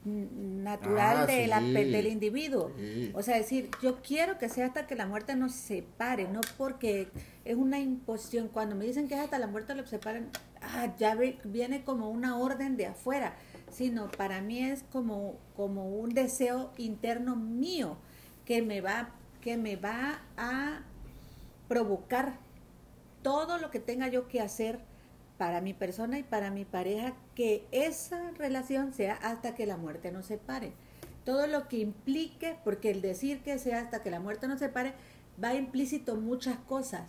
natural 0.04 1.18
Ah, 1.20 1.26
de 1.28 1.48
la 1.48 1.60
sí. 1.60 1.72
del 1.74 2.08
individuo. 2.08 2.72
Sí. 2.78 3.12
O 3.14 3.22
sea, 3.22 3.38
decir, 3.38 3.70
yo 3.84 4.02
quiero 4.02 4.38
que 4.38 4.50
sea 4.50 4.66
hasta 4.68 4.88
que 4.88 4.96
la 4.96 5.06
muerte 5.06 5.36
nos 5.36 5.52
separe, 5.54 6.28
no 6.28 6.42
porque 6.58 7.10
es 7.46 7.56
una 7.56 7.80
imposición. 7.80 8.48
Cuando 8.48 8.76
me 8.76 8.86
dicen 8.86 9.08
que 9.08 9.14
es 9.16 9.20
hasta 9.20 9.38
la 9.38 9.48
muerte 9.48 9.76
los 9.76 9.90
separen, 9.90 10.30
ah, 10.68 10.94
ya 10.98 11.18
viene 11.44 11.84
como 11.84 12.10
una 12.10 12.38
orden 12.38 12.78
de 12.78 12.88
afuera, 12.88 13.36
sino 13.72 14.10
para 14.10 14.42
mí 14.42 14.64
es 14.64 14.84
como, 14.84 15.36
como 15.56 15.90
un 15.90 16.10
deseo 16.10 16.72
interno 16.78 17.36
mío 17.36 17.98
que 18.46 18.62
me 18.62 18.82
va, 18.82 19.10
que 19.42 19.58
me 19.58 19.76
va 19.76 20.22
a 20.38 20.82
provocar 21.68 22.40
todo 23.22 23.58
lo 23.58 23.72
que 23.72 23.80
tenga 23.80 24.08
yo 24.08 24.28
que 24.28 24.42
hacer 24.42 24.80
para 25.38 25.62
mi 25.62 25.74
persona 25.74 26.18
y 26.18 26.24
para 26.24 26.50
mi 26.50 26.66
pareja, 26.66 27.14
que 27.36 27.68
esa 27.72 28.32
relación 28.32 28.94
sea 28.94 29.16
hasta 29.16 29.54
que 29.54 29.66
la 29.66 29.78
muerte 29.78 30.12
nos 30.12 30.26
separe. 30.26 30.74
Todo 31.24 31.46
lo 31.46 31.68
que 31.68 31.78
implique, 31.78 32.58
porque 32.64 32.90
el 32.90 33.02
decir 33.02 33.42
que 33.42 33.60
sea 33.60 33.82
hasta 33.82 34.02
que 34.02 34.10
la 34.10 34.20
muerte 34.20 34.48
nos 34.48 34.60
separe, 34.60 34.94
va 35.44 35.54
implícito 35.54 36.16
muchas 36.16 36.58
cosas 36.60 37.04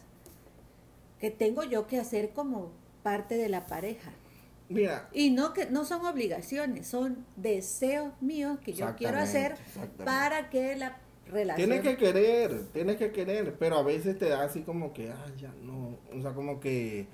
que 1.19 1.31
tengo 1.31 1.65
yo 1.65 1.87
que 1.87 1.99
hacer 1.99 2.31
como 2.31 2.73
parte 3.03 3.37
de 3.37 3.49
la 3.49 3.67
pareja. 3.67 4.11
Mira, 4.69 5.09
Y 5.13 5.31
no 5.31 5.55
que 5.55 5.67
no 5.67 5.85
son 5.85 6.05
obligaciones, 6.05 6.87
son 6.87 7.25
deseos 7.37 8.13
míos 8.21 8.59
que 8.63 8.75
yo 8.75 8.95
quiero 8.97 9.19
hacer 9.19 9.57
para 10.05 10.51
que 10.51 10.77
la 10.77 10.99
relación 11.27 11.69
Tienes 11.69 11.83
que 11.83 11.97
querer, 11.97 12.65
tienes 12.73 12.97
que 12.97 13.11
querer, 13.11 13.55
pero 13.59 13.79
a 13.79 13.83
veces 13.83 14.19
te 14.19 14.29
da 14.29 14.43
así 14.43 14.63
como 14.63 14.93
que, 14.93 15.11
ah, 15.11 15.27
ya 15.39 15.53
no, 15.63 15.99
o 16.15 16.21
sea, 16.21 16.33
como 16.35 16.61
que, 16.61 17.07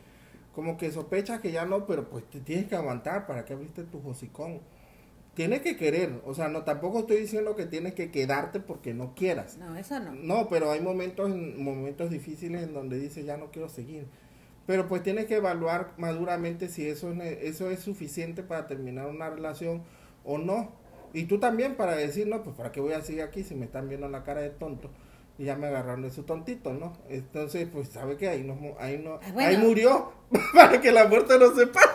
como 0.55 0.77
que 0.77 0.91
sospechas 0.91 1.41
que 1.41 1.53
ya 1.53 1.65
no, 1.65 1.87
pero 1.87 2.09
pues 2.11 2.25
te 2.29 2.41
tienes 2.41 2.67
que 2.67 2.75
aguantar 2.75 3.27
para 3.27 3.45
que 3.45 3.53
abriste 3.53 3.85
tu 3.85 4.01
hocicón. 4.09 4.61
Tienes 5.35 5.63
que 5.63 5.77
querer, 5.77 6.21
o 6.25 6.33
sea, 6.33 6.49
no, 6.49 6.63
tampoco 6.63 7.01
estoy 7.01 7.17
diciendo 7.17 7.57
que 7.57 7.67
tienes 7.67 7.95
que 7.95 8.13
quedarte 8.13 8.61
porque 8.61 8.95
no 8.95 9.15
quieras. 9.15 9.59
No, 9.59 9.77
eso 9.77 9.99
no. 9.99 10.13
No, 10.15 10.49
pero 10.49 10.71
hay 10.71 10.81
momentos, 10.81 11.29
momentos 11.29 12.11
difíciles 12.11 12.63
en 12.63 12.73
donde 12.73 12.99
dices, 12.99 13.27
ya 13.27 13.37
no 13.37 13.51
quiero 13.51 13.69
seguir. 13.69 14.07
Pero 14.67 14.89
pues 14.89 15.03
tienes 15.03 15.27
que 15.27 15.37
evaluar 15.37 15.93
maduramente 15.99 16.69
si 16.69 16.89
eso 16.89 17.13
es, 17.13 17.21
eso 17.43 17.71
es 17.71 17.81
suficiente 17.81 18.43
para 18.43 18.67
terminar 18.67 19.07
una 19.07 19.29
relación 19.31 19.83
o 20.25 20.39
no. 20.39 20.73
Y 21.13 21.25
tú 21.25 21.39
también 21.39 21.77
para 21.77 21.95
decir, 21.95 22.27
no, 22.27 22.43
pues 22.43 22.57
para 22.57 22.73
qué 22.73 22.81
voy 22.81 22.95
a 22.95 23.03
seguir 23.03 23.23
aquí 23.23 23.45
si 23.45 23.55
me 23.55 23.67
están 23.67 23.89
viendo 23.89 24.09
la 24.09 24.25
cara 24.25 24.41
de 24.41 24.51
tonto. 24.51 24.91
Y 25.39 25.45
ya 25.45 25.57
me 25.57 25.67
agarraron 25.67 26.03
de 26.03 26.11
su 26.11 26.23
tontito, 26.23 26.73
¿no? 26.73 26.97
Entonces, 27.09 27.69
pues, 27.73 27.89
¿sabe 27.89 28.17
qué? 28.17 28.29
Ahí, 28.29 28.43
no, 28.45 28.57
ahí, 28.79 28.99
no, 28.99 29.15
Ah, 29.23 29.31
bueno. 29.33 29.49
ahí 29.49 29.57
murió 29.59 30.13
para 30.55 30.81
que 30.81 30.93
la 30.93 31.07
muerte 31.09 31.39
no 31.39 31.55
se 31.55 31.67
pare. 31.67 31.87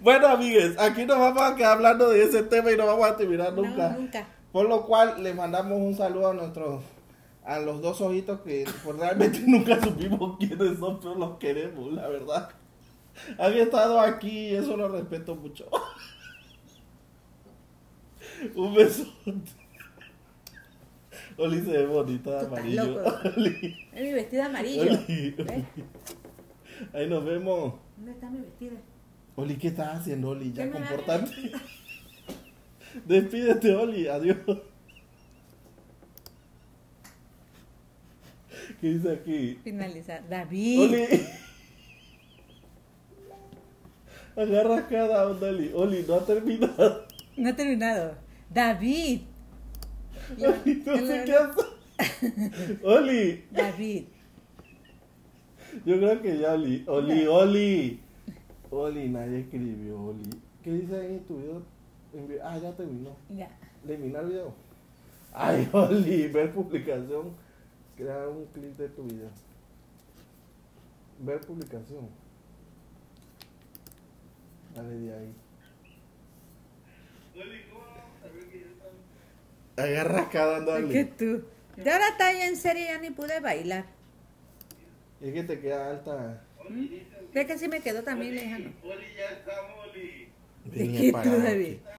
bueno, 0.00 0.28
amigues, 0.28 0.78
aquí 0.78 1.04
nos 1.06 1.18
vamos 1.18 1.42
a 1.42 1.54
quedar 1.56 1.72
hablando 1.76 2.10
de 2.10 2.24
ese 2.24 2.42
tema 2.42 2.70
y 2.72 2.76
no 2.76 2.86
vamos 2.86 3.06
a 3.08 3.16
terminar 3.16 3.52
No, 3.52 3.62
nunca. 3.62 3.90
nunca. 3.90 4.26
Por 4.52 4.68
lo 4.68 4.84
cual 4.86 5.22
le 5.22 5.32
mandamos 5.34 5.78
un 5.78 5.94
saludo 5.94 6.30
a 6.30 6.34
nuestros 6.34 6.82
a 7.44 7.58
los 7.58 7.80
dos 7.80 8.00
ojitos 8.00 8.40
que 8.40 8.64
pues, 8.84 8.96
realmente 8.96 9.40
nunca 9.46 9.80
supimos 9.80 10.36
quiénes 10.38 10.78
son, 10.78 11.00
pero 11.00 11.14
los 11.14 11.38
queremos, 11.38 11.92
la 11.92 12.08
verdad. 12.08 12.50
Han 13.38 13.54
estado 13.54 14.00
aquí 14.00 14.48
y 14.48 14.54
eso 14.54 14.76
lo 14.76 14.88
respeto 14.88 15.34
mucho. 15.34 15.68
un 18.54 18.74
beso. 18.74 19.06
Oli 21.36 21.60
se 21.60 21.70
ve 21.70 21.86
bonita 21.86 22.30
de 22.30 22.46
amarillo. 22.46 23.02
Oli, 23.36 23.88
Es 23.92 24.02
mi 24.02 24.12
vestido 24.12 24.44
amarillo. 24.44 24.82
Oli, 24.82 25.30
¿Ves? 25.30 25.64
Ahí 26.92 27.08
nos 27.08 27.24
vemos. 27.24 27.74
¿Dónde 27.96 28.12
está 28.12 28.30
mi 28.30 28.40
vestido? 28.40 28.76
Oli, 29.36 29.56
¿qué 29.56 29.68
estás 29.68 30.00
haciendo, 30.00 30.30
Oli? 30.30 30.52
Ya 30.52 30.64
¿Qué 30.64 30.70
me 30.70 30.80
va 30.80 30.86
a 30.86 30.88
comportante. 30.88 31.52
Despídete, 33.06 33.74
Oli. 33.74 34.08
Adiós. 34.08 34.36
¿Qué 38.80 38.88
dice 38.94 39.12
aquí? 39.12 39.58
Finalizar. 39.62 40.26
David. 40.28 40.80
Oli. 40.80 41.06
Agarra 44.36 44.88
cada 44.88 45.28
onda, 45.28 45.48
Oli. 45.48 45.70
Oli, 45.74 46.04
no 46.08 46.14
ha 46.14 46.24
terminado. 46.24 47.06
No 47.36 47.48
he 47.48 47.52
terminado. 47.52 48.14
David. 48.48 49.20
Oli, 50.38 50.82
no 50.86 50.96
sé 50.96 51.24
qué 51.26 51.34
hace. 51.34 52.78
Oli. 52.84 53.44
David. 53.50 54.04
Yo 55.84 55.96
creo 55.98 56.22
que 56.22 56.38
ya, 56.38 56.54
Oli. 56.54 56.84
Oli, 56.86 57.26
Oli. 57.26 58.00
Oli, 58.70 59.08
nadie 59.08 59.40
escribió, 59.40 60.06
Oli. 60.06 60.30
¿Qué 60.64 60.72
dice 60.72 60.96
ahí 60.96 61.14
en 61.14 61.24
tu 61.24 61.36
video? 61.36 61.62
Ah, 62.42 62.58
ya 62.58 62.72
terminó. 62.72 63.14
Ya. 63.28 63.50
Eliminar 63.84 64.26
video. 64.26 64.54
Ay, 65.34 65.68
Oli, 65.72 66.28
ver 66.28 66.52
publicación. 66.52 67.49
Crear 68.00 68.28
un 68.28 68.46
clip 68.46 68.78
de 68.78 68.88
tu 68.88 69.02
video. 69.02 69.28
Ver 71.18 71.38
publicación. 71.42 72.08
Dale 74.74 74.94
de 74.94 75.14
ahí. 75.14 75.34
Agarra 79.76 80.30
cada 80.30 80.58
Es 80.60 80.66
dale. 80.66 80.88
que 80.94 81.04
tú. 81.04 81.44
De 81.76 81.90
ahora 81.90 82.08
está 82.08 82.32
ya 82.32 82.46
en 82.48 82.56
serio, 82.56 82.86
ya 82.86 82.98
ni 83.00 83.10
pude 83.10 83.38
bailar. 83.40 83.84
Es 85.20 85.34
que 85.34 85.42
te 85.42 85.60
queda 85.60 85.90
alta. 85.90 86.42
Ve 87.34 87.46
que 87.46 87.58
sí 87.58 87.68
me 87.68 87.80
quedó 87.80 88.02
también 88.02 88.34
lejano. 88.34 88.70
Venía 90.64 90.94
¿De 90.94 91.00
qué 91.02 91.12
para 91.12 91.24
tú, 91.24 91.30
aquí. 91.32 91.42
David? 91.42 91.76